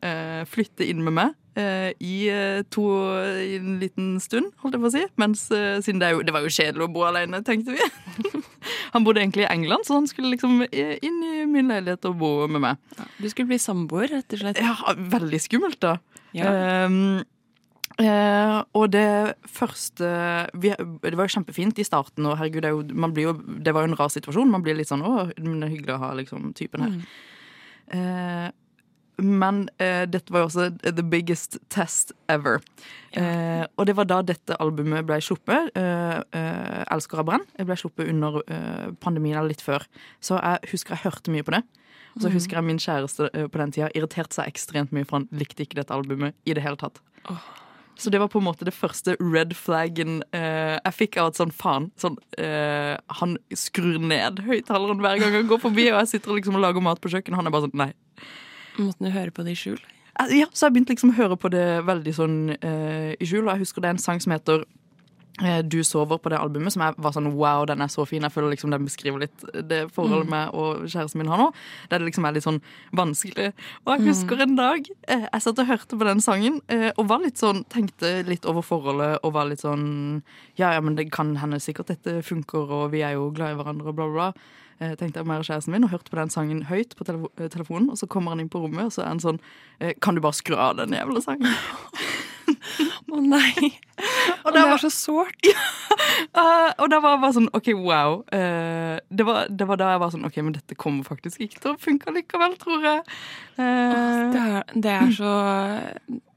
flytte 0.49 0.83
inn 0.83 0.99
med 1.05 1.15
meg 1.15 1.37
i, 1.55 2.15
eh, 2.33 2.63
to, 2.73 2.85
i 3.37 3.57
en 3.59 3.77
liten 3.81 4.15
stund, 4.23 4.53
holdt 4.63 4.77
jeg 4.77 4.81
på 4.81 4.89
å 4.89 4.93
si. 4.93 5.03
Mens, 5.21 5.43
eh, 5.53 5.77
siden 5.85 6.01
det, 6.01 6.09
jo, 6.15 6.23
det 6.25 6.33
var 6.33 6.45
jo 6.45 6.53
kjedelig 6.53 6.87
å 6.87 6.93
bo 6.93 7.03
alene, 7.05 7.43
tenkte 7.45 7.75
vi. 7.75 7.89
han 8.95 9.05
bodde 9.05 9.21
egentlig 9.21 9.45
i 9.45 9.51
England, 9.51 9.85
så 9.87 9.99
han 9.99 10.09
skulle 10.09 10.33
liksom 10.33 10.63
eh, 10.69 10.95
inn 11.05 11.19
i 11.27 11.43
min 11.49 11.69
leilighet 11.69 12.07
og 12.09 12.17
bo 12.21 12.31
med 12.49 12.63
meg. 12.65 13.03
Du 13.19 13.27
skulle 13.29 13.51
bli 13.51 13.61
samboer, 13.61 14.09
rett 14.15 14.33
og 14.33 14.41
slett. 14.41 14.63
Ja, 14.63 14.95
veldig 15.13 15.41
skummelt, 15.43 15.77
da. 15.83 15.99
Ja. 16.33 16.49
Um, 16.89 17.21
eh, 18.01 18.55
og 18.73 18.87
det 18.89 19.35
første 19.45 20.07
vi, 20.57 20.71
Det 20.73 21.11
var 21.13 21.27
jo 21.27 21.35
kjempefint 21.35 21.77
i 21.77 21.85
starten, 21.85 22.25
og 22.25 22.39
herregud, 22.39 22.63
det, 22.65 22.73
jo, 22.73 22.81
man 22.97 23.13
blir 23.13 23.29
jo, 23.29 23.35
det 23.37 23.75
var 23.75 23.85
jo 23.85 23.93
en 23.93 23.99
rar 23.99 24.09
situasjon. 24.09 24.49
Man 24.49 24.65
blir 24.65 24.79
litt 24.79 24.89
sånn 24.89 25.05
'Å, 25.05 25.29
men 25.37 25.61
det 25.61 25.69
er 25.69 25.75
hyggelig 25.75 25.95
å 25.99 26.01
ha 26.07 26.11
liksom, 26.17 26.49
typen 26.57 26.87
her'. 26.87 26.97
Mm. 26.97 27.29
Eh, 27.93 28.51
men 29.23 29.69
eh, 29.79 30.05
dette 30.05 30.31
var 30.33 30.43
jo 30.43 30.49
også 30.49 30.67
the 30.83 31.03
biggest 31.03 31.57
test 31.69 32.11
ever. 32.29 32.59
Eh, 33.17 33.65
og 33.77 33.85
det 33.87 33.95
var 33.95 34.05
da 34.09 34.21
dette 34.25 34.57
albumet 34.59 35.05
ble 35.07 35.19
sluppet. 35.21 35.71
Eh, 35.77 36.17
eh, 36.33 36.83
'Elsker 36.91 37.19
av 37.19 37.25
brenn'. 37.29 37.45
Det 37.57 37.65
ble 37.65 37.75
sluppet 37.77 38.09
under 38.09 38.41
eh, 38.47 38.91
pandemien 38.99 39.37
eller 39.37 39.49
litt 39.53 39.61
før. 39.65 39.85
Så 40.21 40.39
jeg 40.41 40.71
husker 40.71 40.95
jeg 40.95 41.05
hørte 41.11 41.31
mye 41.31 41.43
på 41.43 41.51
det. 41.57 41.63
Og 42.15 42.21
så 42.21 42.27
Mhm. 42.29 42.33
husker 42.37 42.55
jeg 42.57 42.63
min 42.63 42.77
kjæreste 42.77 43.29
eh, 43.33 43.47
på 43.47 43.57
den 43.57 43.71
tida 43.71 43.89
irriterte 43.95 44.33
seg 44.33 44.45
ekstremt 44.51 44.91
mye, 44.93 45.05
for 45.05 45.17
han 45.19 45.27
likte 45.31 45.63
ikke 45.65 45.75
dette 45.81 45.93
albumet 45.93 46.33
i 46.45 46.53
det 46.53 46.61
hele 46.63 46.75
tatt. 46.77 46.99
Så 47.95 48.09
det 48.09 48.19
var 48.19 48.27
på 48.27 48.39
en 48.39 48.45
måte 48.45 48.65
det 48.65 48.73
første 48.73 49.15
red 49.21 49.53
flaggen 49.53 50.23
eh, 50.33 50.79
jeg 50.83 50.93
fikk 50.93 51.17
av 51.21 51.27
at 51.27 51.35
sånn 51.37 51.51
faen 51.53 51.91
sånn, 51.95 52.17
eh, 52.41 52.97
Han 53.19 53.37
skrur 53.53 53.99
ned 54.01 54.39
høyttaleren 54.39 54.97
hver 54.99 55.19
gang 55.21 55.31
han 55.31 55.47
går 55.47 55.59
forbi, 55.61 55.91
og 55.93 55.99
jeg 56.01 56.07
sitter 56.17 56.33
liksom 56.33 56.55
og 56.55 56.61
lager 56.61 56.81
mat 56.81 56.99
på 56.99 57.09
kjøkkenet, 57.13 57.33
og 57.37 57.41
han 57.43 57.47
er 57.47 57.51
bare 57.51 57.67
sånn 57.69 57.77
nei. 57.77 57.93
Måtte 58.77 59.05
du 59.05 59.11
høre 59.13 59.31
på 59.31 59.43
det 59.45 59.51
i 59.57 59.59
skjul? 59.59 59.79
Eh, 60.19 60.37
Ja, 60.39 60.45
så 60.53 60.67
jeg 60.67 60.73
begynte 60.77 60.93
liksom 60.95 61.11
å 61.13 61.17
høre 61.17 61.37
på 61.37 61.49
det 61.53 61.65
veldig 61.85 62.13
sånn 62.13 62.37
eh, 62.61 63.13
i 63.19 63.25
skjul, 63.25 63.47
og 63.47 63.53
jeg 63.55 63.65
husker 63.67 63.81
det 63.81 63.89
er 63.91 63.95
en 63.97 64.01
sang 64.03 64.19
som 64.21 64.31
heter 64.35 64.63
eh, 65.41 65.61
Du 65.65 65.79
sover 65.83 66.19
på 66.21 66.29
det 66.29 66.37
albumet, 66.37 66.73
som 66.75 66.83
jeg 66.85 66.93
var 67.01 67.11
sånn 67.15 67.31
wow, 67.33 67.65
den 67.65 67.81
er 67.81 67.89
så 67.89 68.05
fin. 68.05 68.21
Jeg 68.21 68.31
føler 68.31 68.53
liksom 68.53 68.69
den 68.73 68.85
beskriver 68.85 69.23
litt 69.25 69.45
det 69.69 69.87
forholdet 69.95 70.27
Mm. 70.29 70.33
meg 70.35 70.53
og 70.53 70.83
kjæresten 70.85 71.17
min 71.17 71.27
har 71.33 71.37
nå. 71.41 71.47
Der 71.89 71.97
det 71.99 72.05
liksom 72.11 72.25
er 72.29 72.33
litt 72.37 72.45
sånn 72.45 72.61
vanskelig. 72.93 73.53
Og 73.85 73.93
jeg 73.97 74.05
husker 74.07 74.41
en 74.45 74.55
dag 74.55 74.85
eh, 75.07 75.25
jeg 75.33 75.41
satt 75.41 75.59
og 75.59 75.67
hørte 75.67 75.97
på 75.97 76.05
den 76.05 76.21
sangen 76.21 76.61
eh, 76.69 76.91
og 76.97 77.07
var 77.09 77.19
litt 77.25 77.37
sånn, 77.41 77.63
tenkte 77.69 78.23
litt 78.29 78.45
over 78.45 78.61
forholdet 78.61 79.17
og 79.23 79.33
var 79.33 79.45
litt 79.49 79.61
sånn 79.65 80.21
Ja, 80.57 80.73
ja, 80.73 80.81
men 80.81 80.95
det 80.95 81.09
kan 81.11 81.35
hende 81.41 81.57
sikkert 81.59 81.87
dette 81.89 82.21
funker, 82.21 82.69
og 82.69 82.91
vi 82.93 83.01
er 83.01 83.13
jo 83.17 83.31
glad 83.33 83.53
i 83.53 83.57
hverandre, 83.57 83.87
og 83.89 83.95
bla, 83.95 84.05
bla, 84.05 84.13
bla. 84.13 84.33
Eh, 84.79 84.95
tenkte 84.99 85.19
jeg 85.21 85.27
mer 85.29 85.43
kjæresten 85.45 85.71
min 85.75 85.83
og 85.85 85.91
hørte 85.93 86.09
på 86.09 86.17
den 86.17 86.31
sangen 86.33 86.63
høyt 86.69 86.95
på 86.97 87.05
telefo 87.05 87.29
eh, 87.37 87.49
telefonen, 87.53 87.89
og 87.93 87.97
så 88.01 88.07
kommer 88.09 88.33
han 88.33 88.39
inn 88.43 88.49
på 88.49 88.61
rommet, 88.63 88.87
og 88.89 88.93
så 88.95 89.03
er 89.05 89.11
han 89.13 89.21
sånn 89.23 89.39
eh, 89.79 89.93
Kan 90.01 90.15
du 90.17 90.21
bare 90.25 90.33
skru 90.37 90.55
av 90.57 90.75
den 90.81 90.95
jævla 90.97 91.21
sangen? 91.21 91.53
Å 93.13 93.19
nei! 93.21 93.69
Og 94.43 94.49
det 94.51 94.57
det 94.57 94.63
var- 94.71 94.81
så 94.81 94.89
sårt. 94.93 95.39
Eh, 96.33 96.71
og 96.81 96.87
da 96.89 96.97
var 96.99 97.13
jeg 97.13 97.21
bare 97.21 97.33
sånn 97.35 97.47
OK, 97.53 97.67
wow. 97.77 98.15
Uh, 98.33 98.97
det, 99.13 99.25
var, 99.27 99.45
det 99.53 99.65
var 99.69 99.77
da 99.77 99.91
jeg 99.93 99.99
var 100.01 100.11
sånn 100.13 100.25
OK, 100.25 100.37
men 100.41 100.55
dette 100.55 100.75
kommer 100.79 101.05
faktisk 101.05 101.41
ikke 101.45 101.59
til 101.61 101.71
å 101.73 101.79
funke 101.81 102.13
likevel, 102.15 102.55
tror 102.61 102.85
jeg. 102.87 103.03
Eh, 103.61 104.21
Det 104.33 104.41
er, 104.41 104.63
det 104.85 104.93
er 104.95 105.11
så 105.13 105.33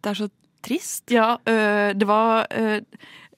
Det 0.05 0.11
er 0.13 0.19
så 0.21 0.29
trist. 0.67 1.05
Ja, 1.15 1.29
det 1.47 2.09
var 2.09 2.45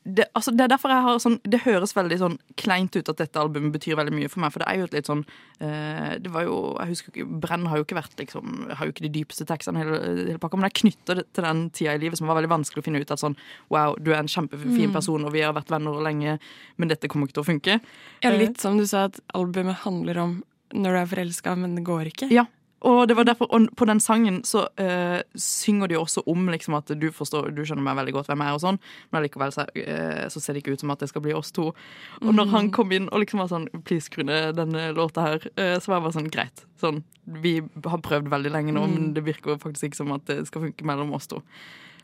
det, 0.09 0.25
altså, 0.35 0.53
det 0.57 0.65
er 0.65 0.71
derfor 0.73 0.89
jeg 0.95 1.05
har 1.05 1.19
sånn 1.21 1.35
Det 1.45 1.59
høres 1.67 1.93
veldig 1.97 2.17
sånn 2.21 2.37
kleint 2.57 2.97
ut 2.97 3.09
at 3.13 3.19
dette 3.21 3.41
albumet 3.41 3.75
betyr 3.75 3.97
veldig 3.99 4.15
mye 4.17 4.31
for 4.33 4.41
meg. 4.41 4.53
For 4.55 4.63
det 4.65 4.69
er 4.71 4.79
jo 4.81 4.87
et 4.89 4.95
litt 4.97 5.11
sånn 5.11 5.21
øh, 5.61 6.15
Det 6.25 6.33
var 6.33 6.47
jo 6.47 6.55
Jeg 6.81 6.89
husker 6.95 7.13
ikke 7.13 7.27
Brenn 7.45 7.67
har 7.69 7.77
jo 7.81 7.85
ikke 7.85 7.99
vært 7.99 8.17
liksom 8.23 8.55
Har 8.79 8.89
jo 8.89 8.95
ikke 8.95 9.05
de 9.07 9.13
dypeste 9.19 9.47
tekstene 9.49 9.83
hele, 9.83 9.99
hele 10.31 10.39
pakka, 10.43 10.57
men 10.57 10.69
jeg 10.71 10.79
knytter 10.83 11.21
det 11.21 11.27
til 11.37 11.45
den 11.45 11.63
tida 11.77 11.95
i 11.99 12.03
livet 12.03 12.19
som 12.21 12.31
var 12.31 12.39
veldig 12.41 12.53
vanskelig 12.55 12.83
å 12.83 12.87
finne 12.89 13.03
ut 13.05 13.11
at 13.15 13.21
sånn 13.23 13.37
Wow, 13.75 13.97
du 14.01 14.13
er 14.15 14.23
en 14.23 14.31
kjempefin 14.31 14.89
Mm. 14.89 14.93
person, 14.95 15.25
og 15.25 15.33
vi 15.33 15.41
har 15.43 15.53
vært 15.57 15.71
venner 15.73 16.01
lenge, 16.05 16.39
men 16.79 16.89
dette 16.89 17.09
kommer 17.11 17.27
ikke 17.29 17.39
til 17.41 17.45
å 17.45 17.49
funke. 17.53 17.81
Ja, 18.23 18.31
Eh, 18.31 18.39
litt 18.39 18.61
som 18.61 18.79
du 18.79 18.87
sa, 18.87 19.05
at 19.09 19.19
albumet 19.35 19.83
handler 19.85 20.19
om 20.23 20.37
når 20.73 20.93
du 20.93 20.99
er 21.01 21.07
forelska, 21.07 21.57
men 21.59 21.75
det 21.75 21.85
går 21.85 22.11
ikke. 22.13 22.31
Ja. 22.31 22.45
Og 22.87 23.09
det 23.09 23.17
var 23.17 23.25
derfor, 23.25 23.49
på 23.75 23.87
den 23.87 23.99
sangen 23.99 24.43
så 24.47 24.69
uh, 24.79 25.21
synger 25.35 25.89
de 25.89 25.97
også 25.99 26.23
om 26.31 26.47
liksom 26.47 26.77
at 26.79 26.87
du 26.95 27.09
forstår, 27.11 27.51
du 27.51 27.65
skjønner 27.67 27.83
meg 27.83 27.97
veldig 27.99 28.13
godt 28.15 28.29
hvem 28.31 28.39
jeg 28.45 28.49
er, 28.49 28.55
og 28.55 28.63
sånn, 28.63 28.79
men 29.11 29.25
likevel 29.25 29.51
så, 29.51 29.65
uh, 29.67 30.29
så 30.31 30.41
ser 30.41 30.55
det 30.55 30.63
ikke 30.63 30.77
ut 30.77 30.81
som 30.85 30.91
at 30.95 31.01
det 31.03 31.09
skal 31.09 31.25
bli 31.25 31.35
oss 31.35 31.51
to. 31.51 31.75
Og 32.23 32.31
når 32.35 32.47
han 32.55 32.67
Mhm. 32.69 32.73
kom 32.73 32.93
inn 32.93 33.09
og 33.11 33.21
liksom 33.21 33.39
var 33.43 33.49
sånn 33.49 33.69
Please, 33.85 34.07
skru 34.09 34.23
denne 34.25 34.95
låta 34.95 35.23
her, 35.23 35.41
uh, 35.59 35.79
så 35.81 35.89
var 35.89 35.99
jeg 35.99 36.05
bare 36.07 36.19
sånn 36.23 36.31
Greit. 36.31 36.65
Sånn, 36.81 37.03
vi 37.27 37.61
har 37.61 37.99
prøvd 37.99 38.29
veldig 38.31 38.53
lenge 38.53 38.73
nå, 38.73 38.87
Mm. 38.87 38.95
men 38.95 39.13
det 39.15 39.25
virker 39.25 39.59
faktisk 39.59 39.91
ikke 39.91 39.97
som 39.97 40.13
at 40.13 40.25
det 40.27 40.47
skal 40.47 40.63
funke 40.63 40.85
mellom 40.85 41.13
oss 41.15 41.27
to. 41.27 41.43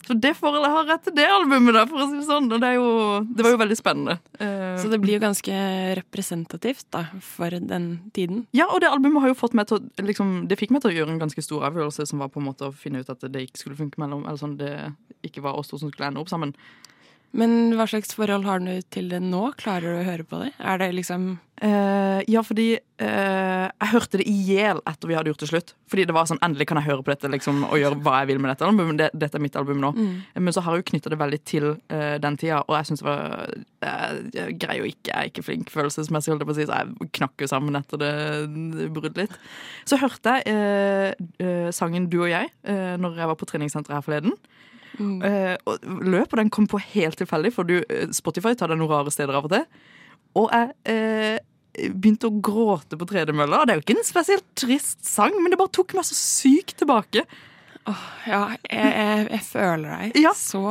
Så 0.04 0.14
det 0.20 0.34
forholdet 0.36 0.68
har 0.68 0.84
rett 0.88 1.04
til 1.06 1.14
det 1.16 1.24
albumet, 1.32 1.72
da, 1.76 1.86
for 1.88 2.02
å 2.04 2.06
si 2.10 2.18
det 2.18 2.26
sånn. 2.28 2.50
Og 2.52 2.60
det, 2.60 2.74
jo, 2.76 2.88
det 3.24 3.44
var 3.46 3.54
jo 3.54 3.60
veldig 3.62 3.76
spennende. 3.78 4.18
Eh, 4.38 4.74
Så 4.82 4.90
det 4.92 4.98
blir 5.00 5.16
jo 5.16 5.22
ganske 5.22 5.54
representativt 6.00 6.84
da, 6.92 7.06
for 7.24 7.50
den 7.56 7.86
tiden. 8.12 8.42
Ja, 8.52 8.66
og 8.68 8.82
det 8.84 8.90
albumet 8.92 9.24
har 9.24 9.32
jo 9.32 9.38
fått 9.38 9.56
meg 9.56 9.68
til 9.70 9.78
å 9.80 10.04
liksom, 10.04 10.46
Det 10.50 10.58
fikk 10.60 10.74
meg 10.76 10.84
til 10.84 10.92
å 10.92 10.96
gjøre 10.98 11.14
en 11.14 11.22
ganske 11.22 11.42
stor 11.44 11.64
avgjørelse, 11.70 12.06
som 12.10 12.20
var 12.20 12.28
på 12.34 12.42
en 12.42 12.48
måte 12.50 12.68
å 12.68 12.74
finne 12.76 13.00
ut 13.00 13.10
at 13.10 13.24
det 13.32 13.46
ikke 13.48 13.62
skulle 13.62 13.78
funke 13.80 14.00
mellom 14.02 14.26
Eller 14.26 14.40
sånn 14.40 14.58
det 14.60 14.74
ikke 15.24 15.40
var 15.44 15.56
oss 15.56 15.70
to 15.72 15.78
som 15.80 15.88
skulle 15.90 16.10
ende 16.12 16.20
opp 16.20 16.28
sammen. 16.28 16.52
Men 17.34 17.74
hva 17.74 17.86
slags 17.90 18.14
forhold 18.14 18.46
har 18.46 18.62
du 18.62 18.76
til 18.94 19.10
det 19.10 19.18
nå? 19.24 19.48
Klarer 19.58 19.90
du 19.90 20.00
å 20.00 20.06
høre 20.06 20.26
på 20.28 20.38
det? 20.44 20.52
Er 20.62 20.78
det 20.78 20.92
liksom 20.94 21.34
uh, 21.64 22.20
ja, 22.30 22.42
fordi 22.46 22.66
uh, 22.78 23.66
jeg 23.66 23.90
hørte 23.90 24.20
det 24.20 24.26
i 24.30 24.34
hjel 24.46 24.80
etter 24.86 25.10
vi 25.10 25.16
hadde 25.18 25.32
gjort 25.32 25.42
det 25.42 25.48
slutt. 25.50 25.72
Fordi 25.90 26.06
det 26.06 26.14
var 26.14 26.28
sånn, 26.30 26.40
endelig 26.46 26.68
kan 26.70 26.78
jeg 26.78 26.86
høre 26.86 27.02
på 27.02 27.10
dette 27.10 27.30
liksom, 27.32 27.64
og 27.66 27.80
gjøre 27.80 27.98
hva 28.06 28.20
jeg 28.20 28.30
vil 28.30 28.40
med 28.42 28.52
dette 28.52 28.68
albumet. 28.68 29.00
Det, 29.00 29.10
dette 29.24 29.40
er 29.40 29.44
mitt 29.44 29.58
album 29.58 29.82
nå. 29.82 29.90
Mm. 29.96 30.14
Men 30.46 30.56
så 30.56 30.62
har 30.64 30.76
jeg 30.76 30.84
jo 30.84 30.88
knytta 30.92 31.14
det 31.14 31.20
veldig 31.24 31.40
til 31.50 31.68
uh, 31.74 32.14
den 32.22 32.38
tida, 32.40 32.62
og 32.62 32.78
jeg 32.78 32.90
syns 32.90 33.02
det 33.02 33.08
var 33.08 33.54
eh, 33.84 34.16
Jeg 34.38 34.56
greier 34.62 34.84
jo 34.84 34.90
ikke, 34.92 35.10
jeg 35.10 35.18
er 35.18 35.30
ikke 35.32 35.46
flink 35.46 35.74
følelsesmessig, 35.74 36.32
holdt 36.32 36.44
jeg 36.44 36.50
på 36.50 36.54
å 36.54 36.58
si, 36.60 36.68
så 36.70 36.80
jeg 36.80 37.12
knakk 37.18 37.44
jo 37.44 37.50
sammen 37.50 37.78
etter 37.78 38.00
det, 38.00 38.12
det 38.78 38.90
bruddet 38.94 39.24
litt. 39.24 39.38
Så 39.90 39.98
hørte 40.00 40.38
jeg 40.38 41.74
sangen 41.74 42.06
Du 42.12 42.20
og 42.22 42.30
jeg 42.30 42.50
uh, 42.68 42.94
når 43.00 43.18
jeg 43.18 43.30
var 43.32 43.40
på 43.40 43.50
treningssenteret 43.50 43.98
her 43.98 44.06
forleden. 44.06 44.38
Mm. 44.98 45.16
Eh, 45.26 45.56
og 45.66 45.82
løp, 46.06 46.36
den 46.38 46.50
kom 46.54 46.66
på 46.70 46.78
helt 46.92 47.18
tilfeldig, 47.18 47.52
for 47.56 47.66
du, 47.68 47.78
eh, 47.88 48.06
Spotify 48.14 48.54
tar 48.54 48.70
deg 48.70 48.78
noen 48.78 48.90
rare 48.92 49.10
steder 49.14 49.34
av 49.38 49.48
og 49.48 49.54
til. 49.54 49.64
Og 50.38 50.50
jeg 50.54 50.70
eh, 50.92 51.38
begynte 51.90 52.28
å 52.30 52.40
gråte 52.44 52.98
på 52.98 53.06
tredemølla. 53.10 53.64
Det 53.66 53.74
er 53.74 53.80
jo 53.80 53.84
ikke 53.86 53.96
en 53.98 54.06
spesielt 54.06 54.46
trist 54.58 55.04
sang, 55.06 55.34
men 55.42 55.50
det 55.50 55.58
bare 55.58 55.74
tok 55.74 55.94
meg 55.98 56.06
så 56.06 56.14
sykt 56.18 56.76
tilbake. 56.82 57.24
Åh, 57.90 58.04
Ja, 58.30 58.44
jeg, 58.70 58.92
jeg, 58.94 59.26
jeg 59.34 59.42
føler 59.48 59.98
deg 59.98 60.20
Ja. 60.22 60.30
så 60.38 60.62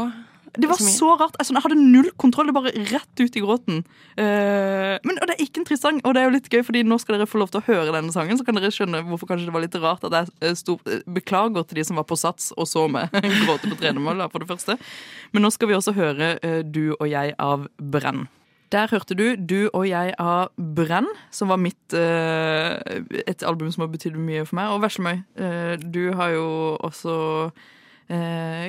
Det 0.54 0.70
var 0.70 0.78
så 0.78 1.13
rart. 1.18 1.38
Sånn, 1.42 1.58
jeg 1.58 1.66
hadde 1.66 1.80
null 1.82 2.10
kontroll. 2.22 2.50
Det 2.50 2.56
bare 2.56 2.74
rett 2.92 3.22
ut 3.24 3.38
i 3.39 3.42
gråten. 3.42 3.80
Eh, 4.22 5.00
men 5.02 5.18
og 5.18 5.26
Det 5.30 5.36
er 5.36 5.42
ikke 5.46 5.63
en 5.63 5.68
trist 5.70 5.86
sang, 5.86 6.02
og 6.04 6.13
det 6.13 6.22
er 6.22 6.28
jo 6.28 6.36
litt 6.36 6.50
gøy, 6.52 6.62
fordi 6.68 6.84
nå 6.86 7.00
skal 7.02 7.18
dere 7.18 7.30
få 7.30 7.42
lov 7.42 7.54
til 7.54 7.63
å 7.63 7.66
høre 7.66 7.96
denne 7.96 8.13
sangen. 8.13 8.38
Så 8.38 8.46
kan 8.46 8.60
dere 8.60 8.74
skjønne 8.74 9.02
hvorfor 9.08 9.32
kanskje 9.32 9.50
det 9.50 9.56
var 9.56 9.66
litt 9.66 9.80
rart 9.82 10.06
at 10.06 10.20
jeg 10.20 10.32
eh, 10.42 10.56
sto 10.60 10.78
Beklager 11.13 11.66
til 11.68 11.80
de 11.80 11.88
som 11.88 11.98
var 12.00 12.06
på 12.10 12.18
Sats 12.20 12.52
og 12.58 12.68
så 12.70 12.86
meg 12.92 13.10
gråte 13.46 13.72
på 13.72 13.80
tredemølla, 13.80 14.30
for 14.30 14.44
det 14.44 14.52
første. 14.52 14.78
Men 15.34 15.46
nå 15.46 15.54
skal 15.54 15.72
vi 15.72 15.78
også 15.80 15.96
høre 15.98 16.36
eh, 16.46 16.62
Du 16.66 16.94
og 16.94 17.08
jeg 17.10 17.34
av 17.42 17.68
Brenn. 17.78 18.28
Der 18.74 18.89
hørte 18.89 19.13
du 19.18 19.36
Du 19.38 19.70
og 19.74 19.86
jeg 19.86 20.13
av 20.22 20.50
Brenn, 20.58 21.10
som 21.34 21.52
var 21.54 21.62
mitt 21.62 21.94
eh, 21.98 22.74
et 23.26 23.46
album 23.46 23.70
som 23.74 23.86
har 23.86 23.94
betydd 23.94 24.18
mye 24.18 24.46
for 24.50 24.58
meg. 24.58 24.74
Og 24.74 24.82
Veslemøy, 24.86 25.24
eh, 25.38 25.76
du 25.82 26.13
har 26.18 26.34
jo 26.34 26.48
også 26.82 27.18
eh, 27.50 27.72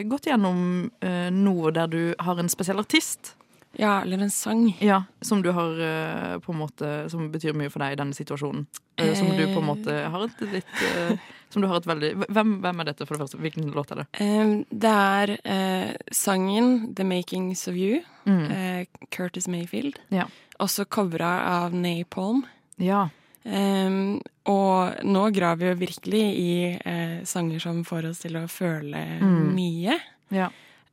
gått 0.09 0.27
gjennom 0.27 0.91
eh, 1.01 1.31
noe 1.31 1.71
der 1.75 1.87
du 1.91 2.15
har 2.19 2.39
en 2.39 2.49
spesiell 2.49 2.79
artist. 2.79 3.35
Ja, 3.77 4.03
eller 4.05 4.19
en 4.23 4.31
sang. 4.31 4.69
Ja, 4.79 5.01
Som 5.21 5.41
du 5.43 5.49
har 5.51 5.73
eh, 5.83 6.39
på 6.39 6.53
en 6.53 6.59
måte 6.61 7.11
Som 7.11 7.33
betyr 7.33 7.57
mye 7.59 7.67
for 7.75 7.83
deg 7.83 7.97
i 7.97 7.99
denne 7.99 8.15
situasjonen. 8.15 8.69
Eh, 9.03 9.15
som 9.19 9.27
du 9.35 9.43
på 9.51 9.59
en 9.59 9.67
måte 9.67 9.97
har 10.13 10.23
et 10.29 10.45
litt 10.53 10.77
eh, 10.95 11.17
Som 11.51 11.63
du 11.65 11.67
har 11.67 11.81
et 11.81 11.89
veldig 11.91 12.13
hvem, 12.29 12.53
hvem 12.63 12.81
er 12.85 12.85
dette, 12.93 13.03
for 13.09 13.17
det 13.19 13.25
første? 13.25 13.41
Hvilken 13.43 13.73
låt 13.75 13.91
er 13.91 14.05
det? 14.05 14.07
Eh, 14.23 14.53
det 14.71 14.93
er 14.95 15.35
eh, 15.43 15.91
sangen 16.15 16.95
'The 16.95 17.05
Makings 17.05 17.67
of 17.69 17.75
You', 17.75 18.05
Mm. 18.27 18.47
eh, 18.53 18.87
Curtis 19.11 19.49
Mayfield. 19.49 19.99
Ja. 20.09 20.25
Også 20.61 20.85
covra 20.87 21.35
av 21.65 21.75
Napalm. 21.75 22.45
Ja. 22.79 23.09
Eh, 23.45 24.19
og 24.49 25.05
nå 25.05 25.23
graver 25.37 25.57
vi 25.61 25.69
jo 25.71 25.81
virkelig 25.87 26.23
i 26.41 26.55
uh, 26.87 27.25
sanger 27.25 27.61
som 27.61 27.83
får 27.85 28.11
oss 28.11 28.19
til 28.25 28.37
å 28.37 28.47
føle 28.49 29.03
Mm. 29.21 29.55
mye. 29.55 29.99
Ja. 30.31 30.51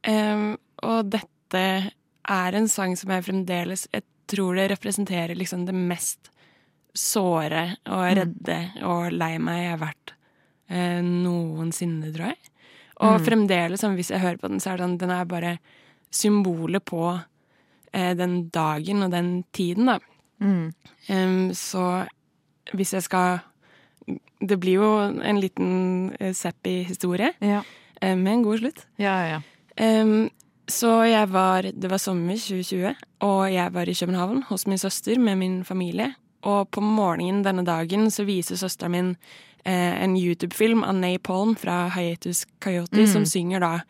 Um, 0.08 0.58
og 0.84 1.10
dette 1.10 1.92
er 2.30 2.56
en 2.58 2.68
sang 2.68 2.96
som 2.98 3.10
jeg 3.12 3.24
fremdeles 3.24 3.88
Jeg 3.94 4.04
tror 4.28 4.56
det 4.56 4.70
representerer 4.72 5.36
liksom 5.36 5.66
det 5.68 5.76
mest 5.76 6.30
såre 6.96 7.78
og 7.88 8.04
Mm. 8.04 8.16
redde 8.18 8.84
og 8.84 9.12
lei 9.14 9.38
meg 9.38 9.62
jeg 9.64 9.70
har 9.80 9.88
vært 9.88 10.14
uh, 10.72 11.02
noensinne, 11.02 12.12
tror 12.14 12.28
jeg. 12.32 12.38
Og 13.02 13.20
Mm. 13.20 13.26
fremdeles, 13.26 13.80
sånn, 13.82 13.96
hvis 13.96 14.10
jeg 14.12 14.20
hører 14.22 14.38
på 14.40 14.48
den, 14.50 14.60
så 14.60 14.72
er 14.74 14.78
det 14.78 14.84
sånn 14.86 14.98
den 15.00 15.10
er 15.12 15.26
bare 15.26 15.60
symbolet 16.12 16.84
på 16.86 17.04
uh, 17.94 18.14
den 18.14 18.50
dagen 18.50 19.04
og 19.04 19.12
den 19.12 19.44
tiden, 19.54 19.86
da. 19.88 20.00
Mm. 20.42 20.74
Em, 21.10 21.50
så 21.52 22.08
hvis 22.74 22.94
jeg 22.94 23.04
skal 23.04 23.40
Det 24.42 24.58
blir 24.60 24.74
jo 24.80 24.88
en 25.24 25.40
liten 25.40 25.72
uh, 26.22 26.32
Zappi-historie 26.34 27.34
Ja. 27.42 27.62
eh, 28.02 28.16
med 28.18 28.34
en 28.34 28.44
god 28.44 28.60
slutt. 28.60 28.86
Ja, 28.98 29.16
ja, 29.28 29.42
um, 30.02 30.30
så 30.68 31.04
jeg 31.06 31.30
var 31.32 31.62
Det 31.62 31.90
var 31.90 31.98
sommer 31.98 32.34
2020, 32.36 32.96
og 33.22 33.54
jeg 33.54 33.74
var 33.74 33.84
i 33.90 33.94
København 33.94 34.44
hos 34.50 34.66
min 34.68 34.78
søster 34.78 35.20
med 35.20 35.36
min 35.38 35.64
familie. 35.64 36.16
Og 36.44 36.70
på 36.72 36.82
morgenen 36.82 37.44
denne 37.44 37.64
dagen 37.66 38.10
så 38.12 38.24
viser 38.26 38.56
søsteren 38.56 38.92
min 38.92 39.16
eh, 39.66 40.04
en 40.04 40.16
YouTube-film 40.18 40.84
av 40.84 40.96
Napalm 40.96 41.56
fra 41.56 41.90
Hiatus 41.90 42.46
Coyote, 42.60 42.98
Mm. 42.98 43.08
som 43.08 43.26
synger 43.26 43.60
da 43.60 43.82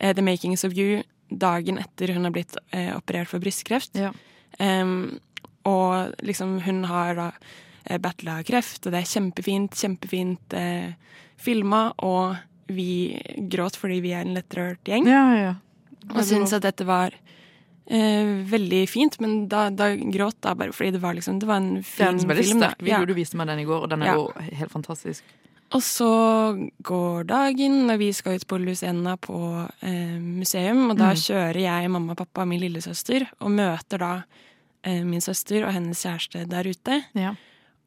eh, 0.00 0.12
The 0.14 0.22
Makings 0.22 0.64
of 0.64 0.72
You 0.74 1.02
dagen 1.30 1.78
etter 1.78 2.12
hun 2.14 2.24
har 2.24 2.30
blitt 2.32 2.56
eh, 2.72 2.96
operert 2.96 3.28
for 3.28 3.38
brystkreft. 3.38 3.94
Ja. 3.94 4.10
Um, 4.58 5.20
og 5.64 6.14
liksom 6.22 6.60
hun 6.60 6.84
har 6.84 7.14
da 7.14 7.26
eh, 7.28 7.32
battla 7.98 8.42
kreft, 8.44 8.86
og 8.86 8.92
det 8.92 9.00
er 9.02 9.08
kjempefint, 9.10 9.72
kjempefint 9.74 10.54
eh, 10.54 10.92
filma, 11.36 11.92
og 11.98 12.36
vi 12.68 13.18
gråt 13.50 13.74
fordi 13.76 14.00
vi 14.00 14.12
er 14.12 14.20
en 14.22 14.34
lettrørt 14.34 14.84
gjeng. 14.84 15.06
ja, 15.06 15.24
ja. 15.34 15.54
Og 16.14 16.22
syntes 16.24 16.52
at 16.56 16.62
dette 16.62 16.84
var 16.86 17.10
eh, 17.90 18.44
veldig 18.50 18.88
fint, 18.88 19.18
men 19.20 19.48
da, 19.48 19.68
da 19.70 19.90
gråt 19.96 20.38
jeg 20.42 20.56
bare 20.56 20.72
fordi 20.72 20.90
det 20.92 21.00
var 21.02 21.14
liksom 21.14 21.38
Det 21.40 21.46
var 21.46 21.56
en 21.60 21.82
fin 21.82 22.18
veldig 22.18 22.44
film. 22.44 22.60
da. 22.60 22.70
sterk 22.70 22.82
video. 22.82 22.98
Ja. 23.00 23.04
Du 23.06 23.14
viste 23.14 23.36
meg 23.36 23.46
den 23.48 23.58
i 23.60 23.64
går, 23.68 23.82
og 23.82 23.90
den 23.90 24.02
er 24.02 24.06
Ja. 24.06 24.14
jo 24.14 24.32
helt 24.58 24.70
fantastisk. 24.72 25.22
Og 25.72 25.82
så 25.82 26.70
går 26.82 27.26
dagen, 27.26 27.90
og 27.90 27.98
vi 28.00 28.12
skal 28.12 28.34
ut 28.40 28.46
på 28.46 28.58
Lucena 28.58 29.16
på 29.16 29.68
eh, 29.82 30.18
museum. 30.18 30.90
Og 30.90 30.96
da 30.98 31.12
Mm. 31.12 31.20
kjører 31.20 31.60
jeg, 31.60 31.90
mamma, 31.90 32.14
pappa 32.16 32.42
og 32.42 32.48
min 32.48 32.60
lillesøster, 32.60 33.28
og 33.40 33.50
møter 33.50 33.98
da 33.98 34.22
eh, 34.82 35.04
min 35.04 35.20
søster 35.20 35.66
og 35.66 35.72
hennes 35.72 36.00
kjæreste 36.02 36.48
der 36.48 36.64
ute. 36.64 37.04
Ja. 37.14 37.34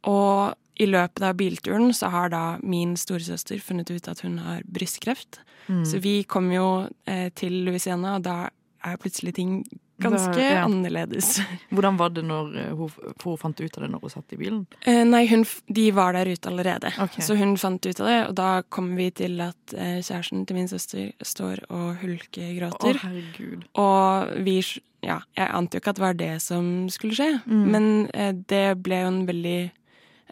Og 0.10 0.54
i 0.82 0.88
løpet 0.90 1.22
av 1.22 1.36
bilturen 1.38 1.92
så 1.94 2.10
har 2.10 2.30
da 2.34 2.44
min 2.64 2.96
storesøster 2.98 3.60
funnet 3.62 3.92
ut 3.94 4.08
at 4.10 4.24
hun 4.26 4.40
har 4.42 4.64
brystkreft. 4.66 5.40
Mm. 5.70 5.84
Så 5.86 6.00
vi 6.02 6.24
kom 6.24 6.50
jo 6.52 6.88
eh, 7.06 7.30
til 7.38 7.62
Louisiana, 7.68 8.16
og 8.18 8.24
da 8.26 8.50
er 8.84 8.98
plutselig 9.00 9.36
ting 9.38 9.64
ganske 10.02 10.34
Da- 10.34 10.48
ja. 10.58 10.64
annerledes. 10.66 11.38
Hvordan 11.72 11.96
var 12.02 12.10
det 12.10 12.24
når 12.26 12.50
eh, 12.58 12.72
hun, 12.76 12.90
hun 13.24 13.38
fant 13.38 13.62
ut 13.62 13.78
av 13.78 13.84
det 13.86 13.92
når 13.94 14.02
hun 14.02 14.10
satt 14.16 14.34
i 14.34 14.40
bilen? 14.42 14.66
Eh, 14.82 15.04
nei, 15.08 15.22
hun, 15.30 15.46
de 15.72 15.86
var 15.96 16.18
der 16.18 16.26
ute 16.34 16.50
allerede. 16.50 16.92
okay. 17.00 17.22
Så 17.24 17.38
hun 17.40 17.54
fant 17.62 17.86
ut 17.86 18.02
av 18.02 18.10
det, 18.10 18.18
og 18.28 18.36
da 18.42 18.50
kom 18.74 18.90
vi 18.98 19.12
til 19.16 19.40
at 19.46 19.76
eh, 19.78 20.02
kjæresten 20.04 20.44
til 20.50 20.58
min 20.58 20.68
søster 20.68 21.14
står 21.24 21.62
og 21.70 21.94
Å, 21.94 21.94
herregud. 22.02 23.64
og 23.80 24.34
vi 24.44 24.58
Ja, 25.04 25.18
jeg 25.36 25.50
ante 25.52 25.76
jo 25.76 25.82
ikke 25.82 25.90
at 25.92 25.98
det 25.98 26.04
var 26.04 26.14
det 26.16 26.34
som 26.42 26.68
skulle 26.90 27.14
skje, 27.18 27.42
Mm. 27.46 27.64
men 27.72 27.88
eh, 28.14 28.32
det 28.32 28.82
ble 28.84 29.02
jo 29.02 29.08
en 29.10 29.26
veldig 29.28 29.72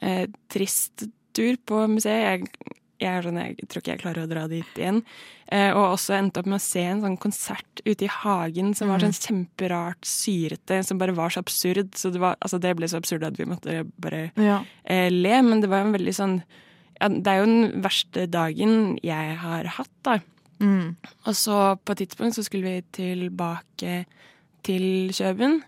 eh, 0.01 0.27
trist 0.51 1.07
tur 1.33 1.55
på 1.65 1.85
museet. 1.87 2.21
Jeg, 2.41 2.77
jeg, 3.01 3.23
sånn, 3.25 3.37
jeg 3.41 3.67
tror 3.67 3.81
ikke 3.81 3.93
jeg 3.95 4.01
klarer 4.03 4.23
å 4.25 4.29
dra 4.29 4.43
dit 4.51 4.75
igjen. 4.77 4.99
Eh, 5.51 5.71
og 5.73 5.95
også 5.97 6.13
endte 6.19 6.39
opp 6.43 6.45
med 6.51 6.59
å 6.59 6.63
se 6.63 6.83
en 6.85 7.01
sånn 7.01 7.17
konsert 7.19 7.81
ute 7.85 8.05
i 8.05 8.11
hagen 8.11 8.73
som 8.77 8.91
var 8.91 8.99
Mm. 9.01 9.07
sånn 9.11 9.21
kjemperart 9.25 10.05
syrete, 10.05 10.83
som 10.85 10.97
bare 11.01 11.15
var 11.17 11.29
så 11.33 11.39
absurd. 11.41 11.95
Så 11.95 12.11
det, 12.13 12.19
var, 12.21 12.35
altså 12.41 12.59
det 12.61 12.75
ble 12.77 12.87
så 12.87 12.97
absurd 13.01 13.23
at 13.25 13.37
vi 13.39 13.45
måtte 13.49 13.83
bare 13.99 14.31
Ja. 14.37 14.63
eh, 14.85 15.09
le, 15.09 15.41
men 15.41 15.61
det 15.61 15.69
var 15.69 15.81
en 15.85 15.93
veldig 15.93 16.13
sånn 16.15 16.43
ja, 17.01 17.07
Det 17.09 17.25
er 17.27 17.39
jo 17.39 17.45
den 17.49 17.81
verste 17.81 18.27
dagen 18.29 18.99
jeg 19.01 19.35
har 19.41 19.63
hatt, 19.65 19.89
da. 20.03 20.19
Mm. 20.59 20.95
Og 21.25 21.33
så 21.33 21.79
på 21.83 21.91
et 21.95 21.97
tidspunkt 22.05 22.35
så 22.37 22.43
skulle 22.45 22.61
vi 22.69 22.83
tilbake 22.93 24.05
til 24.63 25.09
Kjøben. 25.09 25.63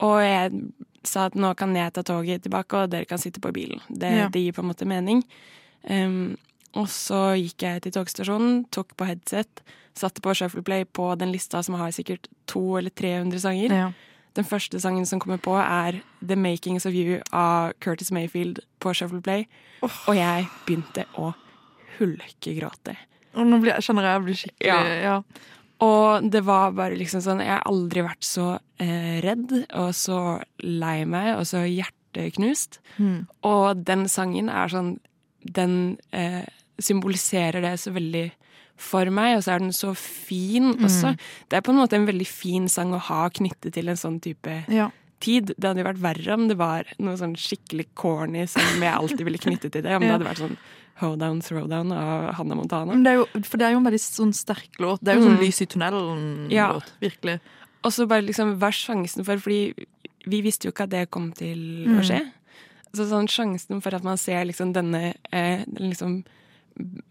Og 0.00 0.16
jeg 0.24 0.52
sa 1.04 1.26
at 1.26 1.34
nå 1.34 1.54
kan 1.58 1.74
jeg 1.76 1.92
ta 1.92 2.02
toget 2.02 2.42
tilbake, 2.42 2.74
og 2.84 2.90
dere 2.90 3.04
kan 3.08 3.18
sitte 3.18 3.40
på 3.40 3.52
bilen. 3.52 3.80
Det, 3.88 4.10
Ja. 4.10 4.28
det 4.28 4.40
gir 4.42 4.52
på 4.52 4.62
en 4.62 4.70
måte 4.70 4.86
mening. 4.86 5.22
Um, 5.88 6.36
og 6.74 6.86
så 6.88 7.34
gikk 7.36 7.62
jeg 7.62 7.82
til 7.82 7.92
togstasjonen, 7.92 8.64
tok 8.70 8.96
på 8.96 9.04
headset, 9.06 9.62
satte 9.94 10.22
på 10.24 10.32
Shuffle 10.34 10.62
Play 10.62 10.84
på 10.84 11.10
den 11.18 11.32
lista 11.32 11.62
som 11.62 11.74
har 11.74 11.90
sikkert 11.92 12.28
to 12.46 12.76
eller 12.78 12.90
300 12.90 13.38
sanger. 13.40 13.70
Ja. 13.72 13.90
Den 14.34 14.44
første 14.44 14.80
sangen 14.80 15.04
som 15.06 15.20
kommer 15.20 15.36
på, 15.36 15.52
er 15.60 16.00
The 16.26 16.36
Makings 16.36 16.86
of 16.86 16.94
You 16.94 17.20
av 17.32 17.72
Curtis 17.80 18.10
Mayfield 18.10 18.60
på 18.80 18.94
Shuffle 18.94 19.20
Play. 19.20 19.46
Og 19.82 20.14
jeg 20.16 20.46
begynte 20.66 21.04
å 21.20 21.34
hulkegråte. 21.98 22.96
Og 23.36 23.46
nå 23.48 23.58
blir, 23.62 23.76
kjenner 23.84 24.06
jeg 24.08 24.16
jeg 24.16 24.24
blir 24.26 24.38
skikkelig 24.40 24.70
Ja. 24.70 25.02
ja. 25.02 25.22
Og 25.82 26.30
det 26.30 26.44
var 26.46 26.74
bare 26.76 26.98
liksom 26.98 27.22
sånn 27.24 27.42
Jeg 27.42 27.56
har 27.56 27.64
aldri 27.68 28.04
vært 28.06 28.26
så 28.26 28.52
eh, 28.82 29.18
redd 29.24 29.54
og 29.78 29.90
så 29.96 30.18
lei 30.62 31.02
meg 31.08 31.34
og 31.36 31.46
så 31.48 31.64
hjerteknust. 31.66 32.78
Mm. 32.98 33.24
Og 33.48 33.82
den 33.88 34.06
sangen 34.12 34.52
er 34.52 34.70
sånn 34.72 34.94
Den 35.42 35.98
eh, 36.14 36.44
symboliserer 36.82 37.64
det 37.64 37.76
så 37.82 37.92
veldig 37.94 38.28
for 38.82 39.10
meg, 39.14 39.36
og 39.36 39.44
så 39.44 39.52
er 39.54 39.62
den 39.62 39.74
så 39.76 39.92
fin 39.94 40.72
også. 40.72 41.12
Det 41.50 41.58
er 41.58 41.64
på 41.64 41.70
en 41.74 41.78
måte 41.78 41.98
en 41.98 42.06
veldig 42.08 42.26
fin 42.26 42.64
sang 42.72 42.94
å 42.96 43.02
ha 43.10 43.26
knyttet 43.30 43.74
til 43.76 43.90
en 43.92 44.00
sånn 44.00 44.18
type 44.22 44.62
Ja. 44.72 44.88
Tid. 45.22 45.52
Det 45.56 45.64
hadde 45.70 45.82
jo 45.84 45.88
vært 45.88 46.02
verre 46.02 46.34
om 46.36 46.46
det 46.50 46.56
var 46.60 46.84
noe 47.02 47.16
sånn 47.20 47.36
skikkelig 47.38 47.86
corny 47.98 48.44
som 48.50 48.62
jeg 48.82 48.92
alltid 48.92 49.22
ville 49.26 49.40
knytte 49.40 49.70
til 49.72 49.82
det. 49.86 49.94
Om 49.96 50.02
det 50.04 50.10
hadde 50.16 50.28
vært 50.28 50.42
sånn 50.44 50.56
Hoedown, 51.02 51.40
Throwdown 51.42 51.90
av 51.96 52.34
Hannah 52.36 52.54
Montana. 52.58 52.92
Men 52.92 53.02
det 53.06 53.14
jo, 53.16 53.24
for 53.48 53.58
det 53.58 53.66
er 53.66 53.72
jo 53.74 53.80
en 53.80 53.86
veldig 53.88 54.02
sånn 54.02 54.34
sterk 54.36 54.76
låt. 54.82 55.00
Det 55.02 55.14
er 55.14 55.18
jo 55.18 55.24
sånn 55.26 55.38
Mm. 55.38 55.42
lys 55.46 55.62
i 55.62 55.66
tunnelen-låt. 55.72 56.52
Ja. 56.52 56.68
Virkelig. 57.00 57.40
Og 57.82 57.90
så 57.96 58.06
bare 58.06 58.22
liksom, 58.22 58.52
hva 58.60 58.68
er 58.68 58.76
sjansen 58.76 59.24
for 59.24 59.36
Fordi 59.38 59.86
vi 60.26 60.42
visste 60.42 60.68
jo 60.68 60.70
ikke 60.70 60.84
at 60.84 60.90
det 60.90 61.10
kom 61.10 61.32
til 61.32 61.58
å 61.88 61.98
Mm. 61.98 62.04
skje. 62.06 62.20
Så 62.94 63.08
sånn 63.08 63.26
sjansen 63.26 63.80
for 63.82 63.94
at 63.96 64.04
man 64.04 64.16
ser 64.18 64.44
liksom 64.44 64.72
denne 64.74 65.14
eh, 65.32 65.64
liksom 65.80 66.24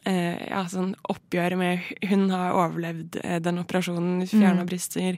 eh, 0.05 0.47
ja, 0.49 0.63
sånn 0.69 0.95
oppgjøret 1.09 1.57
med 1.57 1.79
Hun 2.09 2.29
har 2.29 2.53
overlevd 2.53 3.19
eh, 3.23 3.39
den 3.39 3.59
operasjonen, 3.59 4.23
fjerna 4.29 4.63
Mm. 4.63 4.67
bryster, 4.69 5.17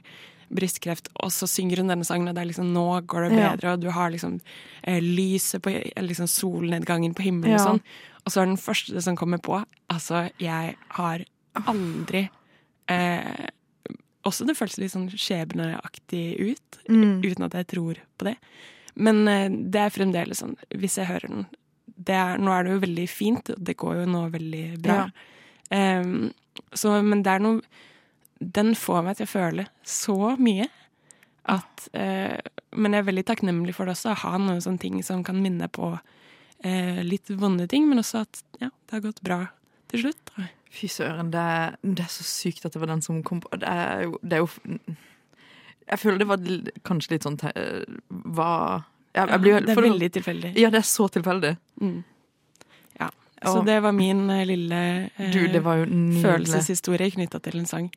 brystkreft, 0.54 1.08
og 1.22 1.30
så 1.34 1.48
synger 1.50 1.80
hun 1.82 1.88
denne 1.90 2.04
sangen, 2.06 2.28
og 2.30 2.34
det 2.36 2.42
er 2.44 2.50
liksom 2.52 2.72
nå 2.72 2.84
går 3.10 3.28
det 3.28 3.38
Ja. 3.38 3.50
bedre, 3.56 3.72
og 3.74 3.80
du 3.80 3.90
har 3.90 4.10
liksom 4.14 4.40
eh, 4.84 5.00
lyset 5.02 5.62
på 5.62 5.70
liksom 5.98 6.26
solnedgangen 6.30 7.14
på 7.14 7.22
himmelen 7.26 7.56
Ja. 7.56 7.58
og 7.58 7.66
sånn. 7.66 7.82
Og 8.26 8.32
så 8.32 8.40
er 8.42 8.46
den 8.46 8.56
første 8.56 9.02
som 9.02 9.16
kommer 9.16 9.38
på 9.38 9.64
Altså, 9.90 10.30
jeg 10.38 10.76
har 10.88 11.24
aldri 11.66 12.28
eh, 12.88 13.48
Også 14.24 14.46
det 14.46 14.56
føles 14.56 14.78
litt 14.78 14.92
sånn 14.92 15.10
skjebneaktig 15.10 16.40
ut, 16.40 16.78
Mm. 16.88 17.20
uten 17.24 17.44
at 17.44 17.52
jeg 17.52 17.66
tror 17.68 17.94
på 18.18 18.24
det. 18.24 18.36
Men 18.96 19.26
eh, 19.28 19.48
det 19.48 19.80
er 19.80 19.90
fremdeles 19.90 20.40
sånn, 20.40 20.56
hvis 20.74 20.96
jeg 20.96 21.06
hører 21.06 21.28
den 21.28 21.46
det 21.96 22.14
er, 22.14 22.38
Nå 22.38 22.50
er 22.50 22.64
det 22.64 22.72
jo 22.72 22.80
veldig 22.80 23.08
fint, 23.08 23.44
det 23.62 23.76
går 23.76 23.94
jo 24.02 24.06
nå 24.10 24.30
veldig 24.32 24.82
bra. 24.82 25.10
Em, 25.70 26.32
så, 26.74 27.02
men 27.04 27.22
det 27.22 27.30
er 27.32 27.38
noe 27.44 27.60
Den 28.44 28.74
får 28.78 29.04
meg 29.06 29.18
til 29.18 29.28
å 29.28 29.32
føle 29.32 29.66
så 29.86 30.34
mye 30.40 30.68
at 31.50 31.88
eh, 31.92 32.40
Men 32.72 32.94
jeg 32.94 33.04
er 33.04 33.08
veldig 33.10 33.24
takknemlig 33.28 33.74
for 33.76 33.84
det 33.84 33.98
også, 33.98 34.14
å 34.14 34.20
ha 34.22 34.38
noen 34.40 34.62
sånne 34.64 34.80
ting 34.80 35.02
som 35.04 35.20
kan 35.26 35.36
minne 35.44 35.68
på 35.68 35.90
eh, 36.64 37.02
litt 37.04 37.28
vonde 37.30 37.68
ting, 37.70 37.84
men 37.90 38.00
også 38.00 38.24
at 38.24 38.40
ja, 38.62 38.70
det 38.70 38.96
har 38.96 39.04
gått 39.04 39.20
bra 39.26 39.40
til 39.92 40.06
slutt. 40.06 40.32
Fy 40.74 40.88
søren, 40.90 41.28
det, 41.34 41.44
det 41.84 42.06
er 42.06 42.10
så 42.10 42.24
sykt 42.26 42.64
at 42.66 42.74
det 42.74 42.80
var 42.82 42.90
den 42.90 43.04
som 43.04 43.20
kom 43.26 43.44
på 43.44 43.60
Det 43.60 43.68
er 43.68 44.06
jo, 44.08 44.16
det 44.24 44.40
er 44.40 44.42
jo 44.42 44.96
Jeg 45.84 46.00
føler 46.00 46.18
det 46.18 46.30
var 46.32 46.48
kanskje 46.88 47.14
litt 47.14 47.28
sånn 47.28 47.38
Hva 47.38 48.50
jeg, 49.14 49.28
jeg 49.30 49.40
blir, 49.44 49.52
Ja, 49.52 49.60
det 49.62 49.70
er 49.70 49.78
for 49.78 49.86
veldig 49.86 50.08
tilfeldig. 50.16 50.50
Ja, 50.58 50.70
det 50.74 50.80
er 50.80 50.88
så 50.88 51.06
tilfeldig. 51.14 51.52
Mm. 51.78 52.00
Så 53.44 53.62
det 53.66 53.80
var 53.84 53.92
min 53.92 54.30
eh, 54.30 54.46
lille 54.48 54.80
eh, 55.16 55.30
Du, 55.32 55.46
det 55.52 55.60
var 55.64 55.82
jo 55.82 55.86
følelseshistorie 56.22 57.10
knytta 57.14 57.40
til 57.44 57.60
en 57.60 57.68
sang. 57.68 57.90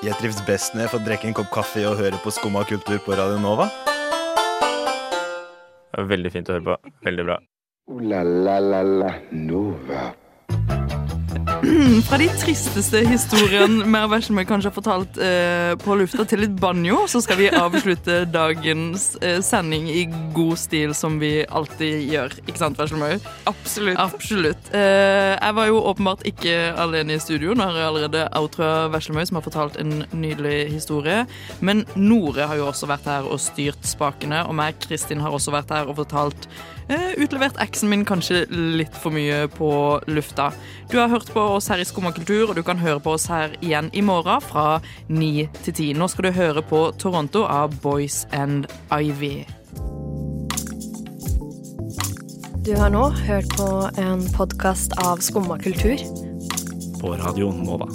Jeg 0.00 0.16
trives 0.16 0.40
best 0.48 0.72
når 0.72 0.86
jeg 0.86 0.92
får 0.94 1.04
drikke 1.04 1.28
en 1.28 1.36
kopp 1.36 1.50
kaffe 1.52 1.84
og 1.84 1.98
høre 2.00 2.16
på 2.24 2.32
Skumma 2.32 2.64
kultur 2.68 2.96
på 3.04 3.12
Radio 3.18 3.36
Nova. 3.42 3.68
Det 5.90 5.98
var 5.98 6.08
Veldig 6.14 6.32
fint 6.32 6.48
å 6.48 6.56
høre 6.56 6.66
på. 6.70 6.94
Veldig 7.04 7.26
bra. 7.28 7.36
Uh, 7.90 8.00
la 8.08 8.22
la 8.24 8.56
la 8.64 8.80
la 8.86 9.12
Nova. 9.34 10.08
Fra 12.08 12.18
de 12.18 12.26
tristeste 12.40 13.02
historiene 13.06 13.86
mer 13.88 14.06
og 14.08 14.14
Veslemøy 14.14 14.44
kanskje 14.48 14.70
har 14.70 14.74
fortalt 14.74 15.18
eh, 15.22 15.72
på 15.80 15.94
lufta, 15.98 16.24
til 16.28 16.42
litt 16.44 16.54
banjo, 16.60 17.04
så 17.10 17.20
skal 17.22 17.38
vi 17.38 17.50
avslutte 17.54 18.24
dagens 18.40 19.12
eh, 19.22 19.38
sending 19.44 19.86
i 19.92 20.04
god 20.34 20.58
stil, 20.60 20.94
som 20.96 21.20
vi 21.22 21.44
alltid 21.44 22.10
gjør. 22.10 22.34
Ikke 22.46 22.62
sant, 22.62 22.80
Veslemøy? 22.80 23.18
Absolutt. 23.50 24.00
Absolutt. 24.02 24.72
Eh, 24.74 25.36
jeg 25.36 25.58
var 25.60 25.70
jo 25.70 25.82
åpenbart 25.92 26.26
ikke 26.28 26.56
alene 26.80 27.18
i 27.18 27.22
studio. 27.22 27.54
Nå 27.54 27.68
har 27.68 27.78
jeg 27.78 27.90
allerede 27.92 28.26
outra 28.40 28.72
Veslemøy, 28.94 29.24
som 29.30 29.40
har 29.40 29.46
fortalt 29.46 29.78
en 29.82 30.02
nydelig 30.10 30.72
historie. 30.72 31.22
Men 31.60 31.84
Nore 31.94 32.50
har 32.50 32.58
jo 32.58 32.68
også 32.70 32.90
vært 32.90 33.08
her 33.10 33.30
og 33.30 33.40
styrt 33.42 33.86
spakene, 33.86 34.42
og 34.48 34.58
meg, 34.58 34.80
Kristin, 34.82 35.22
har 35.22 35.34
også 35.34 35.54
vært 35.54 35.74
her 35.76 35.90
og 35.90 36.00
fortalt 36.02 36.50
Utlevert 36.90 37.58
eksen 37.62 37.90
min 37.92 38.02
kanskje 38.08 38.44
litt 38.50 38.96
for 38.98 39.14
mye 39.14 39.44
på 39.54 39.70
lufta. 40.10 40.48
Du 40.90 40.98
har 40.98 41.10
hørt 41.12 41.30
på 41.30 41.44
oss 41.54 41.70
her 41.70 41.78
i 41.78 41.86
Skummakultur, 41.86 42.50
og 42.50 42.58
du 42.58 42.64
kan 42.66 42.80
høre 42.82 42.98
på 43.02 43.14
oss 43.14 43.28
her 43.30 43.54
igjen 43.60 43.92
i 43.94 44.02
morgen 44.02 44.42
fra 44.42 44.80
ni 45.08 45.46
til 45.62 45.76
ti. 45.76 45.88
Nå 45.94 46.10
skal 46.10 46.30
du 46.30 46.34
høre 46.34 46.64
på 46.66 46.88
Toronto 46.98 47.44
av 47.46 47.78
Boys 47.84 48.24
and 48.34 48.66
Ivy. 48.90 49.46
Du 52.66 52.74
har 52.76 52.90
nå 52.92 53.06
hørt 53.22 53.54
på 53.56 53.68
en 53.98 54.26
podkast 54.34 54.92
av 55.00 55.22
Skumma 55.24 55.58
kultur. 55.62 56.02
På 57.00 57.14
Radio 57.16 57.54
Nova. 57.56 57.88